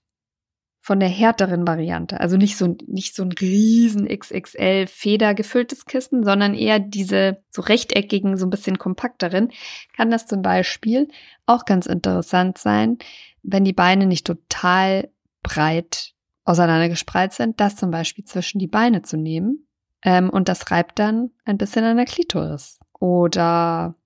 von 0.86 1.00
der 1.00 1.08
härteren 1.08 1.66
Variante. 1.66 2.20
Also 2.20 2.36
nicht 2.36 2.56
so, 2.56 2.76
nicht 2.86 3.16
so 3.16 3.24
ein 3.24 3.32
riesen 3.32 4.06
XXL 4.06 4.86
federgefülltes 4.86 5.84
Kissen, 5.84 6.22
sondern 6.22 6.54
eher 6.54 6.78
diese 6.78 7.42
so 7.50 7.62
rechteckigen, 7.62 8.36
so 8.36 8.46
ein 8.46 8.50
bisschen 8.50 8.78
kompakteren, 8.78 9.50
kann 9.96 10.12
das 10.12 10.28
zum 10.28 10.42
Beispiel 10.42 11.08
auch 11.44 11.64
ganz 11.64 11.86
interessant 11.86 12.58
sein, 12.58 12.98
wenn 13.42 13.64
die 13.64 13.72
Beine 13.72 14.06
nicht 14.06 14.28
total 14.28 15.10
breit 15.42 16.12
auseinandergespreizt 16.44 17.38
sind, 17.38 17.58
das 17.58 17.74
zum 17.74 17.90
Beispiel 17.90 18.24
zwischen 18.24 18.60
die 18.60 18.68
Beine 18.68 19.02
zu 19.02 19.16
nehmen. 19.16 19.66
Ähm, 20.02 20.30
und 20.30 20.48
das 20.48 20.70
reibt 20.70 21.00
dann 21.00 21.32
ein 21.44 21.58
bisschen 21.58 21.84
an 21.84 21.96
der 21.96 22.06
Klitoris. 22.06 22.78
Oder 23.00 23.96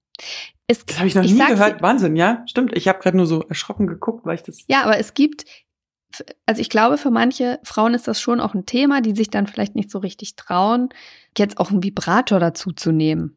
es, 0.67 0.85
das 0.85 0.99
habe 0.99 1.09
ich 1.09 1.15
noch 1.15 1.25
ich 1.25 1.33
nie 1.33 1.47
gehört. 1.47 1.83
Wahnsinn, 1.83 2.17
ja, 2.17 2.45
stimmt. 2.47 2.77
Ich 2.77 2.89
habe 2.89 3.01
gerade 3.01 3.17
nur 3.17 3.27
so 3.27 3.43
erschrocken 3.43 3.87
geguckt, 3.87 4.25
weil 4.25 4.37
ich 4.37 4.43
das. 4.43 4.65
Ja, 4.69 4.83
aber 4.85 4.99
es 4.99 5.15
gibt 5.15 5.45
also 6.47 6.61
ich 6.61 6.71
glaube, 6.71 6.99
für 6.99 7.11
manche 7.11 7.61
Frauen 7.63 7.95
ist 7.95 8.09
das 8.09 8.21
schon 8.21 8.41
auch 8.41 8.55
ein 8.55 8.67
Thema, 8.67 9.01
die 9.01 9.15
sich 9.15 9.31
dann 9.31 9.47
vielleicht 9.47 9.77
nicht 9.77 9.91
so 9.91 9.99
richtig 9.99 10.37
trauen, 10.37 10.89
jetzt 11.37 11.59
auch 11.59 11.71
einen 11.71 11.83
Vibrator 11.83 12.41
dazu 12.41 12.73
zu 12.73 12.93
nehmen. 12.93 13.37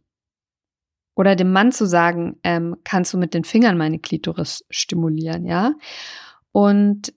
Oder 1.16 1.36
dem 1.36 1.52
Mann 1.52 1.72
zu 1.72 1.86
sagen, 1.86 2.40
ähm, 2.44 2.78
kannst 2.84 3.14
du 3.14 3.18
mit 3.18 3.34
den 3.36 3.44
Fingern 3.44 3.78
meine 3.78 4.00
Klitoris 4.00 4.66
stimulieren, 4.70 5.46
ja? 5.46 5.74
Und 6.52 7.14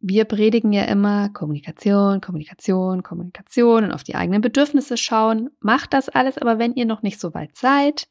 wir 0.00 0.24
predigen 0.24 0.72
ja 0.72 0.84
immer 0.84 1.28
Kommunikation, 1.30 2.20
Kommunikation, 2.20 3.02
Kommunikation 3.02 3.84
und 3.84 3.92
auf 3.92 4.02
die 4.02 4.14
eigenen 4.14 4.40
Bedürfnisse 4.40 4.96
schauen. 4.96 5.50
Macht 5.60 5.94
das 5.94 6.08
alles, 6.08 6.36
aber 6.38 6.58
wenn 6.58 6.74
ihr 6.74 6.84
noch 6.84 7.02
nicht 7.02 7.20
so 7.20 7.32
weit 7.32 7.56
seid, 7.56 8.08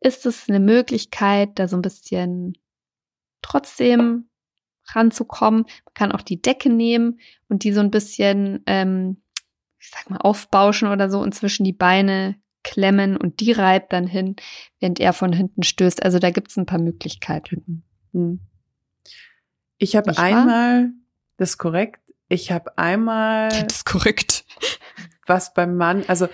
ist 0.00 0.26
es 0.26 0.48
eine 0.48 0.60
Möglichkeit, 0.60 1.58
da 1.58 1.68
so 1.68 1.76
ein 1.76 1.82
bisschen 1.82 2.56
trotzdem 3.42 4.28
ranzukommen. 4.88 5.62
Man 5.62 5.94
kann 5.94 6.12
auch 6.12 6.22
die 6.22 6.40
Decke 6.40 6.70
nehmen 6.70 7.20
und 7.48 7.64
die 7.64 7.72
so 7.72 7.80
ein 7.80 7.90
bisschen, 7.90 8.62
ähm, 8.66 9.22
ich 9.78 9.90
sag 9.90 10.08
mal, 10.10 10.18
aufbauschen 10.18 10.88
oder 10.88 11.10
so 11.10 11.20
und 11.20 11.34
zwischen 11.34 11.64
die 11.64 11.72
Beine 11.72 12.36
klemmen 12.62 13.16
und 13.16 13.40
die 13.40 13.52
reibt 13.52 13.92
dann 13.92 14.06
hin, 14.06 14.36
während 14.80 14.98
er 14.98 15.12
von 15.12 15.32
hinten 15.32 15.62
stößt. 15.62 16.02
Also 16.02 16.18
da 16.18 16.30
gibt's 16.30 16.56
ein 16.56 16.66
paar 16.66 16.80
Möglichkeiten. 16.80 17.84
Hm. 18.12 18.40
Ich 19.78 19.94
habe 19.94 20.16
einmal, 20.18 20.90
das 21.36 21.50
ist 21.50 21.58
korrekt, 21.58 22.00
ich 22.28 22.50
habe 22.50 22.76
einmal. 22.76 23.48
Das 23.48 23.76
ist 23.76 23.86
korrekt. 23.86 24.44
Was 25.26 25.54
beim 25.54 25.76
Mann, 25.76 26.04
also 26.08 26.28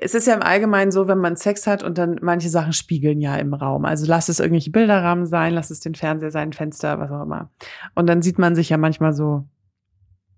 es 0.00 0.14
ist 0.14 0.26
ja 0.26 0.34
im 0.34 0.42
Allgemeinen 0.42 0.92
so, 0.92 1.08
wenn 1.08 1.18
man 1.18 1.36
Sex 1.36 1.66
hat 1.66 1.82
und 1.82 1.98
dann 1.98 2.18
manche 2.22 2.48
Sachen 2.48 2.72
spiegeln 2.72 3.20
ja 3.20 3.36
im 3.36 3.54
Raum. 3.54 3.84
Also 3.84 4.06
lass 4.06 4.28
es 4.28 4.40
irgendwelche 4.40 4.70
Bilderrahmen 4.70 5.26
sein, 5.26 5.54
lass 5.54 5.70
es 5.70 5.80
den 5.80 5.94
Fernseher 5.94 6.30
sein, 6.30 6.52
Fenster, 6.52 6.98
was 6.98 7.10
auch 7.10 7.22
immer. 7.22 7.50
Und 7.94 8.06
dann 8.06 8.22
sieht 8.22 8.38
man 8.38 8.54
sich 8.54 8.68
ja 8.70 8.76
manchmal 8.76 9.12
so 9.12 9.44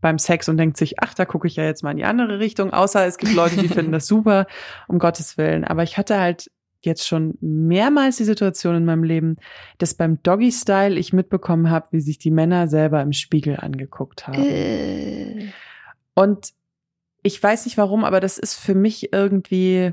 beim 0.00 0.18
Sex 0.18 0.48
und 0.48 0.56
denkt 0.56 0.76
sich, 0.76 1.00
ach, 1.00 1.14
da 1.14 1.24
gucke 1.24 1.46
ich 1.48 1.56
ja 1.56 1.64
jetzt 1.64 1.82
mal 1.82 1.90
in 1.90 1.96
die 1.96 2.04
andere 2.04 2.38
Richtung, 2.38 2.72
außer 2.72 3.06
es 3.06 3.18
gibt 3.18 3.34
Leute, 3.34 3.56
die 3.56 3.68
finden 3.68 3.92
das 3.92 4.06
super, 4.08 4.46
um 4.88 4.98
Gottes 4.98 5.38
Willen. 5.38 5.64
Aber 5.64 5.82
ich 5.82 5.96
hatte 5.96 6.20
halt 6.20 6.50
jetzt 6.82 7.06
schon 7.06 7.36
mehrmals 7.40 8.16
die 8.16 8.24
Situation 8.24 8.76
in 8.76 8.84
meinem 8.84 9.02
Leben, 9.02 9.36
dass 9.78 9.94
beim 9.94 10.22
Doggy 10.22 10.52
Style 10.52 10.96
ich 10.96 11.12
mitbekommen 11.12 11.70
habe, 11.70 11.88
wie 11.90 12.00
sich 12.00 12.18
die 12.18 12.30
Männer 12.30 12.68
selber 12.68 13.02
im 13.02 13.12
Spiegel 13.12 13.56
angeguckt 13.56 14.26
haben. 14.28 14.42
Äh. 14.42 15.48
Und 16.14 16.52
ich 17.26 17.42
weiß 17.42 17.64
nicht 17.64 17.76
warum, 17.76 18.04
aber 18.04 18.20
das 18.20 18.38
ist 18.38 18.54
für 18.54 18.76
mich 18.76 19.12
irgendwie 19.12 19.92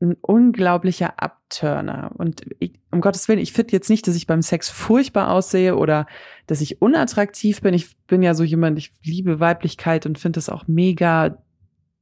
ein 0.00 0.16
unglaublicher 0.20 1.20
Abturner. 1.20 2.12
Und 2.16 2.42
ich, 2.58 2.74
um 2.90 3.00
Gottes 3.00 3.26
Willen, 3.26 3.38
ich 3.40 3.54
finde 3.54 3.72
jetzt 3.72 3.88
nicht, 3.88 4.06
dass 4.06 4.14
ich 4.14 4.26
beim 4.26 4.42
Sex 4.42 4.68
furchtbar 4.68 5.30
aussehe 5.30 5.76
oder 5.76 6.06
dass 6.46 6.60
ich 6.60 6.82
unattraktiv 6.82 7.62
bin. 7.62 7.72
Ich 7.72 7.96
bin 8.06 8.22
ja 8.22 8.34
so 8.34 8.44
jemand, 8.44 8.78
ich 8.78 8.92
liebe 9.02 9.40
Weiblichkeit 9.40 10.04
und 10.04 10.18
finde 10.18 10.38
es 10.38 10.50
auch 10.50 10.68
mega, 10.68 11.42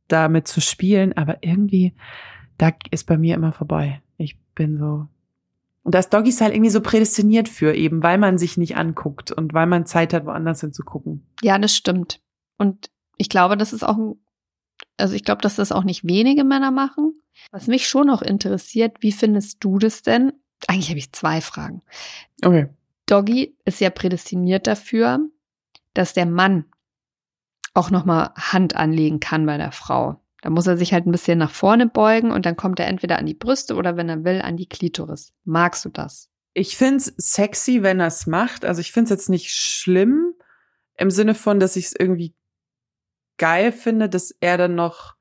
damit 0.09 0.49
zu 0.49 0.61
spielen. 0.61 1.17
Aber 1.17 1.39
irgendwie, 1.43 1.95
da 2.59 2.73
ist 2.91 3.07
bei 3.07 3.17
mir 3.17 3.37
immer 3.37 3.53
vorbei. 3.53 4.03
Ich 4.19 4.37
bin 4.57 4.79
so. 4.79 5.07
Und 5.85 5.95
das 5.95 6.11
Doggy 6.11 6.33
Style 6.33 6.53
irgendwie 6.53 6.71
so 6.71 6.81
prädestiniert 6.81 7.49
für 7.49 7.73
eben, 7.73 8.03
weil 8.03 8.19
man 8.19 8.37
sich 8.37 8.57
nicht 8.57 8.77
anguckt 8.77 9.31
und 9.31 9.55
weil 9.55 9.69
man 9.69 9.87
Zeit 9.87 10.13
hat, 10.13 10.27
woanders 10.27 10.61
hinzugucken. 10.61 11.25
Ja, 11.41 11.57
das 11.57 11.75
stimmt. 11.75 12.21
Und 12.59 12.91
ich 13.17 13.29
glaube, 13.29 13.57
das 13.57 13.73
ist 13.73 13.83
auch 13.83 13.97
ein, 13.97 14.15
also 14.97 15.15
ich 15.15 15.25
glaube, 15.25 15.43
dass 15.43 15.57
das 15.57 15.73
auch 15.73 15.85
nicht 15.85 16.07
wenige 16.07 16.45
Männer 16.45 16.71
machen. 16.71 17.21
Was 17.51 17.67
mich 17.67 17.87
schon 17.87 18.07
noch 18.07 18.23
interessiert, 18.23 18.97
wie 19.01 19.13
findest 19.13 19.63
du 19.63 19.79
das 19.79 20.03
denn? 20.03 20.33
Eigentlich 20.69 20.89
habe 20.89 20.99
ich 20.99 21.13
zwei 21.13 21.41
Fragen. 21.41 21.83
Okay. 22.43 22.69
Doggy 23.07 23.57
ist 23.65 23.81
ja 23.81 23.91
prädestiniert 23.91 24.67
dafür, 24.67 25.21
dass 25.95 26.13
der 26.13 26.27
Mann 26.27 26.65
auch 27.75 27.91
nochmal 27.91 28.33
Hand 28.37 28.75
anlegen 28.75 29.21
kann 29.21 29.47
bei 29.47 29.59
der 29.59 29.73
Frau. 29.73 30.21
Da 30.43 30.51
muss 30.51 30.67
er 30.67 30.77
sich 30.77 30.93
halt 30.93 31.07
ein 31.07 31.13
bisschen 31.13 31.39
nach 31.39 31.51
vorne 31.51 31.87
beugen 31.87 32.31
und 32.31 32.47
dann 32.47 32.57
kommt 32.57 32.81
er 32.81 32.87
entweder 32.87 33.19
an 33.19 33.27
die 33.27 33.35
Brüste 33.35 33.75
oder 33.75 33.97
wenn 33.97 34.09
er 34.09 34.25
will, 34.25 34.41
an 34.41 34.57
die 34.57 34.69
Klitoris. 34.69 35.33
Magst 35.45 35.85
du 35.85 35.89
das? 35.89 36.31
Ich 36.53 36.77
find's 36.77 37.13
sexy, 37.17 37.83
wenn 37.83 38.01
er 38.01 38.07
es 38.07 38.27
macht. 38.27 38.65
Also 38.65 38.81
ich 38.81 38.93
find's 38.93 39.11
jetzt 39.11 39.29
nicht 39.29 39.51
schlimm 39.51 40.33
im 40.97 41.11
Sinne 41.11 41.35
von, 41.35 41.61
dass 41.61 41.77
ich 41.77 41.87
es 41.87 41.95
irgendwie 41.99 42.35
geil 43.39 43.73
finde, 43.73 44.09
dass 44.09 44.31
er 44.41 44.57
dann 44.59 44.75
noch 44.75 45.15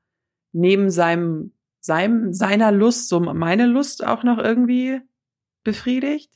neben 0.52 0.90
seinem, 0.90 1.52
seinem, 1.80 2.32
seiner 2.32 2.72
Lust, 2.72 3.08
so 3.08 3.20
meine 3.20 3.66
Lust 3.66 4.04
auch 4.04 4.22
noch 4.22 4.38
irgendwie 4.38 5.00
befriedigt. 5.64 6.32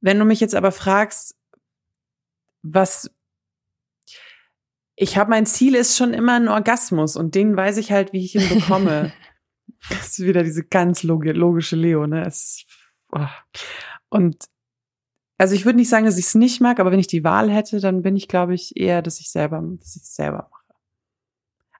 Wenn 0.00 0.18
du 0.18 0.24
mich 0.24 0.40
jetzt 0.40 0.54
aber 0.54 0.72
fragst, 0.72 1.36
was 2.62 3.10
ich 4.96 5.16
habe 5.16 5.30
mein 5.30 5.46
Ziel 5.46 5.74
ist 5.74 5.96
schon 5.96 6.14
immer 6.14 6.34
ein 6.34 6.48
Orgasmus 6.48 7.16
und 7.16 7.34
den 7.34 7.56
weiß 7.56 7.78
ich 7.78 7.90
halt, 7.90 8.12
wie 8.12 8.24
ich 8.24 8.36
ihn 8.36 8.48
bekomme. 8.48 9.12
das 9.88 10.18
ist 10.18 10.20
wieder 10.20 10.42
diese 10.42 10.64
ganz 10.64 11.02
logische 11.02 11.76
Leo, 11.76 12.06
ne? 12.06 12.24
Es, 12.24 12.64
oh. 13.10 13.26
Und 14.08 14.44
also 15.36 15.54
ich 15.54 15.64
würde 15.64 15.78
nicht 15.78 15.88
sagen, 15.88 16.06
dass 16.06 16.18
ich 16.18 16.26
es 16.26 16.34
nicht 16.36 16.60
mag, 16.60 16.78
aber 16.78 16.92
wenn 16.92 17.00
ich 17.00 17.08
die 17.08 17.24
Wahl 17.24 17.50
hätte, 17.50 17.80
dann 17.80 18.02
bin 18.02 18.14
ich, 18.14 18.28
glaube 18.28 18.54
ich, 18.54 18.76
eher, 18.76 19.02
dass 19.02 19.18
ich 19.18 19.30
selber, 19.30 19.62
dass 19.78 19.96
ich 19.96 20.04
selber 20.04 20.48
mache. 20.50 20.63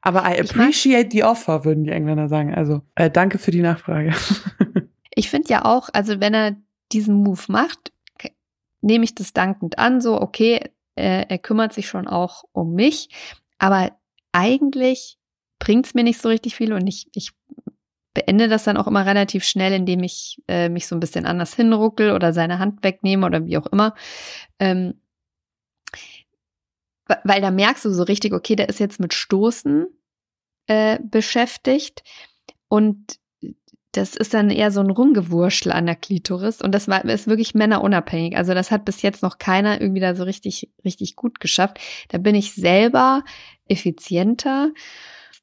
Aber 0.05 0.22
I 0.24 0.38
appreciate 0.38 1.09
the 1.12 1.24
offer, 1.24 1.64
würden 1.64 1.84
die 1.84 1.90
Engländer 1.90 2.28
sagen. 2.28 2.55
Also 2.55 2.82
äh, 2.94 3.11
danke 3.11 3.38
für 3.38 3.50
die 3.50 3.62
Nachfrage. 3.62 4.12
ich 5.14 5.30
finde 5.30 5.48
ja 5.48 5.64
auch, 5.64 5.88
also 5.94 6.20
wenn 6.20 6.34
er 6.34 6.57
diesen 6.92 7.14
Move 7.14 7.40
macht, 7.48 7.90
nehme 8.82 9.05
ich 9.05 9.14
das 9.14 9.32
dankend 9.32 9.78
an, 9.78 10.02
so 10.02 10.20
okay, 10.20 10.61
äh, 10.94 11.24
er 11.26 11.38
kümmert 11.38 11.72
sich 11.72 11.88
schon 11.88 12.07
auch 12.07 12.44
um 12.52 12.74
mich, 12.74 13.09
aber 13.59 13.92
eigentlich 14.32 15.16
bringt 15.59 15.86
es 15.86 15.94
mir 15.94 16.05
nicht 16.05 16.20
so 16.20 16.28
richtig 16.28 16.55
viel 16.55 16.74
und 16.74 16.86
ich, 16.86 17.09
ich 17.14 17.30
beende 18.12 18.48
das 18.48 18.64
dann 18.64 18.76
auch 18.76 18.86
immer 18.86 19.07
relativ 19.07 19.44
schnell, 19.44 19.72
indem 19.72 20.02
ich 20.02 20.42
äh, 20.48 20.68
mich 20.68 20.86
so 20.86 20.94
ein 20.94 21.00
bisschen 21.00 21.24
anders 21.24 21.55
hinruckel 21.55 22.12
oder 22.12 22.34
seine 22.34 22.59
Hand 22.59 22.84
wegnehme 22.84 23.24
oder 23.24 23.46
wie 23.46 23.57
auch 23.57 23.66
immer. 23.66 23.94
Ähm, 24.59 25.00
weil 27.24 27.40
da 27.40 27.50
merkst 27.50 27.84
du 27.84 27.90
so 27.90 28.02
richtig, 28.02 28.32
okay, 28.32 28.57
der 28.57 28.68
ist 28.68 28.80
jetzt 28.80 29.00
mit 29.00 29.14
Stoßen 29.14 29.86
äh, 30.66 30.98
beschäftigt 31.02 32.02
und 32.68 33.18
das 33.92 34.16
ist 34.16 34.34
dann 34.34 34.50
eher 34.50 34.70
so 34.70 34.80
ein 34.80 34.90
Rumgewurschel 34.90 35.70
an 35.70 35.86
der 35.86 35.94
Klitoris 35.94 36.61
und 36.61 36.72
das 36.72 36.88
war, 36.88 37.05
ist 37.05 37.28
wirklich 37.28 37.55
männerunabhängig. 37.55 38.36
Also 38.36 38.52
das 38.52 38.70
hat 38.70 38.84
bis 38.84 39.02
jetzt 39.02 39.22
noch 39.22 39.38
keiner 39.38 39.80
irgendwie 39.80 40.00
da 40.00 40.16
so 40.16 40.24
richtig, 40.24 40.70
richtig 40.84 41.14
gut 41.14 41.38
geschafft. 41.38 41.78
Da 42.09 42.18
bin 42.18 42.34
ich 42.34 42.55
selber 42.55 43.22
effizienter. 43.68 44.72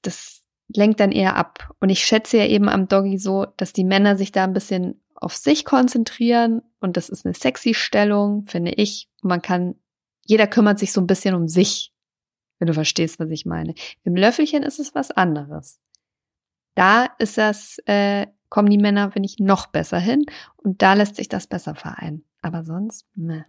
Das 0.01 0.41
lenkt 0.75 0.99
dann 0.99 1.11
eher 1.11 1.37
ab. 1.37 1.73
Und 1.79 1.89
ich 1.89 2.05
schätze 2.05 2.37
ja 2.37 2.45
eben 2.45 2.67
am 2.67 2.87
Doggy 2.87 3.17
so, 3.17 3.45
dass 3.57 3.71
die 3.71 3.85
Männer 3.85 4.17
sich 4.17 4.31
da 4.33 4.43
ein 4.43 4.53
bisschen 4.53 5.01
auf 5.15 5.35
sich 5.35 5.65
konzentrieren 5.65 6.61
und 6.79 6.97
das 6.97 7.07
ist 7.07 7.25
eine 7.25 7.35
sexy 7.35 7.73
Stellung, 7.73 8.45
finde 8.47 8.71
ich. 8.71 9.07
Man 9.21 9.41
kann, 9.41 9.75
jeder 10.31 10.47
kümmert 10.47 10.79
sich 10.79 10.93
so 10.93 11.01
ein 11.01 11.07
bisschen 11.07 11.35
um 11.35 11.49
sich, 11.49 11.91
wenn 12.57 12.67
du 12.67 12.73
verstehst, 12.73 13.19
was 13.19 13.29
ich 13.29 13.45
meine. 13.45 13.73
Im 14.05 14.15
Löffelchen 14.15 14.63
ist 14.63 14.79
es 14.79 14.95
was 14.95 15.11
anderes. 15.11 15.81
Da 16.73 17.07
ist 17.19 17.37
das 17.37 17.79
äh, 17.85 18.27
kommen 18.47 18.69
die 18.69 18.77
Männer, 18.77 19.11
finde 19.11 19.27
ich, 19.27 19.39
noch 19.39 19.67
besser 19.67 19.99
hin. 19.99 20.25
Und 20.55 20.81
da 20.81 20.93
lässt 20.93 21.17
sich 21.17 21.27
das 21.27 21.47
besser 21.47 21.75
vereinen. 21.75 22.23
Aber 22.41 22.63
sonst, 22.63 23.07
ne. 23.13 23.45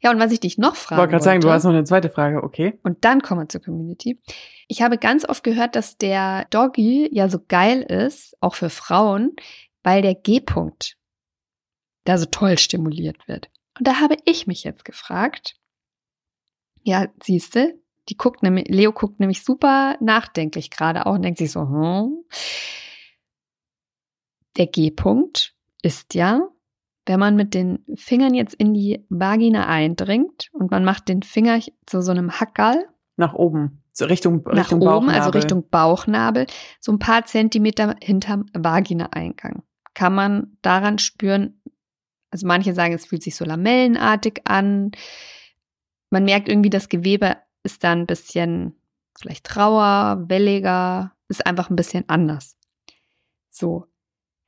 Ja, 0.00 0.10
und 0.10 0.18
was 0.18 0.32
ich 0.32 0.40
dich 0.40 0.58
noch 0.58 0.74
frage. 0.74 0.96
Ich 0.96 1.00
wollte 1.02 1.10
gerade 1.12 1.24
sagen, 1.24 1.40
du 1.42 1.50
hast 1.50 1.62
noch 1.62 1.70
eine 1.70 1.84
zweite 1.84 2.10
Frage, 2.10 2.42
okay. 2.42 2.80
Und 2.82 3.04
dann 3.04 3.22
kommen 3.22 3.42
wir 3.42 3.48
zur 3.48 3.62
Community. 3.62 4.20
Ich 4.66 4.82
habe 4.82 4.98
ganz 4.98 5.24
oft 5.28 5.44
gehört, 5.44 5.76
dass 5.76 5.96
der 5.96 6.46
Doggy 6.50 7.08
ja 7.12 7.28
so 7.28 7.38
geil 7.46 7.82
ist, 7.82 8.36
auch 8.40 8.56
für 8.56 8.70
Frauen, 8.70 9.36
weil 9.84 10.02
der 10.02 10.16
G-Punkt 10.16 10.96
da 12.02 12.18
so 12.18 12.26
toll 12.26 12.58
stimuliert 12.58 13.28
wird. 13.28 13.48
Und 13.80 13.88
da 13.88 14.00
habe 14.00 14.16
ich 14.26 14.46
mich 14.46 14.62
jetzt 14.62 14.84
gefragt, 14.84 15.56
ja, 16.82 17.08
siehste, 17.22 17.80
die 18.10 18.16
guckt 18.18 18.42
nämlich, 18.42 18.68
Leo 18.68 18.92
guckt 18.92 19.20
nämlich 19.20 19.42
super 19.42 19.96
nachdenklich 20.00 20.70
gerade 20.70 21.06
auch 21.06 21.14
und 21.14 21.22
denkt 21.22 21.38
sich 21.38 21.50
so, 21.50 21.62
hm, 21.62 22.22
der 24.58 24.66
G-Punkt 24.66 25.54
ist 25.80 26.12
ja, 26.12 26.46
wenn 27.06 27.18
man 27.18 27.36
mit 27.36 27.54
den 27.54 27.82
Fingern 27.94 28.34
jetzt 28.34 28.52
in 28.52 28.74
die 28.74 29.06
Vagina 29.08 29.66
eindringt 29.66 30.50
und 30.52 30.70
man 30.70 30.84
macht 30.84 31.08
den 31.08 31.22
Finger 31.22 31.58
zu 31.86 32.02
so 32.02 32.10
einem 32.10 32.38
Hackerl. 32.38 32.84
Nach 33.16 33.32
oben, 33.32 33.82
so 33.94 34.04
Richtung, 34.04 34.42
nach 34.44 34.56
Richtung 34.56 34.80
oben, 34.82 34.90
Bauchnabel. 34.90 35.18
also 35.18 35.30
Richtung 35.30 35.70
Bauchnabel, 35.70 36.46
so 36.80 36.92
ein 36.92 36.98
paar 36.98 37.24
Zentimeter 37.24 37.96
hinterm 38.02 38.44
Vagina-Eingang. 38.52 39.62
Kann 39.94 40.14
man 40.14 40.58
daran 40.60 40.98
spüren, 40.98 41.62
also 42.30 42.46
manche 42.46 42.74
sagen, 42.74 42.94
es 42.94 43.06
fühlt 43.06 43.22
sich 43.22 43.36
so 43.36 43.44
lamellenartig 43.44 44.42
an. 44.44 44.92
Man 46.10 46.24
merkt 46.24 46.48
irgendwie, 46.48 46.70
das 46.70 46.88
Gewebe 46.88 47.36
ist 47.62 47.84
dann 47.84 48.00
ein 48.00 48.06
bisschen 48.06 48.80
vielleicht 49.18 49.56
rauer, 49.56 50.24
welliger, 50.28 51.12
ist 51.28 51.46
einfach 51.46 51.70
ein 51.70 51.76
bisschen 51.76 52.08
anders. 52.08 52.56
So, 53.50 53.90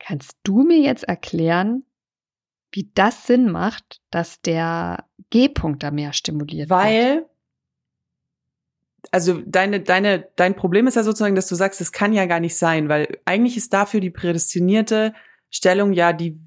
Kannst 0.05 0.37
du 0.43 0.63
mir 0.63 0.79
jetzt 0.79 1.05
erklären, 1.05 1.85
wie 2.73 2.91
das 2.93 3.25
Sinn 3.25 3.49
macht, 3.49 4.01
dass 4.11 4.41
der 4.41 5.05
G-Punkt 5.29 5.81
da 5.81 5.91
mehr 5.91 6.11
stimuliert 6.11 6.69
Weil, 6.69 7.15
wird? 7.15 7.29
also 9.11 9.41
deine, 9.45 9.79
deine, 9.79 10.27
dein 10.35 10.55
Problem 10.57 10.87
ist 10.87 10.95
ja 10.95 11.03
sozusagen, 11.03 11.35
dass 11.35 11.47
du 11.47 11.55
sagst, 11.55 11.79
es 11.79 11.93
kann 11.93 12.11
ja 12.11 12.25
gar 12.25 12.41
nicht 12.41 12.57
sein, 12.57 12.89
weil 12.89 13.17
eigentlich 13.23 13.55
ist 13.55 13.71
dafür 13.71 14.01
die 14.01 14.09
prädestinierte 14.09 15.13
Stellung 15.49 15.93
ja 15.93 16.11
die 16.11 16.37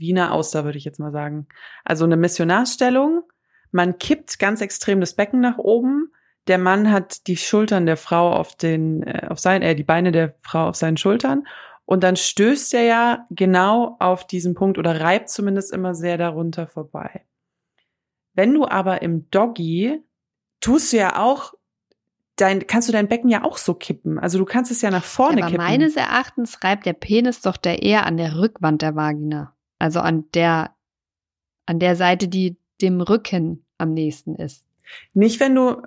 Wiener 0.00 0.32
Auster, 0.32 0.64
würde 0.64 0.78
ich 0.78 0.84
jetzt 0.84 0.98
mal 0.98 1.12
sagen. 1.12 1.46
Also 1.84 2.04
eine 2.04 2.16
Missionarsstellung. 2.16 3.22
Man 3.70 3.98
kippt 3.98 4.38
ganz 4.40 4.60
extrem 4.60 5.00
das 5.00 5.14
Becken 5.14 5.40
nach 5.40 5.58
oben. 5.58 6.10
Der 6.48 6.58
Mann 6.58 6.90
hat 6.90 7.28
die 7.28 7.36
Schultern 7.36 7.86
der 7.86 7.96
Frau 7.96 8.32
auf 8.32 8.56
den, 8.56 9.04
äh, 9.04 9.28
auf 9.28 9.38
sein, 9.38 9.62
äh, 9.62 9.76
die 9.76 9.84
Beine 9.84 10.10
der 10.10 10.34
Frau 10.40 10.68
auf 10.68 10.74
seinen 10.74 10.96
Schultern 10.96 11.44
und 11.90 12.04
dann 12.04 12.14
stößt 12.14 12.72
er 12.74 12.84
ja 12.84 13.26
genau 13.30 13.96
auf 13.98 14.24
diesen 14.24 14.54
Punkt 14.54 14.78
oder 14.78 15.00
reibt 15.00 15.28
zumindest 15.28 15.72
immer 15.72 15.92
sehr 15.92 16.18
darunter 16.18 16.68
vorbei. 16.68 17.24
Wenn 18.32 18.54
du 18.54 18.64
aber 18.64 19.02
im 19.02 19.28
Doggy 19.30 20.00
tust 20.60 20.92
du 20.92 20.98
ja 20.98 21.20
auch 21.20 21.52
dein, 22.36 22.64
kannst 22.68 22.88
du 22.88 22.92
dein 22.92 23.08
Becken 23.08 23.28
ja 23.28 23.42
auch 23.42 23.58
so 23.58 23.74
kippen. 23.74 24.20
Also 24.20 24.38
du 24.38 24.44
kannst 24.44 24.70
es 24.70 24.82
ja 24.82 24.92
nach 24.92 25.02
vorne 25.02 25.42
aber 25.42 25.50
kippen. 25.50 25.64
Meines 25.64 25.96
Erachtens 25.96 26.62
reibt 26.62 26.86
der 26.86 26.92
Penis 26.92 27.40
doch 27.40 27.56
der 27.56 27.82
eher 27.82 28.06
an 28.06 28.16
der 28.16 28.36
Rückwand 28.38 28.82
der 28.82 28.94
Vagina. 28.94 29.56
Also 29.80 30.00
an 30.00 30.24
der, 30.34 30.74
an 31.66 31.80
der 31.80 31.96
Seite, 31.96 32.28
die 32.28 32.56
dem 32.80 33.00
Rücken 33.00 33.64
am 33.78 33.92
nächsten 33.94 34.36
ist. 34.36 34.64
Nicht, 35.14 35.40
wenn 35.40 35.54
du 35.54 35.82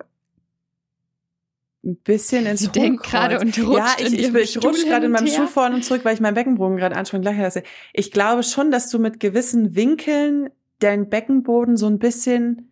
ein 1.84 1.96
bisschen 1.96 2.46
ins 2.46 2.60
Sie 2.60 2.68
denkt 2.68 3.04
gerade 3.04 3.38
und 3.38 3.56
rutscht 3.58 4.00
Ja, 4.00 4.06
ich, 4.06 4.12
ich, 4.14 4.34
ich, 4.34 4.64
rutsche 4.64 4.86
gerade 4.86 5.06
in 5.06 5.12
meinem 5.12 5.26
Schuh 5.26 5.46
vorne 5.46 5.76
und 5.76 5.84
zurück, 5.84 6.04
weil 6.04 6.14
ich 6.14 6.20
meinen 6.20 6.34
Beckenboden 6.34 6.76
gerade 6.76 6.96
anschauen 6.96 7.20
gleich 7.20 7.38
lasse. 7.38 7.62
Ich 7.92 8.10
glaube 8.10 8.42
schon, 8.42 8.70
dass 8.70 8.90
du 8.90 8.98
mit 8.98 9.20
gewissen 9.20 9.74
Winkeln 9.74 10.50
deinen 10.80 11.08
Beckenboden 11.08 11.76
so 11.76 11.86
ein 11.86 11.98
bisschen 11.98 12.70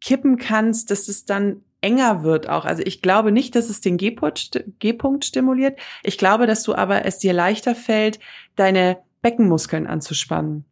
kippen 0.00 0.38
kannst, 0.38 0.90
dass 0.90 1.08
es 1.08 1.24
dann 1.24 1.62
enger 1.80 2.22
wird 2.22 2.48
auch. 2.48 2.64
Also 2.64 2.82
ich 2.84 3.02
glaube 3.02 3.32
nicht, 3.32 3.54
dass 3.54 3.68
es 3.68 3.80
den 3.80 3.96
G-Punkt 3.96 5.24
stimuliert. 5.24 5.78
Ich 6.02 6.16
glaube, 6.16 6.46
dass 6.46 6.62
du 6.62 6.74
aber 6.74 7.04
es 7.04 7.18
dir 7.18 7.32
leichter 7.32 7.74
fällt, 7.74 8.18
deine 8.54 8.98
Beckenmuskeln 9.22 9.86
anzuspannen 9.86 10.64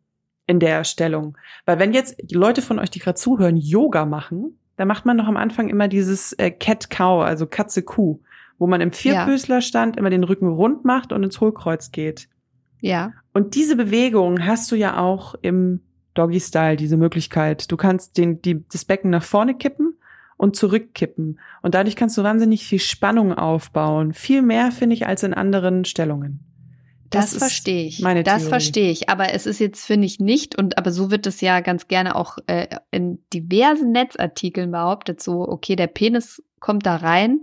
in 0.46 0.60
der 0.60 0.84
Stellung. 0.84 1.36
Weil 1.64 1.78
wenn 1.78 1.92
jetzt 1.92 2.32
Leute 2.32 2.62
von 2.62 2.78
euch, 2.78 2.90
die 2.90 2.98
gerade 2.98 3.18
zuhören, 3.18 3.56
Yoga 3.56 4.04
machen, 4.04 4.58
da 4.76 4.84
macht 4.84 5.06
man 5.06 5.18
doch 5.18 5.26
am 5.26 5.36
Anfang 5.36 5.68
immer 5.68 5.88
dieses 5.88 6.32
äh, 6.34 6.50
Cat-Cow, 6.50 7.24
also 7.24 7.46
Katze-Kuh, 7.46 8.20
wo 8.58 8.66
man 8.66 8.80
im 8.80 8.92
Vierfüßlerstand 8.92 9.96
ja. 9.96 10.00
immer 10.00 10.10
den 10.10 10.24
Rücken 10.24 10.48
rund 10.48 10.84
macht 10.84 11.12
und 11.12 11.22
ins 11.22 11.40
Hohlkreuz 11.40 11.92
geht. 11.92 12.28
Ja. 12.80 13.12
Und 13.32 13.54
diese 13.54 13.76
Bewegung 13.76 14.44
hast 14.44 14.70
du 14.70 14.76
ja 14.76 14.98
auch 14.98 15.34
im 15.40 15.80
Doggy-Style, 16.14 16.76
diese 16.76 16.96
Möglichkeit. 16.96 17.70
Du 17.70 17.76
kannst 17.76 18.18
den, 18.18 18.42
die, 18.42 18.64
das 18.68 18.84
Becken 18.84 19.10
nach 19.10 19.22
vorne 19.22 19.54
kippen 19.54 19.96
und 20.36 20.56
zurückkippen. 20.56 21.40
Und 21.62 21.74
dadurch 21.74 21.96
kannst 21.96 22.18
du 22.18 22.22
wahnsinnig 22.22 22.66
viel 22.66 22.78
Spannung 22.78 23.32
aufbauen. 23.32 24.12
Viel 24.12 24.42
mehr, 24.42 24.70
finde 24.70 24.94
ich, 24.94 25.06
als 25.06 25.22
in 25.22 25.34
anderen 25.34 25.84
Stellungen. 25.84 26.40
Das, 27.14 27.30
das 27.30 27.38
verstehe 27.38 27.86
ich. 27.86 28.00
Meine 28.00 28.22
das 28.22 28.48
verstehe 28.48 28.90
ich. 28.90 29.08
Aber 29.08 29.32
es 29.32 29.46
ist 29.46 29.58
jetzt, 29.60 29.84
finde 29.84 30.06
ich, 30.06 30.20
nicht, 30.20 30.56
und 30.56 30.78
aber 30.78 30.90
so 30.90 31.10
wird 31.10 31.26
es 31.26 31.40
ja 31.40 31.60
ganz 31.60 31.88
gerne 31.88 32.16
auch 32.16 32.38
äh, 32.46 32.66
in 32.90 33.24
diversen 33.32 33.92
Netzartikeln 33.92 34.70
behauptet, 34.70 35.22
so, 35.22 35.48
okay, 35.48 35.76
der 35.76 35.86
Penis 35.86 36.42
kommt 36.60 36.86
da 36.86 36.96
rein 36.96 37.40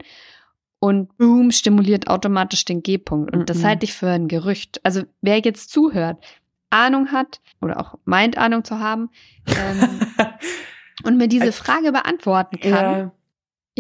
und 0.80 1.16
boom, 1.18 1.52
stimuliert 1.52 2.08
automatisch 2.08 2.66
den 2.66 2.82
G-Punkt. 2.82 3.32
Und 3.34 3.40
mm 3.40 3.44
-mm. 3.44 3.46
das 3.46 3.64
halte 3.64 3.86
ich 3.86 3.94
für 3.94 4.10
ein 4.10 4.28
Gerücht. 4.28 4.80
Also 4.84 5.04
wer 5.22 5.40
jetzt 5.40 5.70
zuhört, 5.70 6.18
Ahnung 6.72 7.12
hat 7.12 7.42
oder 7.62 7.80
auch 7.80 7.96
meint 8.06 8.38
Ahnung 8.38 8.64
zu 8.64 8.80
haben 8.80 9.10
ähm, 9.48 10.00
und 11.04 11.18
mir 11.18 11.28
diese 11.28 11.52
Frage 11.52 11.92
beantworten 11.92 12.60
kann, 12.60 12.72
ja. 12.72 13.12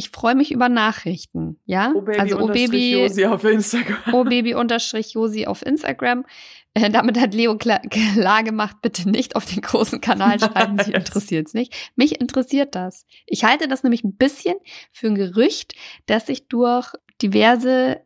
Ich 0.02 0.10
freue 0.10 0.34
mich 0.34 0.52
über 0.52 0.68
Nachrichten, 0.68 1.60
ja? 1.68 1.94
O 1.94 2.04
also 2.18 2.40
O 2.40 2.48
Baby 2.48 2.94
Josi 2.94 3.26
auf 3.26 3.44
Instagram. 3.44 4.00
O 4.14 4.24
Baby 4.24 4.56
unterstrich 4.56 5.14
Josi 5.14 5.46
auf 5.46 5.64
Instagram. 5.64 6.26
Äh, 6.74 6.90
damit 6.90 7.20
hat 7.20 7.36
Leo 7.36 7.56
klar, 7.56 7.82
klar 7.92 8.44
gemacht, 8.44 8.78
bitte 8.82 9.08
nicht 9.08 9.36
auf 9.36 9.46
den 9.46 9.62
großen 9.62 10.02
Kanal 10.02 10.40
schreiben, 10.40 10.80
sie 10.84 10.94
interessiert 10.94 11.50
es 11.50 11.54
nicht. 11.54 11.92
Mich 11.96 12.20
interessiert 12.20 12.74
das. 12.74 13.06
Ich 13.28 13.44
halte 13.44 13.68
das 13.68 13.84
nämlich 13.84 14.04
ein 14.04 14.16
bisschen 14.16 14.56
für 14.92 15.06
ein 15.06 15.14
Gerücht, 15.14 15.76
das 16.08 16.26
sich 16.26 16.48
durch 16.48 16.92
diverse 17.22 18.02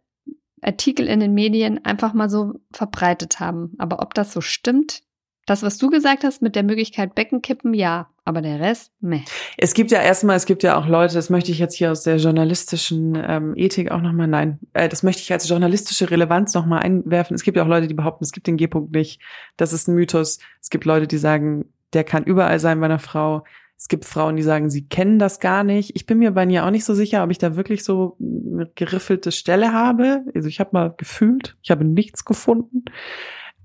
Artikel 0.61 1.07
in 1.07 1.21
den 1.21 1.33
Medien 1.33 1.85
einfach 1.85 2.13
mal 2.13 2.29
so 2.29 2.55
verbreitet 2.73 3.39
haben. 3.39 3.71
Aber 3.77 4.01
ob 4.01 4.13
das 4.15 4.33
so 4.33 4.41
stimmt, 4.41 5.01
das, 5.45 5.63
was 5.63 5.77
du 5.77 5.89
gesagt 5.89 6.23
hast 6.23 6.41
mit 6.41 6.55
der 6.55 6.63
Möglichkeit 6.63 7.15
Beckenkippen, 7.15 7.73
ja. 7.73 8.09
Aber 8.27 8.41
der 8.41 8.59
Rest, 8.59 8.91
meh. 9.01 9.21
Es 9.55 9.75
gibt 9.75 9.91
ja 9.91 10.01
erstmal, 10.01 10.35
es 10.35 10.47
gibt 10.47 10.63
ja 10.63 10.77
auch 10.77 10.87
Leute, 10.87 11.13
das 11.13 11.29
möchte 11.29 11.51
ich 11.51 11.59
jetzt 11.59 11.75
hier 11.75 11.91
aus 11.91 12.01
der 12.01 12.17
journalistischen 12.17 13.15
ähm, 13.15 13.53
Ethik 13.55 13.91
auch 13.91 14.01
nochmal, 14.01 14.27
nein, 14.27 14.57
äh, 14.73 14.89
das 14.89 15.03
möchte 15.03 15.21
ich 15.21 15.31
als 15.31 15.47
journalistische 15.47 16.09
Relevanz 16.09 16.55
nochmal 16.55 16.81
einwerfen. 16.81 17.35
Es 17.35 17.43
gibt 17.43 17.55
ja 17.55 17.63
auch 17.63 17.67
Leute, 17.67 17.87
die 17.87 17.93
behaupten, 17.93 18.23
es 18.23 18.31
gibt 18.31 18.47
den 18.47 18.57
G-Punkt 18.57 18.93
nicht. 18.93 19.21
Das 19.57 19.73
ist 19.73 19.87
ein 19.87 19.93
Mythos. 19.93 20.39
Es 20.59 20.71
gibt 20.71 20.85
Leute, 20.85 21.05
die 21.05 21.19
sagen, 21.19 21.65
der 21.93 22.03
kann 22.03 22.23
überall 22.23 22.59
sein 22.59 22.79
bei 22.79 22.87
einer 22.87 22.97
Frau. 22.97 23.43
Es 23.77 23.89
gibt 23.89 24.05
Frauen, 24.05 24.37
die 24.37 24.43
sagen, 24.43 24.71
sie 24.71 24.87
kennen 24.87 25.19
das 25.19 25.39
gar 25.39 25.63
nicht. 25.63 25.95
Ich 25.95 26.07
bin 26.07 26.17
mir 26.17 26.31
bei 26.31 26.47
mir 26.47 26.65
auch 26.65 26.71
nicht 26.71 26.85
so 26.85 26.95
sicher, 26.95 27.23
ob 27.23 27.29
ich 27.29 27.37
da 27.37 27.55
wirklich 27.55 27.83
so 27.83 28.17
eine 28.19 28.71
geriffelte 28.73 29.31
Stelle 29.31 29.71
habe. 29.71 30.23
Also 30.33 30.47
ich 30.47 30.59
habe 30.59 30.71
mal 30.73 30.95
gefühlt, 30.97 31.57
ich 31.61 31.69
habe 31.69 31.85
nichts 31.85 32.25
gefunden. 32.25 32.85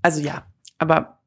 Also 0.03 0.21
ja, 0.21 0.45
aber 0.77 1.20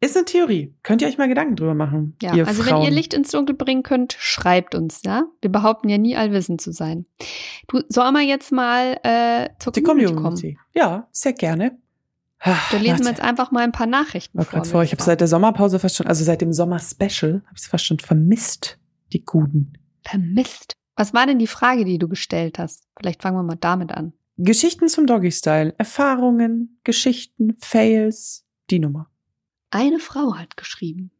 ist 0.00 0.16
eine 0.16 0.24
Theorie. 0.24 0.74
Könnt 0.82 1.02
ihr 1.02 1.08
euch 1.08 1.18
mal 1.18 1.28
Gedanken 1.28 1.56
drüber 1.56 1.74
machen. 1.74 2.16
Ja, 2.22 2.32
also 2.44 2.62
Frauen. 2.62 2.82
wenn 2.82 2.90
ihr 2.90 2.90
Licht 2.90 3.12
ins 3.12 3.30
Dunkel 3.30 3.54
bringen 3.54 3.82
könnt, 3.82 4.16
schreibt 4.18 4.74
uns, 4.74 5.02
ja. 5.04 5.24
Wir 5.42 5.50
behaupten 5.50 5.88
ja 5.88 5.98
nie 5.98 6.16
allwissend 6.16 6.60
zu 6.60 6.72
sein. 6.72 7.06
Du, 7.68 7.82
soll 7.88 8.10
mal 8.12 8.22
jetzt 8.22 8.50
mal 8.50 8.98
äh, 9.02 9.50
zur 9.58 9.72
Die 9.72 9.82
Community, 9.82 10.14
Community 10.14 10.54
kommen? 10.54 10.66
Ja, 10.74 11.08
sehr 11.12 11.34
gerne. 11.34 11.78
Da 12.42 12.52
lesen 12.72 12.86
Warte. 12.86 13.04
wir 13.04 13.10
jetzt 13.10 13.20
einfach 13.20 13.50
mal 13.50 13.64
ein 13.64 13.72
paar 13.72 13.86
Nachrichten 13.86 14.38
vor. 14.38 14.46
Grad 14.46 14.66
vor. 14.66 14.82
Ich 14.82 14.92
habe 14.92 15.02
seit 15.02 15.20
der 15.20 15.28
Sommerpause 15.28 15.78
fast 15.78 15.96
schon, 15.96 16.06
also 16.06 16.24
seit 16.24 16.40
dem 16.40 16.54
Sommer-Special, 16.54 17.42
habe 17.44 17.56
ich 17.56 17.68
fast 17.68 17.84
schon 17.84 17.98
vermisst, 17.98 18.78
die 19.12 19.22
Guten. 19.22 19.74
Vermisst? 20.02 20.72
Was 20.96 21.12
war 21.12 21.26
denn 21.26 21.38
die 21.38 21.46
Frage, 21.46 21.84
die 21.84 21.98
du 21.98 22.08
gestellt 22.08 22.58
hast? 22.58 22.84
Vielleicht 22.98 23.20
fangen 23.20 23.36
wir 23.36 23.42
mal 23.42 23.58
damit 23.60 23.92
an. 23.92 24.14
Geschichten 24.38 24.88
zum 24.88 25.06
Doggy-Style, 25.06 25.74
Erfahrungen, 25.76 26.80
Geschichten, 26.84 27.56
Fails, 27.58 28.46
die 28.70 28.78
Nummer. 28.78 29.09
Eine 29.70 30.00
Frau 30.00 30.34
hat 30.34 30.56
geschrieben. 30.56 31.12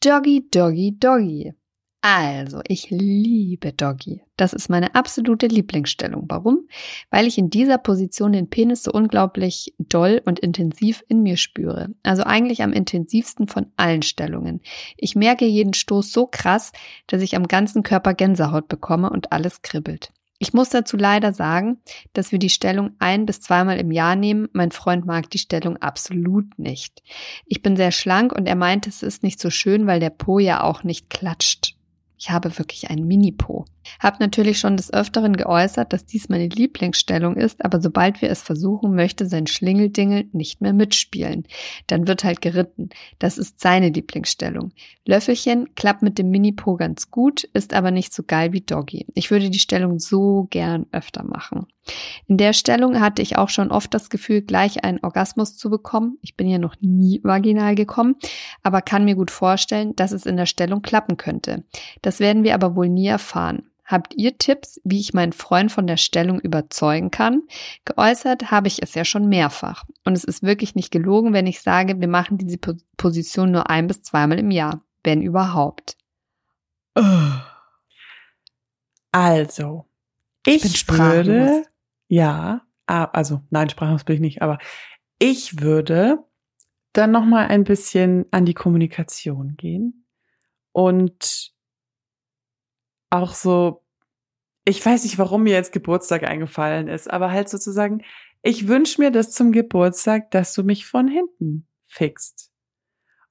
Doggy, 0.00 0.48
Doggy, 0.50 0.96
Doggy. 0.98 1.52
Also, 2.00 2.62
ich 2.66 2.90
liebe 2.90 3.72
Doggy. 3.72 4.22
Das 4.36 4.54
ist 4.54 4.68
meine 4.68 4.96
absolute 4.96 5.46
Lieblingsstellung. 5.46 6.24
Warum? 6.28 6.66
Weil 7.10 7.28
ich 7.28 7.38
in 7.38 7.50
dieser 7.50 7.78
Position 7.78 8.32
den 8.32 8.50
Penis 8.50 8.82
so 8.82 8.90
unglaublich 8.90 9.74
doll 9.78 10.20
und 10.24 10.40
intensiv 10.40 11.04
in 11.06 11.22
mir 11.22 11.36
spüre. 11.36 11.90
Also 12.02 12.24
eigentlich 12.24 12.62
am 12.62 12.72
intensivsten 12.72 13.46
von 13.46 13.66
allen 13.76 14.02
Stellungen. 14.02 14.62
Ich 14.96 15.14
merke 15.14 15.44
jeden 15.44 15.74
Stoß 15.74 16.10
so 16.10 16.26
krass, 16.26 16.72
dass 17.06 17.22
ich 17.22 17.36
am 17.36 17.46
ganzen 17.46 17.84
Körper 17.84 18.14
Gänsehaut 18.14 18.66
bekomme 18.66 19.10
und 19.10 19.30
alles 19.30 19.62
kribbelt. 19.62 20.12
Ich 20.42 20.52
muss 20.52 20.70
dazu 20.70 20.96
leider 20.96 21.32
sagen, 21.32 21.78
dass 22.14 22.32
wir 22.32 22.40
die 22.40 22.50
Stellung 22.50 22.96
ein 22.98 23.26
bis 23.26 23.40
zweimal 23.40 23.78
im 23.78 23.92
Jahr 23.92 24.16
nehmen. 24.16 24.48
Mein 24.52 24.72
Freund 24.72 25.06
mag 25.06 25.30
die 25.30 25.38
Stellung 25.38 25.76
absolut 25.76 26.58
nicht. 26.58 27.00
Ich 27.46 27.62
bin 27.62 27.76
sehr 27.76 27.92
schlank 27.92 28.32
und 28.32 28.46
er 28.46 28.56
meint, 28.56 28.88
es 28.88 29.04
ist 29.04 29.22
nicht 29.22 29.38
so 29.38 29.50
schön, 29.50 29.86
weil 29.86 30.00
der 30.00 30.10
Po 30.10 30.40
ja 30.40 30.64
auch 30.64 30.82
nicht 30.82 31.10
klatscht. 31.10 31.76
Ich 32.18 32.30
habe 32.30 32.58
wirklich 32.58 32.90
einen 32.90 33.06
Mini-Po. 33.06 33.66
Hab 34.00 34.20
natürlich 34.20 34.58
schon 34.58 34.76
des 34.76 34.92
Öfteren 34.92 35.36
geäußert, 35.36 35.92
dass 35.92 36.06
dies 36.06 36.28
meine 36.28 36.48
Lieblingsstellung 36.48 37.36
ist, 37.36 37.64
aber 37.64 37.80
sobald 37.80 38.22
wir 38.22 38.30
es 38.30 38.42
versuchen, 38.42 38.94
möchte 38.94 39.26
sein 39.26 39.46
Schlingeldingel 39.46 40.28
nicht 40.32 40.60
mehr 40.60 40.72
mitspielen. 40.72 41.44
Dann 41.86 42.06
wird 42.06 42.24
halt 42.24 42.40
geritten. 42.40 42.90
Das 43.18 43.38
ist 43.38 43.60
seine 43.60 43.88
Lieblingsstellung. 43.88 44.72
Löffelchen 45.06 45.74
klappt 45.74 46.02
mit 46.02 46.18
dem 46.18 46.30
Mini-Po 46.30 46.76
ganz 46.76 47.10
gut, 47.10 47.44
ist 47.52 47.74
aber 47.74 47.90
nicht 47.90 48.12
so 48.12 48.22
geil 48.22 48.52
wie 48.52 48.60
Doggy. 48.60 49.06
Ich 49.14 49.30
würde 49.30 49.50
die 49.50 49.58
Stellung 49.58 49.98
so 49.98 50.46
gern 50.50 50.86
öfter 50.92 51.24
machen. 51.24 51.66
In 52.28 52.36
der 52.36 52.52
Stellung 52.52 53.00
hatte 53.00 53.22
ich 53.22 53.36
auch 53.36 53.48
schon 53.48 53.72
oft 53.72 53.92
das 53.92 54.08
Gefühl, 54.08 54.42
gleich 54.42 54.84
einen 54.84 55.00
Orgasmus 55.02 55.56
zu 55.56 55.70
bekommen. 55.70 56.18
Ich 56.22 56.36
bin 56.36 56.48
ja 56.48 56.58
noch 56.58 56.76
nie 56.80 57.20
vaginal 57.24 57.74
gekommen, 57.74 58.16
aber 58.62 58.82
kann 58.82 59.04
mir 59.04 59.16
gut 59.16 59.30
vorstellen, 59.30 59.96
dass 59.96 60.12
es 60.12 60.26
in 60.26 60.36
der 60.36 60.46
Stellung 60.46 60.82
klappen 60.82 61.16
könnte. 61.16 61.64
Das 62.02 62.20
werden 62.20 62.44
wir 62.44 62.54
aber 62.54 62.76
wohl 62.76 62.88
nie 62.88 63.08
erfahren. 63.08 63.64
Habt 63.84 64.14
ihr 64.14 64.38
Tipps, 64.38 64.80
wie 64.84 65.00
ich 65.00 65.12
meinen 65.12 65.32
Freund 65.32 65.72
von 65.72 65.86
der 65.86 65.96
Stellung 65.96 66.40
überzeugen 66.40 67.10
kann? 67.10 67.42
Geäußert 67.84 68.50
habe 68.50 68.68
ich 68.68 68.82
es 68.82 68.94
ja 68.94 69.04
schon 69.04 69.28
mehrfach. 69.28 69.84
Und 70.04 70.14
es 70.14 70.24
ist 70.24 70.42
wirklich 70.42 70.74
nicht 70.74 70.90
gelogen, 70.90 71.32
wenn 71.32 71.46
ich 71.46 71.60
sage, 71.60 72.00
wir 72.00 72.08
machen 72.08 72.38
diese 72.38 72.58
Position 72.96 73.50
nur 73.50 73.70
ein 73.70 73.86
bis 73.86 74.02
zweimal 74.02 74.38
im 74.38 74.50
Jahr, 74.50 74.82
wenn 75.02 75.20
überhaupt. 75.20 75.96
Also, 79.10 79.86
ich, 80.46 80.64
ich 80.64 80.88
würde 80.88 81.64
ja, 82.12 82.60
also 82.86 83.40
nein, 83.48 83.70
sprachlos 83.70 84.04
bin 84.04 84.16
ich 84.16 84.20
nicht, 84.20 84.42
aber 84.42 84.58
ich 85.18 85.62
würde 85.62 86.18
dann 86.92 87.10
noch 87.10 87.24
mal 87.24 87.46
ein 87.46 87.64
bisschen 87.64 88.26
an 88.32 88.44
die 88.44 88.52
Kommunikation 88.52 89.56
gehen 89.56 90.06
und 90.72 91.51
auch 93.12 93.34
so, 93.34 93.82
ich 94.64 94.84
weiß 94.84 95.04
nicht, 95.04 95.18
warum 95.18 95.42
mir 95.42 95.52
jetzt 95.52 95.72
Geburtstag 95.72 96.24
eingefallen 96.24 96.88
ist, 96.88 97.10
aber 97.10 97.30
halt 97.30 97.48
sozusagen, 97.48 98.02
ich 98.42 98.68
wünsche 98.68 99.00
mir 99.00 99.10
das 99.10 99.32
zum 99.32 99.52
Geburtstag, 99.52 100.30
dass 100.30 100.54
du 100.54 100.64
mich 100.64 100.86
von 100.86 101.08
hinten 101.08 101.66
fixt. 101.86 102.50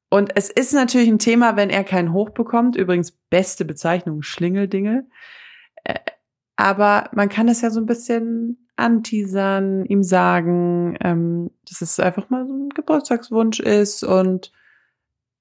Und 0.09 0.35
es 0.35 0.49
ist 0.49 0.73
natürlich 0.73 1.09
ein 1.09 1.19
Thema, 1.19 1.55
wenn 1.55 1.69
er 1.69 1.83
keinen 1.83 2.13
Hoch 2.13 2.31
bekommt. 2.31 2.75
Übrigens, 2.75 3.11
beste 3.29 3.63
Bezeichnung, 3.63 4.23
Schlingeldinge. 4.23 5.07
Äh, 5.83 5.99
aber 6.57 7.09
man 7.13 7.29
kann 7.29 7.47
es 7.47 7.61
ja 7.61 7.71
so 7.71 7.79
ein 7.79 7.85
bisschen 7.85 8.67
anteasern, 8.75 9.85
ihm 9.85 10.03
sagen, 10.03 10.97
ähm, 11.01 11.51
dass 11.67 11.81
es 11.81 11.99
einfach 11.99 12.29
mal 12.29 12.45
so 12.45 12.53
ein 12.53 12.69
Geburtstagswunsch 12.69 13.61
ist 13.61 14.03
und 14.03 14.51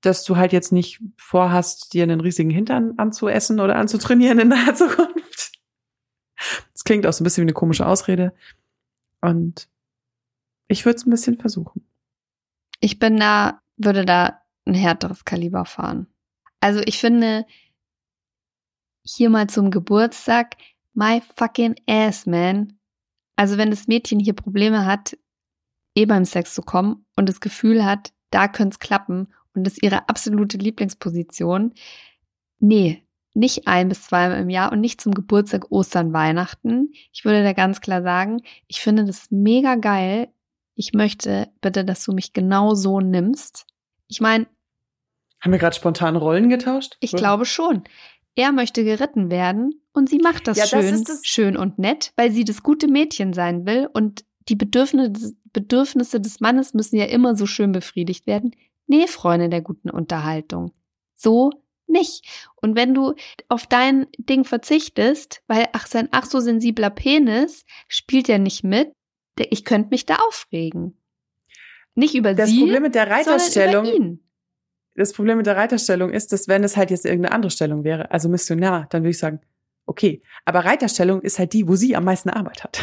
dass 0.00 0.24
du 0.24 0.36
halt 0.36 0.52
jetzt 0.52 0.72
nicht 0.72 1.00
vorhast, 1.16 1.92
dir 1.92 2.02
einen 2.02 2.20
riesigen 2.20 2.50
Hintern 2.50 2.94
anzuessen 2.98 3.60
oder 3.60 3.76
anzutrainieren 3.76 4.38
in 4.38 4.48
naher 4.48 4.74
Zukunft. 4.74 5.52
Das 6.72 6.84
klingt 6.84 7.06
auch 7.06 7.12
so 7.12 7.22
ein 7.22 7.24
bisschen 7.24 7.42
wie 7.42 7.48
eine 7.48 7.52
komische 7.52 7.86
Ausrede. 7.86 8.34
Und 9.20 9.68
ich 10.68 10.84
würde 10.84 10.96
es 10.96 11.06
ein 11.06 11.10
bisschen 11.10 11.36
versuchen. 11.36 11.86
Ich 12.80 12.98
bin 12.98 13.18
da, 13.18 13.60
würde 13.76 14.06
da 14.06 14.40
ein 14.66 14.74
härteres 14.74 15.24
Kaliber 15.24 15.64
fahren. 15.66 16.06
Also 16.60 16.80
ich 16.84 16.98
finde, 16.98 17.44
hier 19.02 19.30
mal 19.30 19.48
zum 19.48 19.70
Geburtstag, 19.70 20.56
my 20.94 21.22
fucking 21.36 21.76
ass, 21.86 22.26
man. 22.26 22.78
Also 23.36 23.58
wenn 23.58 23.70
das 23.70 23.88
Mädchen 23.88 24.20
hier 24.20 24.34
Probleme 24.34 24.84
hat, 24.84 25.16
eh 25.94 26.06
beim 26.06 26.24
Sex 26.24 26.54
zu 26.54 26.62
kommen 26.62 27.06
und 27.16 27.28
das 27.28 27.40
Gefühl 27.40 27.84
hat, 27.84 28.12
da 28.30 28.48
könnte 28.48 28.74
es 28.74 28.78
klappen 28.78 29.28
und 29.60 29.64
das 29.64 29.74
ist 29.74 29.82
ihre 29.82 30.08
absolute 30.08 30.56
Lieblingsposition, 30.56 31.74
nee, 32.58 33.02
nicht 33.34 33.68
ein 33.68 33.88
bis 33.88 34.04
zweimal 34.04 34.40
im 34.40 34.50
Jahr 34.50 34.72
und 34.72 34.80
nicht 34.80 35.00
zum 35.00 35.14
Geburtstag, 35.14 35.70
Ostern, 35.70 36.12
Weihnachten. 36.12 36.92
Ich 37.12 37.24
würde 37.24 37.44
da 37.44 37.52
ganz 37.52 37.80
klar 37.80 38.02
sagen, 38.02 38.42
ich 38.66 38.80
finde 38.80 39.04
das 39.04 39.30
mega 39.30 39.76
geil. 39.76 40.28
Ich 40.74 40.92
möchte 40.94 41.48
bitte, 41.60 41.84
dass 41.84 42.04
du 42.04 42.12
mich 42.12 42.32
genau 42.32 42.74
so 42.74 43.00
nimmst. 43.00 43.66
Ich 44.08 44.20
meine, 44.20 44.46
haben 45.40 45.52
wir 45.52 45.58
gerade 45.58 45.76
spontan 45.76 46.16
Rollen 46.16 46.48
getauscht? 46.48 46.96
Ich 47.00 47.12
Oder? 47.12 47.20
glaube 47.20 47.44
schon. 47.46 47.84
Er 48.34 48.52
möchte 48.52 48.84
geritten 48.84 49.30
werden 49.30 49.80
und 49.92 50.08
sie 50.08 50.18
macht 50.18 50.48
das, 50.48 50.58
ja, 50.58 50.66
schön, 50.66 51.04
das 51.04 51.20
schön 51.24 51.56
und 51.56 51.78
nett, 51.78 52.12
weil 52.16 52.30
sie 52.30 52.44
das 52.44 52.62
gute 52.62 52.88
Mädchen 52.88 53.32
sein 53.32 53.66
will 53.66 53.88
und 53.92 54.24
die 54.48 54.56
Bedürfnisse, 54.56 55.34
Bedürfnisse 55.52 56.20
des 56.20 56.40
Mannes 56.40 56.74
müssen 56.74 56.96
ja 56.96 57.06
immer 57.06 57.36
so 57.36 57.46
schön 57.46 57.72
befriedigt 57.72 58.26
werden. 58.26 58.54
Nee, 58.90 59.06
Freunde 59.06 59.48
der 59.48 59.60
guten 59.60 59.88
Unterhaltung. 59.88 60.72
So 61.14 61.52
nicht. 61.86 62.26
Und 62.56 62.74
wenn 62.74 62.92
du 62.92 63.14
auf 63.48 63.68
dein 63.68 64.08
Ding 64.18 64.42
verzichtest, 64.42 65.44
weil 65.46 65.68
ach 65.72 65.86
sein 65.86 66.08
ach 66.10 66.26
so 66.26 66.40
sensibler 66.40 66.90
Penis 66.90 67.64
spielt 67.86 68.26
ja 68.26 68.38
nicht 68.38 68.64
mit, 68.64 68.90
ich 69.38 69.64
könnte 69.64 69.90
mich 69.90 70.06
da 70.06 70.16
aufregen. 70.16 70.98
Nicht 71.94 72.16
über 72.16 72.34
das 72.34 72.50
sie, 72.50 72.58
Problem 72.58 72.82
mit 72.82 72.96
der 72.96 73.08
Reiterstellung, 73.08 73.84
über 73.84 73.94
ihn. 73.94 74.28
Das 74.96 75.12
Problem 75.12 75.36
mit 75.36 75.46
der 75.46 75.56
Reiterstellung 75.56 76.10
ist, 76.10 76.32
dass 76.32 76.48
wenn 76.48 76.64
es 76.64 76.76
halt 76.76 76.90
jetzt 76.90 77.06
irgendeine 77.06 77.32
andere 77.32 77.52
Stellung 77.52 77.84
wäre, 77.84 78.10
also 78.10 78.28
Missionar, 78.28 78.88
dann 78.90 79.02
würde 79.02 79.10
ich 79.10 79.18
sagen, 79.18 79.40
okay. 79.86 80.20
Aber 80.44 80.64
Reiterstellung 80.64 81.22
ist 81.22 81.38
halt 81.38 81.52
die, 81.52 81.68
wo 81.68 81.76
sie 81.76 81.94
am 81.94 82.04
meisten 82.04 82.28
Arbeit 82.28 82.64
hat. 82.64 82.80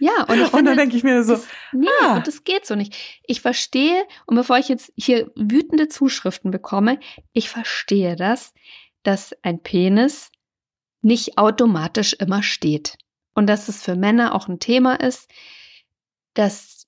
Ja, 0.00 0.24
und, 0.28 0.40
ich 0.40 0.52
und 0.52 0.64
dann 0.64 0.78
denke 0.78 0.96
ich 0.96 1.04
mir 1.04 1.22
so, 1.22 1.34
das, 1.34 1.46
nee, 1.72 1.86
ah. 2.02 2.16
und 2.16 2.26
das 2.26 2.44
geht 2.44 2.64
so 2.66 2.74
nicht. 2.74 2.96
Ich 3.26 3.42
verstehe, 3.42 4.02
und 4.24 4.34
bevor 4.34 4.56
ich 4.56 4.68
jetzt 4.68 4.92
hier 4.96 5.30
wütende 5.36 5.88
Zuschriften 5.88 6.50
bekomme, 6.50 6.98
ich 7.34 7.50
verstehe 7.50 8.16
das, 8.16 8.54
dass 9.02 9.34
ein 9.42 9.62
Penis 9.62 10.32
nicht 11.02 11.36
automatisch 11.38 12.14
immer 12.14 12.42
steht. 12.42 12.96
Und 13.34 13.46
dass 13.46 13.68
es 13.68 13.82
für 13.82 13.94
Männer 13.94 14.34
auch 14.34 14.48
ein 14.48 14.58
Thema 14.58 14.94
ist, 14.94 15.30
dass 16.34 16.86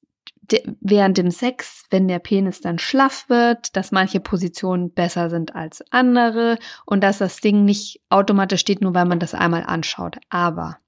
während 0.80 1.18
dem 1.18 1.30
Sex, 1.30 1.84
wenn 1.90 2.08
der 2.08 2.18
Penis 2.18 2.60
dann 2.60 2.78
schlaff 2.78 3.28
wird, 3.28 3.76
dass 3.76 3.92
manche 3.92 4.20
Positionen 4.20 4.92
besser 4.92 5.30
sind 5.30 5.54
als 5.54 5.84
andere 5.90 6.58
und 6.86 7.02
dass 7.02 7.18
das 7.18 7.40
Ding 7.40 7.64
nicht 7.64 8.00
automatisch 8.08 8.60
steht, 8.60 8.80
nur 8.80 8.94
weil 8.94 9.04
man 9.04 9.18
das 9.18 9.34
einmal 9.34 9.64
anschaut. 9.64 10.16
Aber 10.30 10.78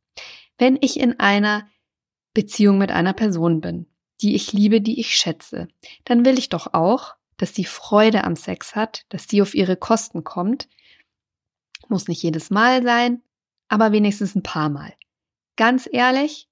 wenn 0.58 0.78
ich 0.80 0.98
in 0.98 1.20
einer 1.20 1.66
Beziehung 2.34 2.78
mit 2.78 2.90
einer 2.90 3.12
Person 3.12 3.60
bin, 3.60 3.86
die 4.20 4.34
ich 4.34 4.52
liebe, 4.52 4.80
die 4.80 5.00
ich 5.00 5.16
schätze, 5.16 5.68
dann 6.04 6.24
will 6.24 6.38
ich 6.38 6.48
doch 6.48 6.74
auch, 6.74 7.14
dass 7.36 7.52
die 7.52 7.64
Freude 7.64 8.24
am 8.24 8.36
Sex 8.36 8.76
hat, 8.76 9.06
dass 9.08 9.26
die 9.26 9.42
auf 9.42 9.54
ihre 9.54 9.76
Kosten 9.76 10.24
kommt. 10.24 10.68
Muss 11.88 12.08
nicht 12.08 12.22
jedes 12.22 12.50
Mal 12.50 12.82
sein, 12.82 13.22
aber 13.68 13.92
wenigstens 13.92 14.34
ein 14.34 14.42
paar 14.42 14.68
Mal. 14.68 14.94
Ganz 15.56 15.88
ehrlich, 15.90 16.48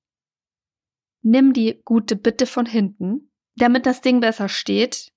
nimm 1.23 1.53
die 1.53 1.81
gute 1.85 2.17
Bitte 2.17 2.47
von 2.47 2.67
hinten, 2.67 3.31
damit 3.57 3.87
das 3.87 4.01
Ding 4.01 4.21
besser 4.21 4.49
steht. 4.49 5.13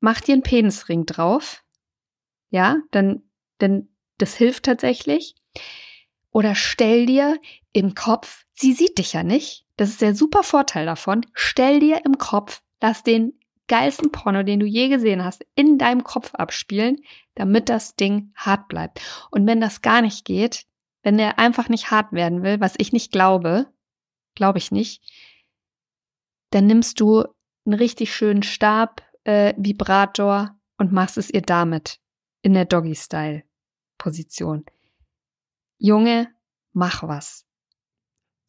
Mach 0.00 0.20
dir 0.20 0.34
einen 0.34 0.42
Penisring 0.42 1.06
drauf. 1.06 1.64
Ja, 2.50 2.78
dann, 2.90 3.22
denn 3.60 3.88
das 4.18 4.34
hilft 4.34 4.64
tatsächlich. 4.64 5.34
Oder 6.30 6.54
stell 6.54 7.06
dir 7.06 7.38
im 7.72 7.94
Kopf, 7.94 8.41
sie 8.54 8.72
sieht 8.72 8.98
dich 8.98 9.12
ja 9.12 9.22
nicht. 9.22 9.66
Das 9.76 9.90
ist 9.90 10.00
der 10.00 10.14
super 10.14 10.42
Vorteil 10.42 10.86
davon. 10.86 11.26
Stell 11.34 11.80
dir 11.80 12.04
im 12.04 12.18
Kopf, 12.18 12.62
lass 12.80 13.02
den 13.02 13.38
geilsten 13.68 14.12
Porno, 14.12 14.42
den 14.42 14.60
du 14.60 14.66
je 14.66 14.88
gesehen 14.88 15.24
hast, 15.24 15.44
in 15.54 15.78
deinem 15.78 16.04
Kopf 16.04 16.34
abspielen, 16.34 17.02
damit 17.34 17.68
das 17.68 17.96
Ding 17.96 18.32
hart 18.34 18.68
bleibt. 18.68 19.00
Und 19.30 19.46
wenn 19.46 19.60
das 19.60 19.82
gar 19.82 20.02
nicht 20.02 20.24
geht, 20.24 20.66
wenn 21.02 21.16
der 21.16 21.38
einfach 21.38 21.68
nicht 21.68 21.90
hart 21.90 22.12
werden 22.12 22.42
will, 22.42 22.60
was 22.60 22.74
ich 22.78 22.92
nicht 22.92 23.12
glaube, 23.12 23.66
glaube 24.34 24.58
ich 24.58 24.70
nicht, 24.70 25.02
dann 26.50 26.66
nimmst 26.66 27.00
du 27.00 27.24
einen 27.64 27.74
richtig 27.74 28.14
schönen 28.14 28.42
Stab, 28.42 29.02
äh, 29.24 29.54
Vibrator 29.56 30.56
und 30.76 30.92
machst 30.92 31.16
es 31.16 31.30
ihr 31.30 31.42
damit 31.42 32.00
in 32.42 32.54
der 32.54 32.64
Doggy-Style-Position. 32.64 34.64
Junge, 35.78 36.28
mach 36.72 37.02
was. 37.04 37.46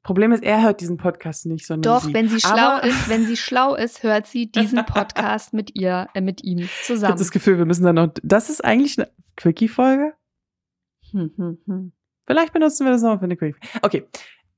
Problem 0.03 0.33
ist, 0.33 0.43
er 0.43 0.61
hört 0.61 0.81
diesen 0.81 0.97
Podcast 0.97 1.45
nicht, 1.45 1.65
sondern 1.65 1.93
Doch, 1.93 2.03
sie. 2.03 2.13
wenn 2.13 2.27
sie 2.27 2.41
schlau 2.41 2.57
Aber 2.57 2.83
ist, 2.83 3.09
wenn 3.09 3.25
sie 3.25 3.37
schlau 3.37 3.75
ist, 3.75 4.03
hört 4.03 4.27
sie 4.27 4.51
diesen 4.51 4.85
Podcast 4.85 5.53
mit 5.53 5.75
ihr, 5.75 6.09
äh, 6.13 6.21
mit 6.21 6.43
ihm 6.43 6.67
zusammen. 6.83 7.03
Ich 7.03 7.09
habe 7.09 7.19
das 7.19 7.31
Gefühl, 7.31 7.57
wir 7.57 7.65
müssen 7.65 7.85
dann 7.85 7.95
noch. 7.95 8.09
Das 8.21 8.49
ist 8.49 8.63
eigentlich 8.63 8.99
eine 8.99 9.09
Quickie-Folge. 9.37 10.13
Hm, 11.11 11.33
hm, 11.37 11.57
hm. 11.65 11.91
Vielleicht 12.25 12.53
benutzen 12.53 12.85
wir 12.85 12.91
das 12.91 13.01
noch 13.01 13.17
für 13.19 13.25
eine 13.25 13.37
Quickie. 13.37 13.59
Okay, 13.81 14.07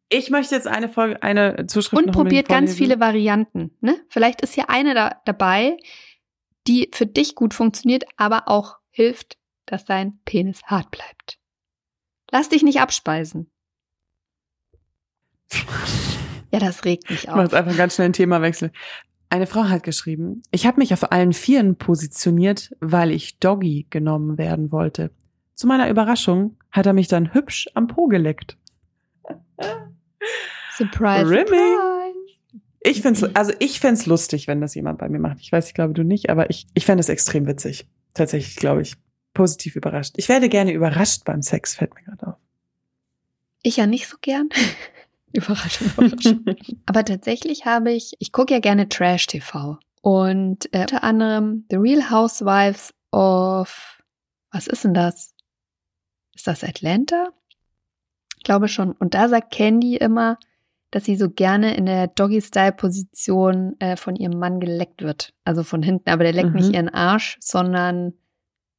ich 0.09 0.29
möchte 0.29 0.55
jetzt 0.55 0.67
eine 0.67 0.89
Folge, 0.89 1.21
eine 1.23 1.65
Zuschrift 1.67 2.05
Und 2.05 2.11
probiert 2.11 2.47
ganz 2.47 2.75
viele 2.75 2.99
Varianten. 2.99 3.75
Ne? 3.81 3.99
Vielleicht 4.09 4.41
ist 4.41 4.53
hier 4.53 4.69
eine 4.69 4.93
da, 4.93 5.21
dabei, 5.25 5.77
die 6.67 6.89
für 6.93 7.05
dich 7.05 7.35
gut 7.35 7.53
funktioniert, 7.53 8.03
aber 8.17 8.47
auch 8.47 8.77
hilft, 8.89 9.37
dass 9.65 9.85
dein 9.85 10.19
Penis 10.25 10.63
hart 10.63 10.91
bleibt. 10.91 11.39
Lass 12.31 12.49
dich 12.49 12.63
nicht 12.63 12.81
abspeisen. 12.81 13.51
Ja, 16.51 16.59
das 16.59 16.85
regt 16.85 17.09
mich 17.09 17.29
auf. 17.29 17.35
Ich 17.35 17.51
mach 17.51 17.59
einfach 17.59 17.75
ganz 17.75 17.95
schnell 17.95 18.09
ein 18.09 18.13
Themawechsel. 18.13 18.71
Eine 19.29 19.47
Frau 19.47 19.65
hat 19.65 19.83
geschrieben, 19.83 20.43
ich 20.51 20.65
habe 20.65 20.79
mich 20.79 20.93
auf 20.93 21.11
allen 21.11 21.33
Vieren 21.33 21.75
positioniert, 21.77 22.75
weil 22.79 23.11
ich 23.11 23.39
Doggy 23.39 23.87
genommen 23.89 24.37
werden 24.37 24.71
wollte. 24.71 25.11
Zu 25.55 25.67
meiner 25.67 25.89
Überraschung 25.89 26.57
hat 26.71 26.85
er 26.85 26.93
mich 26.93 27.07
dann 27.07 27.33
hübsch 27.33 27.67
am 27.73 27.87
Po 27.87 28.07
geleckt. 28.07 28.57
Surprise, 30.77 31.27
surprise. 31.27 31.95
Ich 32.81 33.01
find's, 33.01 33.23
also 33.23 33.51
ich 33.59 33.79
fände 33.79 34.01
lustig, 34.05 34.47
wenn 34.47 34.61
das 34.61 34.75
jemand 34.75 34.99
bei 34.99 35.09
mir 35.09 35.19
macht. 35.19 35.39
Ich 35.41 35.51
weiß, 35.51 35.67
ich 35.67 35.73
glaube 35.73 35.93
du 35.93 36.03
nicht, 36.03 36.29
aber 36.29 36.49
ich, 36.49 36.67
ich 36.73 36.85
fände 36.85 37.01
es 37.01 37.09
extrem 37.09 37.47
witzig. 37.47 37.87
Tatsächlich, 38.13 38.57
glaube 38.57 38.83
ich. 38.83 38.95
Positiv 39.33 39.75
überrascht. 39.75 40.13
Ich 40.17 40.29
werde 40.29 40.49
gerne 40.49 40.71
überrascht 40.71 41.25
beim 41.25 41.41
Sex, 41.41 41.75
fällt 41.75 41.95
mir 41.95 42.03
gerade 42.03 42.27
auf. 42.27 42.35
Ich 43.63 43.77
ja 43.77 43.87
nicht 43.87 44.07
so 44.07 44.17
gern. 44.21 44.49
Überraschung, 45.35 45.87
Überraschung. 45.97 46.45
aber 46.85 47.05
tatsächlich 47.05 47.65
habe 47.65 47.91
ich, 47.91 48.13
ich 48.19 48.31
gucke 48.31 48.53
ja 48.53 48.59
gerne 48.59 48.89
Trash-TV. 48.89 49.77
Und 50.01 50.73
äh, 50.73 50.81
unter 50.81 51.03
anderem 51.03 51.65
The 51.69 51.77
Real 51.77 52.09
Housewives 52.09 52.93
of, 53.11 54.01
was 54.51 54.67
ist 54.67 54.83
denn 54.83 54.93
das? 54.93 55.33
Ist 56.33 56.47
das 56.47 56.63
Atlanta? 56.63 57.29
glaube 58.45 58.69
schon. 58.69 58.93
Und 58.93 59.13
da 59.13 59.27
sagt 59.27 59.51
Candy 59.51 59.97
immer, 59.97 60.37
dass 60.91 61.03
sie 61.03 61.17
so 61.17 61.29
gerne 61.29 61.75
in 61.75 61.85
der 61.85 62.07
Doggy-Style-Position 62.07 63.75
äh, 63.79 63.97
von 63.97 64.15
ihrem 64.15 64.39
Mann 64.39 64.61
geleckt 64.61 65.01
wird. 65.01 65.33
Also 65.43 65.63
von 65.63 65.83
hinten. 65.83 66.09
Aber 66.09 66.23
der 66.23 66.31
leckt 66.31 66.51
mhm. 66.51 66.55
nicht 66.55 66.73
ihren 66.73 66.87
Arsch, 66.87 67.37
sondern 67.41 68.13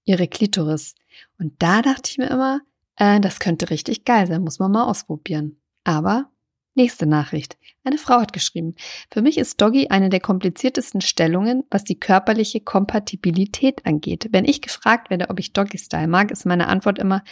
ihre 0.04 0.26
Klitoris. 0.26 0.94
Und 1.38 1.52
da 1.58 1.82
dachte 1.82 2.10
ich 2.10 2.16
mir 2.16 2.30
immer, 2.30 2.60
äh, 2.96 3.20
das 3.20 3.40
könnte 3.40 3.68
richtig 3.68 4.06
geil 4.06 4.26
sein, 4.26 4.42
muss 4.42 4.58
man 4.58 4.72
mal 4.72 4.84
ausprobieren. 4.84 5.60
Aber 5.84 6.30
nächste 6.76 7.06
Nachricht. 7.06 7.56
Eine 7.84 7.98
Frau 7.98 8.20
hat 8.20 8.32
geschrieben, 8.32 8.74
für 9.10 9.22
mich 9.22 9.38
ist 9.38 9.60
Doggy 9.60 9.88
eine 9.88 10.08
der 10.08 10.20
kompliziertesten 10.20 11.00
Stellungen, 11.00 11.64
was 11.70 11.84
die 11.84 11.98
körperliche 11.98 12.60
Kompatibilität 12.60 13.86
angeht. 13.86 14.28
Wenn 14.32 14.44
ich 14.44 14.60
gefragt 14.60 15.10
werde, 15.10 15.30
ob 15.30 15.38
ich 15.38 15.52
Doggy-Style 15.52 16.08
mag, 16.08 16.30
ist 16.30 16.46
meine 16.46 16.68
Antwort 16.68 16.98
immer, 16.98 17.22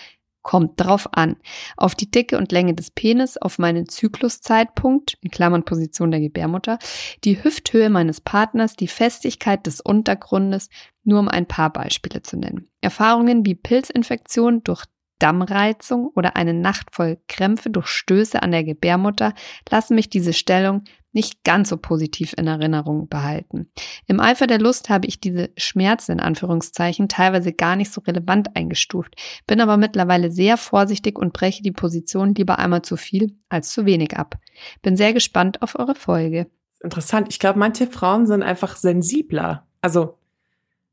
Kommt 0.44 0.78
drauf 0.78 1.08
an. 1.12 1.36
Auf 1.78 1.94
die 1.94 2.10
Dicke 2.10 2.36
und 2.36 2.52
Länge 2.52 2.74
des 2.74 2.90
Penis, 2.90 3.38
auf 3.38 3.58
meinen 3.58 3.88
Zykluszeitpunkt, 3.88 5.16
in 5.22 5.30
Klammern 5.30 5.64
Position 5.64 6.10
der 6.10 6.20
Gebärmutter, 6.20 6.78
die 7.24 7.42
Hüfthöhe 7.42 7.88
meines 7.88 8.20
Partners, 8.20 8.76
die 8.76 8.86
Festigkeit 8.86 9.66
des 9.66 9.80
Untergrundes, 9.80 10.68
nur 11.02 11.20
um 11.20 11.28
ein 11.28 11.46
paar 11.46 11.72
Beispiele 11.72 12.20
zu 12.20 12.36
nennen. 12.36 12.68
Erfahrungen 12.82 13.46
wie 13.46 13.54
Pilzinfektion 13.54 14.62
durch 14.64 14.84
Dammreizung 15.18 16.10
oder 16.14 16.36
eine 16.36 16.54
Nacht 16.54 16.94
voll 16.94 17.18
Krämpfe 17.28 17.70
durch 17.70 17.88
Stöße 17.88 18.42
an 18.42 18.50
der 18.50 18.64
Gebärmutter 18.64 19.34
lassen 19.70 19.94
mich 19.94 20.10
diese 20.10 20.32
Stellung 20.32 20.84
nicht 21.14 21.44
ganz 21.44 21.68
so 21.68 21.76
positiv 21.76 22.34
in 22.36 22.48
Erinnerung 22.48 23.08
behalten. 23.08 23.70
Im 24.06 24.20
Eifer 24.20 24.46
der 24.46 24.58
Lust 24.58 24.90
habe 24.90 25.06
ich 25.06 25.20
diese 25.20 25.50
Schmerzen 25.56 26.12
in 26.12 26.20
Anführungszeichen 26.20 27.08
teilweise 27.08 27.52
gar 27.52 27.76
nicht 27.76 27.92
so 27.92 28.00
relevant 28.00 28.56
eingestuft, 28.56 29.14
bin 29.46 29.60
aber 29.60 29.76
mittlerweile 29.76 30.32
sehr 30.32 30.56
vorsichtig 30.56 31.18
und 31.18 31.32
breche 31.32 31.62
die 31.62 31.72
Position 31.72 32.34
lieber 32.34 32.58
einmal 32.58 32.82
zu 32.82 32.96
viel 32.96 33.36
als 33.48 33.70
zu 33.70 33.86
wenig 33.86 34.16
ab. 34.16 34.36
Bin 34.82 34.96
sehr 34.96 35.12
gespannt 35.12 35.62
auf 35.62 35.78
eure 35.78 35.94
Folge. 35.94 36.48
Interessant. 36.80 37.28
Ich 37.30 37.38
glaube, 37.38 37.58
manche 37.58 37.86
Frauen 37.86 38.26
sind 38.26 38.42
einfach 38.42 38.76
sensibler. 38.76 39.66
Also, 39.80 40.18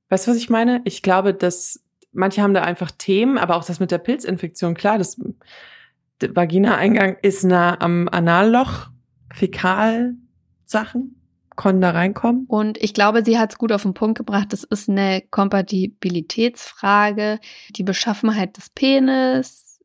weißt 0.09 0.27
du, 0.27 0.31
was 0.31 0.37
ich 0.37 0.49
meine? 0.49 0.81
Ich 0.85 1.01
glaube, 1.01 1.33
dass 1.33 1.83
manche 2.11 2.41
haben 2.41 2.53
da 2.53 2.61
einfach 2.61 2.91
Themen, 2.91 3.37
aber 3.37 3.55
auch 3.55 3.65
das 3.65 3.79
mit 3.79 3.91
der 3.91 3.97
Pilzinfektion, 3.97 4.73
klar, 4.73 4.97
das 4.97 5.17
Vagina-Eingang 6.19 7.17
ist 7.21 7.43
nah 7.43 7.79
am 7.81 8.07
Analloch 8.09 8.89
Fäkalsachen, 9.33 10.17
konnten 11.55 11.81
da 11.81 11.91
reinkommen. 11.91 12.45
Und 12.47 12.77
ich 12.77 12.93
glaube, 12.93 13.23
sie 13.23 13.39
hat 13.39 13.51
es 13.51 13.57
gut 13.57 13.71
auf 13.71 13.83
den 13.83 13.93
Punkt 13.93 14.17
gebracht. 14.17 14.51
Das 14.51 14.63
ist 14.63 14.89
eine 14.89 15.21
Kompatibilitätsfrage. 15.29 17.39
Die 17.69 17.83
Beschaffenheit 17.83 18.57
des 18.57 18.69
Penis. 18.69 19.79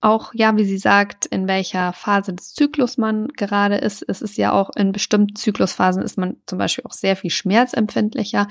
Auch, 0.00 0.32
ja, 0.34 0.56
wie 0.56 0.64
sie 0.64 0.78
sagt, 0.78 1.26
in 1.26 1.48
welcher 1.48 1.92
Phase 1.94 2.34
des 2.34 2.52
Zyklus 2.52 2.98
man 2.98 3.28
gerade 3.28 3.76
ist. 3.76 4.04
Es 4.06 4.22
ist 4.22 4.36
ja 4.36 4.52
auch 4.52 4.70
in 4.76 4.92
bestimmten 4.92 5.34
Zyklusphasen 5.34 6.02
ist 6.02 6.18
man 6.18 6.36
zum 6.46 6.58
Beispiel 6.58 6.84
auch 6.84 6.92
sehr 6.92 7.16
viel 7.16 7.30
schmerzempfindlicher. 7.30 8.46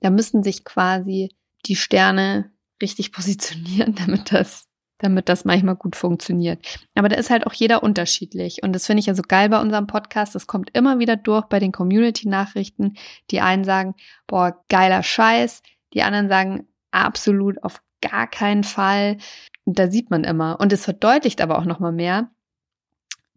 Da 0.00 0.10
müssen 0.10 0.42
sich 0.42 0.64
quasi 0.64 1.30
die 1.66 1.76
Sterne 1.76 2.52
richtig 2.82 3.12
positionieren, 3.12 3.94
damit 3.98 4.32
das 4.32 4.70
damit 5.00 5.28
das 5.28 5.44
manchmal 5.44 5.76
gut 5.76 5.96
funktioniert. 5.96 6.64
Aber 6.94 7.08
da 7.08 7.16
ist 7.16 7.30
halt 7.30 7.46
auch 7.46 7.52
jeder 7.52 7.82
unterschiedlich. 7.82 8.62
Und 8.62 8.74
das 8.74 8.86
finde 8.86 9.00
ich 9.00 9.06
ja 9.06 9.14
so 9.14 9.22
geil 9.22 9.48
bei 9.48 9.60
unserem 9.60 9.86
Podcast. 9.86 10.34
Das 10.34 10.46
kommt 10.46 10.76
immer 10.76 10.98
wieder 10.98 11.16
durch 11.16 11.46
bei 11.46 11.58
den 11.58 11.72
Community-Nachrichten. 11.72 12.96
Die 13.30 13.40
einen 13.40 13.64
sagen, 13.64 13.94
boah, 14.26 14.62
geiler 14.68 15.02
Scheiß. 15.02 15.62
Die 15.94 16.02
anderen 16.02 16.28
sagen, 16.28 16.68
absolut 16.90 17.62
auf 17.62 17.82
gar 18.02 18.26
keinen 18.26 18.64
Fall. 18.64 19.16
Und 19.64 19.78
da 19.78 19.90
sieht 19.90 20.10
man 20.10 20.24
immer. 20.24 20.60
Und 20.60 20.72
es 20.72 20.84
verdeutlicht 20.84 21.40
aber 21.40 21.58
auch 21.58 21.64
nochmal 21.64 21.92
mehr, 21.92 22.30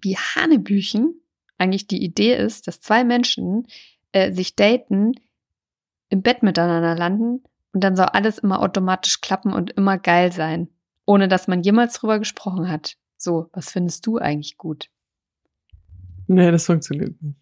wie 0.02 0.18
Hanebüchen 0.18 1.22
eigentlich 1.58 1.88
die 1.88 2.04
Idee 2.04 2.36
ist, 2.36 2.68
dass 2.68 2.82
zwei 2.82 3.06
Menschen 3.06 3.68
äh, 4.12 4.34
sich 4.34 4.56
daten, 4.56 5.14
im 6.10 6.22
Bett 6.22 6.44
miteinander 6.44 6.96
landen 6.96 7.44
und 7.74 7.84
dann 7.84 7.96
soll 7.96 8.06
alles 8.06 8.38
immer 8.38 8.62
automatisch 8.62 9.22
klappen 9.22 9.54
und 9.54 9.72
immer 9.72 9.98
geil 9.98 10.32
sein 10.32 10.70
ohne 11.06 11.28
dass 11.28 11.48
man 11.48 11.62
jemals 11.62 11.94
drüber 11.94 12.20
gesprochen 12.20 12.70
hat. 12.70 12.96
So, 13.18 13.50
was 13.54 13.72
findest 13.72 14.06
du 14.06 14.18
eigentlich 14.18 14.58
gut? 14.58 14.90
Nee, 16.28 16.52
das 16.52 16.66
funktioniert 16.66 17.22
nicht. 17.22 17.38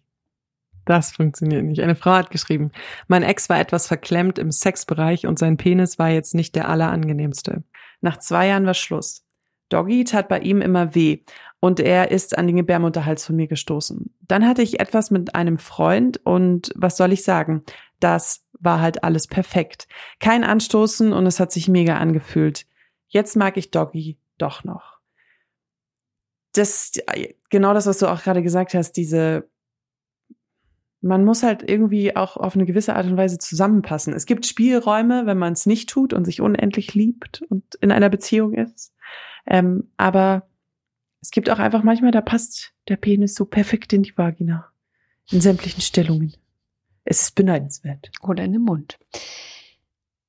Das 0.84 1.12
funktioniert 1.12 1.64
nicht. 1.64 1.80
Eine 1.80 1.94
Frau 1.94 2.12
hat 2.12 2.30
geschrieben, 2.30 2.72
mein 3.06 3.22
Ex 3.22 3.48
war 3.48 3.60
etwas 3.60 3.86
verklemmt 3.86 4.38
im 4.38 4.50
Sexbereich 4.50 5.26
und 5.26 5.38
sein 5.38 5.56
Penis 5.56 5.98
war 5.98 6.08
jetzt 6.08 6.34
nicht 6.34 6.56
der 6.56 6.68
allerangenehmste. 6.68 7.62
Nach 8.00 8.18
zwei 8.18 8.48
Jahren 8.48 8.66
war 8.66 8.74
Schluss. 8.74 9.24
Doggy 9.68 10.04
tat 10.04 10.28
bei 10.28 10.40
ihm 10.40 10.60
immer 10.60 10.94
weh 10.96 11.20
und 11.60 11.78
er 11.78 12.10
ist 12.10 12.36
an 12.36 12.48
den 12.48 12.56
Gebärmutterhals 12.56 13.24
von 13.24 13.36
mir 13.36 13.46
gestoßen. 13.46 14.12
Dann 14.22 14.44
hatte 14.44 14.62
ich 14.62 14.80
etwas 14.80 15.12
mit 15.12 15.36
einem 15.36 15.58
Freund 15.58 16.20
und 16.24 16.72
was 16.74 16.96
soll 16.96 17.12
ich 17.12 17.22
sagen? 17.22 17.62
Das 18.02 18.44
war 18.58 18.80
halt 18.80 19.04
alles 19.04 19.28
perfekt. 19.28 19.86
Kein 20.18 20.42
Anstoßen 20.42 21.12
und 21.12 21.24
es 21.26 21.38
hat 21.38 21.52
sich 21.52 21.68
mega 21.68 21.98
angefühlt. 21.98 22.66
Jetzt 23.06 23.36
mag 23.36 23.56
ich 23.56 23.70
Doggy 23.70 24.18
doch 24.38 24.64
noch. 24.64 24.98
Das, 26.52 26.92
genau 27.48 27.74
das, 27.74 27.86
was 27.86 27.98
du 27.98 28.08
auch 28.08 28.22
gerade 28.22 28.42
gesagt 28.42 28.74
hast, 28.74 28.92
diese, 28.92 29.48
man 31.00 31.24
muss 31.24 31.44
halt 31.44 31.68
irgendwie 31.68 32.16
auch 32.16 32.36
auf 32.36 32.56
eine 32.56 32.66
gewisse 32.66 32.96
Art 32.96 33.06
und 33.06 33.16
Weise 33.16 33.38
zusammenpassen. 33.38 34.12
Es 34.14 34.26
gibt 34.26 34.46
Spielräume, 34.46 35.24
wenn 35.26 35.38
man 35.38 35.52
es 35.52 35.64
nicht 35.64 35.88
tut 35.88 36.12
und 36.12 36.24
sich 36.24 36.40
unendlich 36.40 36.94
liebt 36.94 37.42
und 37.48 37.76
in 37.76 37.92
einer 37.92 38.10
Beziehung 38.10 38.54
ist. 38.54 38.92
Ähm, 39.46 39.92
aber 39.96 40.48
es 41.20 41.30
gibt 41.30 41.50
auch 41.50 41.60
einfach 41.60 41.84
manchmal, 41.84 42.10
da 42.10 42.20
passt 42.20 42.72
der 42.88 42.96
Penis 42.96 43.34
so 43.34 43.44
perfekt 43.44 43.92
in 43.92 44.02
die 44.02 44.18
Vagina. 44.18 44.72
In 45.30 45.40
sämtlichen 45.40 45.80
Stellungen. 45.80 46.34
Es 47.04 47.22
ist 47.22 47.34
beneidenswert. 47.34 48.10
Oder 48.22 48.44
in 48.44 48.52
den 48.52 48.62
Mund. 48.62 48.98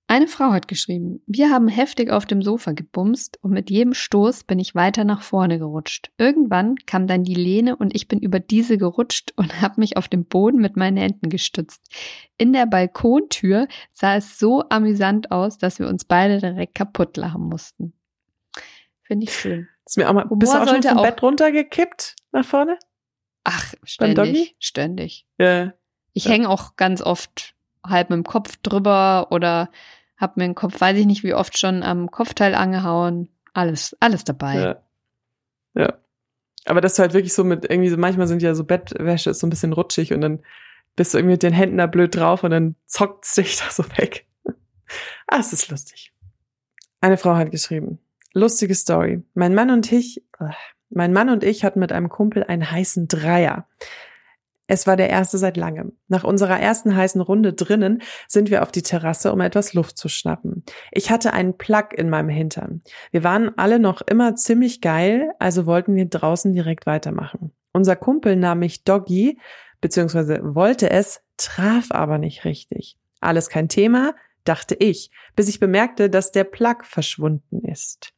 Eine 0.08 0.28
Frau 0.28 0.52
hat 0.52 0.68
geschrieben, 0.68 1.24
wir 1.26 1.50
haben 1.50 1.68
heftig 1.68 2.12
auf 2.12 2.26
dem 2.26 2.42
Sofa 2.42 2.74
gebumst 2.74 3.40
und 3.42 3.52
mit 3.52 3.72
jedem 3.72 3.94
Stoß 3.94 4.44
bin 4.44 4.60
ich 4.60 4.76
weiter 4.76 5.06
nach 5.06 5.24
vorne 5.24 5.58
gerutscht. 5.58 6.12
Irgendwann 6.18 6.76
kam 6.86 7.08
dann 7.08 7.24
die 7.24 7.34
Lehne 7.34 7.78
und 7.78 7.96
ich 7.96 8.08
bin 8.08 8.20
über 8.20 8.40
diese 8.40 8.78
gerutscht 8.78 9.34
und 9.38 9.62
habe 9.62 9.80
mich 9.80 9.98
auf 9.98 10.08
dem 10.08 10.26
Boden 10.26 10.60
mit 10.60 10.76
meinen 10.76 10.98
Händen 10.98 11.30
gestützt. 11.30 11.82
In 12.38 12.54
der 12.54 12.66
Balkontür 12.66 13.68
sah 13.92 14.18
es 14.18 14.38
so 14.38 14.64
amüsant 14.70 15.32
aus, 15.32 15.58
dass 15.58 15.80
wir 15.80 15.88
uns 15.88 16.06
beide 16.06 16.40
direkt 16.40 16.76
kaputt 16.76 17.18
lachen 17.18 17.44
mussten. 17.50 17.94
Finde 19.02 19.24
ich 19.24 19.34
schön. 19.34 19.68
Ist 19.86 19.98
mir 19.98 20.10
auch 20.10 20.14
mal, 20.14 20.28
bist 20.30 20.54
du 20.54 20.58
auch 20.58 20.68
schon 20.68 20.84
vom 20.84 20.98
auch, 20.98 21.04
Bett 21.04 21.24
runtergekippt 21.24 22.16
nach 22.32 22.46
vorne? 22.46 22.78
Ach, 23.46 23.74
ständig. 23.84 24.56
Ständig. 24.60 25.26
Ja. 25.38 25.74
Ich 26.14 26.26
ja. 26.26 26.32
hänge 26.32 26.50
auch 26.50 26.76
ganz 26.76 27.02
oft 27.02 27.56
halb 27.86 28.10
mit 28.10 28.18
dem 28.18 28.24
Kopf 28.24 28.58
drüber 28.58 29.28
oder 29.32 29.70
hab 30.18 30.38
mir 30.38 30.46
den 30.46 30.56
Kopf, 30.56 30.80
weiß 30.80 30.98
ich 30.98 31.06
nicht 31.06 31.24
wie 31.24 31.34
oft 31.34 31.58
schon 31.58 31.84
am 31.84 32.10
Kopfteil 32.10 32.56
angehauen. 32.56 33.30
Alles, 33.54 33.96
alles 34.00 34.24
dabei. 34.24 34.56
Ja. 34.56 35.82
ja. 35.82 35.94
Aber 36.66 36.82
das 36.82 36.94
ist 36.94 37.00
halt 37.00 37.14
wirklich 37.14 37.34
so 37.34 37.44
mit 37.44 37.70
irgendwie 37.70 37.90
so, 37.90 37.98
manchmal 37.98 38.28
sind 38.28 38.42
ja 38.42 38.56
so 38.56 38.64
Bettwäsche 38.64 39.32
ist 39.32 39.40
so 39.40 39.48
ein 39.48 39.50
bisschen 39.50 39.74
rutschig 39.74 40.14
und 40.14 40.22
dann 40.22 40.40
bist 40.96 41.14
du 41.14 41.18
irgendwie 41.18 41.34
mit 41.34 41.44
den 41.44 41.54
Händen 41.54 41.78
da 41.78 41.88
blöd 41.88 42.16
drauf 42.16 42.44
und 42.44 42.52
dann 42.52 42.76
zockt 42.86 43.26
es 43.26 43.34
dich 43.36 43.58
da 43.58 43.70
so 43.70 43.84
weg. 43.98 44.28
ah, 45.28 45.40
es 45.40 45.54
ist 45.54 45.70
lustig. 45.70 46.14
Eine 47.02 47.18
Frau 47.18 47.36
hat 47.36 47.52
geschrieben. 47.52 48.00
Lustige 48.34 48.76
Story. 48.76 49.24
Mein 49.34 49.54
Mann 49.54 49.70
und 49.70 49.92
ich, 49.92 50.24
äh, 50.40 50.50
mein 50.90 51.12
Mann 51.12 51.30
und 51.30 51.44
ich 51.44 51.66
hatten 51.66 51.80
mit 51.80 51.92
einem 51.92 52.10
Kumpel 52.10 52.44
einen 52.44 52.72
heißen 52.72 53.08
Dreier. 53.08 53.68
Es 54.68 54.88
war 54.88 54.96
der 54.96 55.10
erste 55.10 55.38
seit 55.38 55.58
langem. 55.58 55.98
Nach 56.08 56.24
unserer 56.24 56.60
ersten 56.60 56.96
heißen 56.96 57.20
Runde 57.20 57.54
drinnen 57.54 58.02
sind 58.28 58.50
wir 58.50 58.64
auf 58.64 58.72
die 58.72 58.82
Terrasse, 58.82 59.34
um 59.34 59.42
etwas 59.42 59.74
Luft 59.74 59.98
zu 59.98 60.08
schnappen. 60.08 60.64
Ich 60.92 61.12
hatte 61.12 61.34
einen 61.34 61.58
Plug 61.58 61.90
in 61.96 62.10
meinem 62.10 62.30
Hintern. 62.30 62.82
Wir 63.12 63.24
waren 63.24 63.58
alle 63.58 63.80
noch 63.80 64.02
immer 64.02 64.36
ziemlich 64.36 64.80
geil, 64.80 65.32
also 65.40 65.66
wollten 65.66 65.96
wir 65.96 66.06
draußen 66.06 66.54
direkt 66.54 66.86
weitermachen. 66.86 67.52
Unser 67.74 67.96
Kumpel 67.96 68.36
nahm 68.36 68.60
mich 68.60 68.84
Doggy, 68.84 69.38
beziehungsweise 69.82 70.40
wollte 70.56 70.90
es, 70.90 71.22
traf 71.38 71.88
aber 71.90 72.18
nicht 72.18 72.46
richtig. 72.46 72.98
Alles 73.20 73.50
kein 73.50 73.68
Thema, 73.68 74.14
dachte 74.46 74.76
ich, 74.76 75.12
bis 75.36 75.50
ich 75.50 75.60
bemerkte, 75.60 76.10
dass 76.10 76.32
der 76.32 76.44
Plug 76.44 76.84
verschwunden 76.84 77.66
ist. 77.66 78.14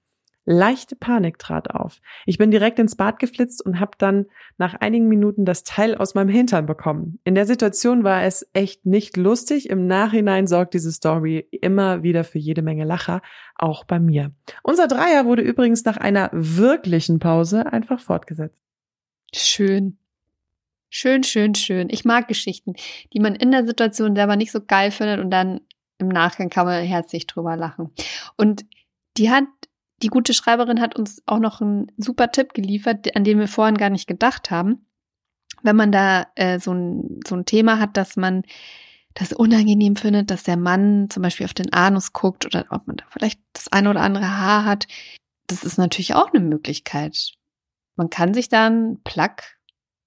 Leichte 0.45 0.95
Panik 0.95 1.39
trat 1.39 1.71
auf. 1.71 2.01
Ich 2.25 2.37
bin 2.37 2.51
direkt 2.51 2.77
ins 2.77 2.95
Bad 2.95 3.19
geflitzt 3.19 3.65
und 3.65 3.79
habe 3.79 3.93
dann 3.97 4.27
nach 4.57 4.75
einigen 4.75 5.07
Minuten 5.07 5.43
das 5.43 5.63
Teil 5.63 5.95
aus 5.95 6.13
meinem 6.13 6.29
Hintern 6.29 6.67
bekommen. 6.67 7.19
In 7.23 7.35
der 7.35 7.47
Situation 7.47 8.03
war 8.03 8.23
es 8.23 8.47
echt 8.53 8.85
nicht 8.85 9.17
lustig. 9.17 9.69
Im 9.69 9.87
Nachhinein 9.87 10.45
sorgt 10.45 10.75
diese 10.75 10.91
Story 10.91 11.47
immer 11.51 12.03
wieder 12.03 12.23
für 12.23 12.39
jede 12.39 12.61
Menge 12.61 12.85
Lacher, 12.85 13.21
auch 13.55 13.83
bei 13.83 13.99
mir. 13.99 14.31
Unser 14.61 14.87
Dreier 14.87 15.25
wurde 15.25 15.41
übrigens 15.41 15.83
nach 15.83 15.97
einer 15.97 16.29
wirklichen 16.31 17.19
Pause 17.19 17.71
einfach 17.71 17.99
fortgesetzt. 17.99 18.59
Schön. 19.33 19.97
Schön, 20.89 21.23
schön, 21.23 21.55
schön. 21.55 21.89
Ich 21.89 22.05
mag 22.05 22.27
Geschichten, 22.27 22.73
die 23.13 23.19
man 23.19 23.35
in 23.35 23.51
der 23.51 23.65
Situation 23.65 24.15
selber 24.15 24.35
nicht 24.35 24.51
so 24.51 24.61
geil 24.63 24.91
findet 24.91 25.19
und 25.19 25.31
dann 25.31 25.61
im 25.97 26.07
Nachgang 26.07 26.49
kann 26.49 26.65
man 26.65 26.83
herzlich 26.83 27.27
drüber 27.27 27.57
lachen. 27.57 27.91
Und 28.37 28.65
die 29.17 29.29
hat 29.29 29.45
die 30.01 30.07
gute 30.07 30.33
Schreiberin 30.33 30.81
hat 30.81 30.95
uns 30.95 31.23
auch 31.25 31.39
noch 31.39 31.61
einen 31.61 31.91
super 31.97 32.31
Tipp 32.31 32.53
geliefert, 32.53 33.15
an 33.15 33.23
den 33.23 33.39
wir 33.39 33.47
vorhin 33.47 33.77
gar 33.77 33.89
nicht 33.89 34.07
gedacht 34.07 34.51
haben. 34.51 34.87
Wenn 35.63 35.75
man 35.75 35.91
da 35.91 36.27
äh, 36.35 36.59
so, 36.59 36.73
ein, 36.73 37.19
so 37.25 37.35
ein 37.35 37.45
Thema 37.45 37.79
hat, 37.79 37.97
dass 37.97 38.17
man 38.17 38.43
das 39.13 39.31
unangenehm 39.31 39.95
findet, 39.95 40.29
dass 40.29 40.43
der 40.43 40.57
Mann 40.57 41.09
zum 41.09 41.23
Beispiel 41.23 41.45
auf 41.45 41.53
den 41.53 41.71
Anus 41.71 42.11
guckt 42.11 42.45
oder 42.45 42.65
ob 42.69 42.85
man 42.87 42.97
da 42.97 43.05
vielleicht 43.09 43.39
das 43.53 43.69
eine 43.69 43.89
oder 43.89 44.01
andere 44.01 44.37
Haar 44.37 44.65
hat, 44.65 44.87
das 45.47 45.63
ist 45.63 45.77
natürlich 45.77 46.13
auch 46.13 46.33
eine 46.33 46.43
Möglichkeit. 46.43 47.31
Man 47.95 48.09
kann 48.09 48.33
sich 48.33 48.49
da 48.49 48.65
einen 48.65 49.01
Plug 49.03 49.35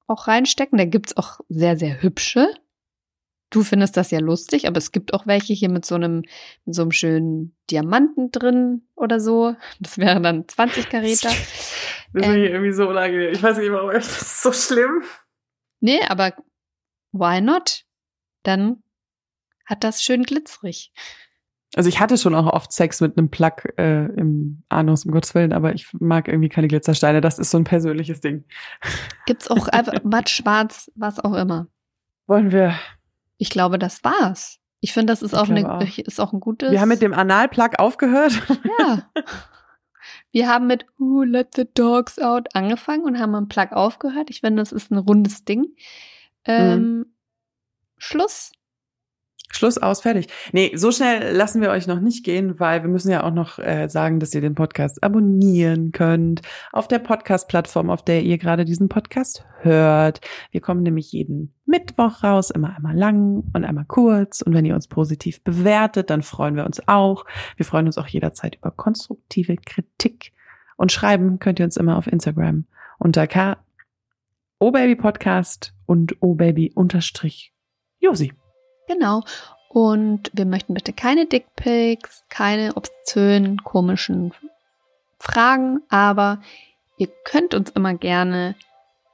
auch 0.07 0.28
reinstecken. 0.28 0.78
Da 0.78 0.84
gibt's 0.84 1.16
auch 1.16 1.41
sehr, 1.49 1.76
sehr 1.78 2.03
hübsche. 2.03 2.55
Du 3.51 3.62
findest 3.62 3.96
das 3.96 4.11
ja 4.11 4.18
lustig, 4.20 4.66
aber 4.66 4.76
es 4.76 4.92
gibt 4.92 5.14
auch 5.14 5.26
welche 5.26 5.55
hier 5.55 5.70
mit 5.70 5.84
so 5.84 5.94
einem, 5.94 6.22
mit 6.64 6.74
so 6.74 6.82
einem 6.82 6.92
schönen 6.92 7.57
Diamanten 7.70 8.30
drin 8.30 8.82
oder 8.94 9.20
so. 9.20 9.57
Das 9.80 9.99
wäre 9.99 10.20
dann 10.20 10.46
20 10.46 10.88
Karäter. 10.90 11.30
Das 12.14 12.26
ist 12.26 12.32
ähm, 12.32 12.42
irgendwie 12.42 12.72
so 12.72 12.88
unangenehm. 12.88 13.32
Ich 13.34 13.42
weiß 13.42 13.59
nicht 13.59 13.70
warum, 13.70 13.90
das 13.90 14.22
ist 14.22 14.42
so 14.42 14.51
schlimm. 14.51 15.03
Nee, 15.80 16.01
aber 16.09 16.32
why 17.12 17.42
not? 17.42 17.84
Dann 18.44 18.82
hat 19.66 19.84
das 19.84 20.03
schön 20.03 20.22
glitzerig. 20.22 20.90
Also 21.74 21.88
ich 21.88 22.01
hatte 22.01 22.16
schon 22.16 22.34
auch 22.34 22.46
oft 22.46 22.72
Sex 22.72 23.03
mit 23.03 23.18
einem 23.18 23.30
Plug 23.30 23.57
äh, 23.76 24.07
im 24.07 24.62
Anus, 24.70 25.05
um 25.05 25.12
Gottes 25.12 25.34
Willen, 25.34 25.53
aber 25.53 25.74
ich 25.74 25.86
mag 25.92 26.28
irgendwie 26.28 26.49
keine 26.49 26.66
Glitzersteine. 26.66 27.20
Das 27.20 27.38
ist 27.38 27.51
so 27.51 27.59
ein 27.59 27.64
persönliches 27.64 28.20
Ding. 28.20 28.44
Gibt's 29.26 29.51
auch 29.51 29.68
einfach 29.68 29.92
matt, 30.03 30.30
schwarz, 30.30 30.90
was 30.94 31.20
auch 31.20 31.34
immer. 31.34 31.66
Wollen 32.26 32.53
wir 32.53 32.74
ich 33.39 33.51
glaube, 33.51 33.78
das 33.78 34.05
war's. 34.05 34.59
Ich 34.80 34.93
finde, 34.93 35.12
das 35.12 35.22
ist 35.22 35.34
auch, 35.34 35.49
eine, 35.49 35.72
auch. 35.72 35.99
ist 35.99 36.20
auch 36.20 36.32
ein 36.32 36.41
gutes. 36.41 36.70
Wir 36.70 36.80
haben 36.80 36.89
mit 36.89 37.03
dem 37.03 37.14
Analplug 37.14 37.78
aufgehört. 37.78 38.41
Ja. 38.78 39.11
Wir 40.30 40.49
haben 40.49 40.66
mit 40.66 40.84
Who 40.99 41.22
Let 41.22 41.55
the 41.57 41.66
Dogs 41.72 42.18
Out 42.18 42.55
angefangen 42.55 43.05
und 43.05 43.18
haben 43.18 43.34
am 43.34 43.49
Plug 43.49 43.72
aufgehört. 43.72 44.30
Ich 44.30 44.41
finde, 44.41 44.61
das 44.61 44.72
ist 44.72 44.91
ein 44.91 44.99
rundes 44.99 45.45
Ding. 45.45 45.74
Ähm, 46.45 46.80
mhm. 46.80 47.07
Schluss. 47.97 48.53
Schluss 49.51 49.78
aus, 49.78 50.03
fertig. 50.03 50.28
Nee, 50.53 50.72
so 50.74 50.92
schnell 50.92 51.34
lassen 51.34 51.62
wir 51.62 51.70
euch 51.70 51.86
noch 51.86 52.01
nicht 52.01 52.24
gehen, 52.24 52.61
weil 52.61 52.82
wir 52.82 52.90
müssen 52.90 53.11
ja 53.11 53.24
auch 53.24 53.32
noch 53.32 53.59
äh, 53.59 53.88
sagen, 53.88 54.20
dass 54.20 54.34
ihr 54.34 54.42
den 54.42 54.55
Podcast 54.55 55.03
abonnieren 55.03 55.90
könnt 55.90 56.42
auf 56.70 56.86
der 56.86 56.99
Podcast-Plattform, 56.99 57.88
auf 57.88 58.05
der 58.05 58.22
ihr 58.22 58.36
gerade 58.36 58.66
diesen 58.66 58.88
Podcast 58.90 59.46
hört. 59.61 60.20
Wir 60.51 60.61
kommen 60.61 60.82
nämlich 60.82 61.12
jeden 61.12 61.55
Mittwoch 61.64 62.22
raus, 62.22 62.51
immer 62.51 62.76
einmal 62.76 62.96
lang 62.96 63.44
und 63.55 63.64
einmal 63.64 63.86
kurz. 63.86 64.42
Und 64.42 64.53
wenn 64.53 64.66
ihr 64.66 64.74
uns 64.74 64.86
positiv 64.86 65.42
bewertet, 65.42 66.11
dann 66.11 66.22
freuen 66.22 66.55
wir 66.55 66.66
uns 66.66 66.86
auch. 66.86 67.24
Wir 67.57 67.64
freuen 67.64 67.86
uns 67.86 67.96
auch 67.96 68.07
jederzeit 68.07 68.57
über 68.57 68.70
konstruktive 68.70 69.57
Kritik. 69.57 70.32
Und 70.76 70.92
schreiben 70.92 71.38
könnt 71.38 71.59
ihr 71.59 71.64
uns 71.64 71.76
immer 71.76 71.96
auf 71.96 72.07
Instagram 72.07 72.66
unter 72.99 73.26
K 73.26 73.57
O 74.61 74.72
Baby 74.72 74.96
Podcast 74.96 75.72
und 75.86 76.16
O 76.20 76.34
Baby 76.34 76.72
unterstrich 76.74 77.55
Josi. 77.99 78.32
Genau. 78.89 79.22
Und 79.68 80.30
wir 80.32 80.47
möchten 80.47 80.74
bitte 80.74 80.93
keine 80.93 81.26
Dickpics, 81.26 82.24
keine 82.28 82.74
obszönen, 82.74 83.62
komischen 83.62 84.32
Fragen, 85.20 85.82
aber 85.91 86.41
ihr 86.97 87.09
könnt 87.24 87.55
uns 87.55 87.70
immer 87.70 87.95
gerne 87.95 88.57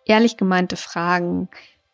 ehrlich 0.06 0.36
gemeinte 0.36 0.76
Fragen 0.76 1.48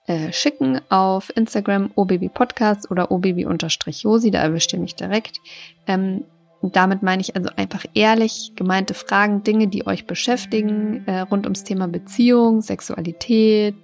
äh, 0.07 0.33
schicken 0.33 0.81
auf 0.91 1.35
Instagram 1.37 1.91
obabypodcast 1.95 2.91
oder 2.91 3.11
obaby-josi, 3.11 4.31
da 4.31 4.41
erwischt 4.41 4.73
ihr 4.73 4.79
mich 4.79 4.95
direkt. 4.95 5.41
Ähm, 5.87 6.25
damit 6.63 7.03
meine 7.03 7.23
ich 7.23 7.37
also 7.37 7.49
einfach 7.57 7.85
ehrlich 7.95 8.53
gemeinte 8.57 8.93
Fragen, 8.93 9.43
Dinge, 9.43 9.69
die 9.69 9.87
euch 9.87 10.07
beschäftigen, 10.07 11.07
äh, 11.07 11.21
rund 11.21 11.47
ums 11.47 11.65
Thema 11.65 11.89
Beziehung, 11.89 12.61
Sexualität, 12.61 13.75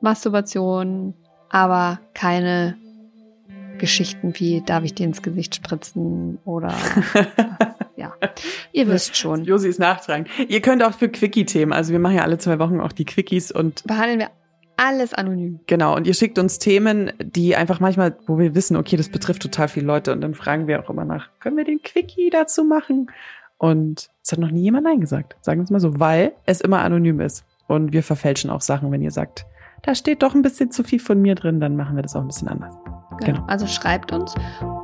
Masturbation, 0.00 1.14
aber 1.50 2.00
keine 2.14 2.79
Geschichten 3.80 4.34
wie 4.36 4.62
darf 4.64 4.84
ich 4.84 4.94
dir 4.94 5.06
ins 5.06 5.22
Gesicht 5.22 5.56
spritzen 5.56 6.38
oder 6.44 6.72
ja, 7.96 8.14
ihr 8.72 8.86
wisst 8.86 9.16
schon. 9.16 9.44
Josi 9.44 9.68
ist 9.68 9.80
nachtragen. 9.80 10.26
Ihr 10.48 10.60
könnt 10.60 10.84
auch 10.84 10.94
für 10.94 11.08
Quickie-Themen, 11.08 11.72
also 11.72 11.92
wir 11.92 11.98
machen 11.98 12.16
ja 12.16 12.22
alle 12.22 12.38
zwei 12.38 12.58
Wochen 12.58 12.80
auch 12.80 12.92
die 12.92 13.04
Quickies 13.04 13.50
und 13.50 13.82
behandeln 13.84 14.20
wir 14.20 14.30
alles 14.76 15.12
anonym. 15.12 15.60
Genau, 15.66 15.94
und 15.94 16.06
ihr 16.06 16.14
schickt 16.14 16.38
uns 16.38 16.58
Themen, 16.58 17.12
die 17.20 17.54
einfach 17.54 17.80
manchmal, 17.80 18.16
wo 18.26 18.38
wir 18.38 18.54
wissen, 18.54 18.76
okay, 18.76 18.96
das 18.96 19.10
betrifft 19.10 19.42
total 19.42 19.68
viele 19.68 19.86
Leute 19.86 20.12
und 20.12 20.22
dann 20.22 20.34
fragen 20.34 20.66
wir 20.68 20.80
auch 20.80 20.88
immer 20.88 21.04
nach, 21.04 21.28
können 21.38 21.56
wir 21.56 21.64
den 21.64 21.82
Quickie 21.82 22.30
dazu 22.30 22.64
machen? 22.64 23.10
Und 23.58 24.08
es 24.24 24.32
hat 24.32 24.38
noch 24.38 24.50
nie 24.50 24.62
jemand 24.62 24.84
Nein 24.84 25.00
gesagt, 25.00 25.36
sagen 25.42 25.60
wir 25.60 25.64
es 25.64 25.70
mal 25.70 25.80
so, 25.80 26.00
weil 26.00 26.32
es 26.46 26.62
immer 26.62 26.80
anonym 26.80 27.20
ist. 27.20 27.44
Und 27.66 27.92
wir 27.92 28.02
verfälschen 28.02 28.48
auch 28.48 28.62
Sachen, 28.62 28.90
wenn 28.90 29.02
ihr 29.02 29.10
sagt, 29.10 29.44
da 29.82 29.94
steht 29.94 30.22
doch 30.22 30.34
ein 30.34 30.42
bisschen 30.42 30.70
zu 30.70 30.82
viel 30.82 30.98
von 30.98 31.20
mir 31.20 31.34
drin, 31.34 31.60
dann 31.60 31.76
machen 31.76 31.96
wir 31.96 32.02
das 32.02 32.16
auch 32.16 32.22
ein 32.22 32.28
bisschen 32.28 32.48
anders. 32.48 32.74
Genau. 33.20 33.38
genau. 33.38 33.42
Also 33.46 33.66
schreibt 33.66 34.12
uns 34.12 34.34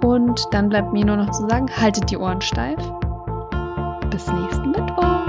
und 0.03 0.47
dann 0.53 0.68
bleibt 0.68 0.93
mir 0.93 1.05
nur 1.05 1.16
noch 1.16 1.30
zu 1.30 1.49
sagen, 1.49 1.66
haltet 1.76 2.11
die 2.11 2.16
Ohren 2.16 2.41
steif. 2.41 2.78
Bis 4.11 4.26
nächsten 4.28 4.70
Mittwoch. 4.70 5.26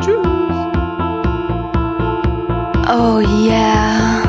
Tschüss. 0.00 0.26
Oh 2.90 3.20
yeah. 3.20 4.27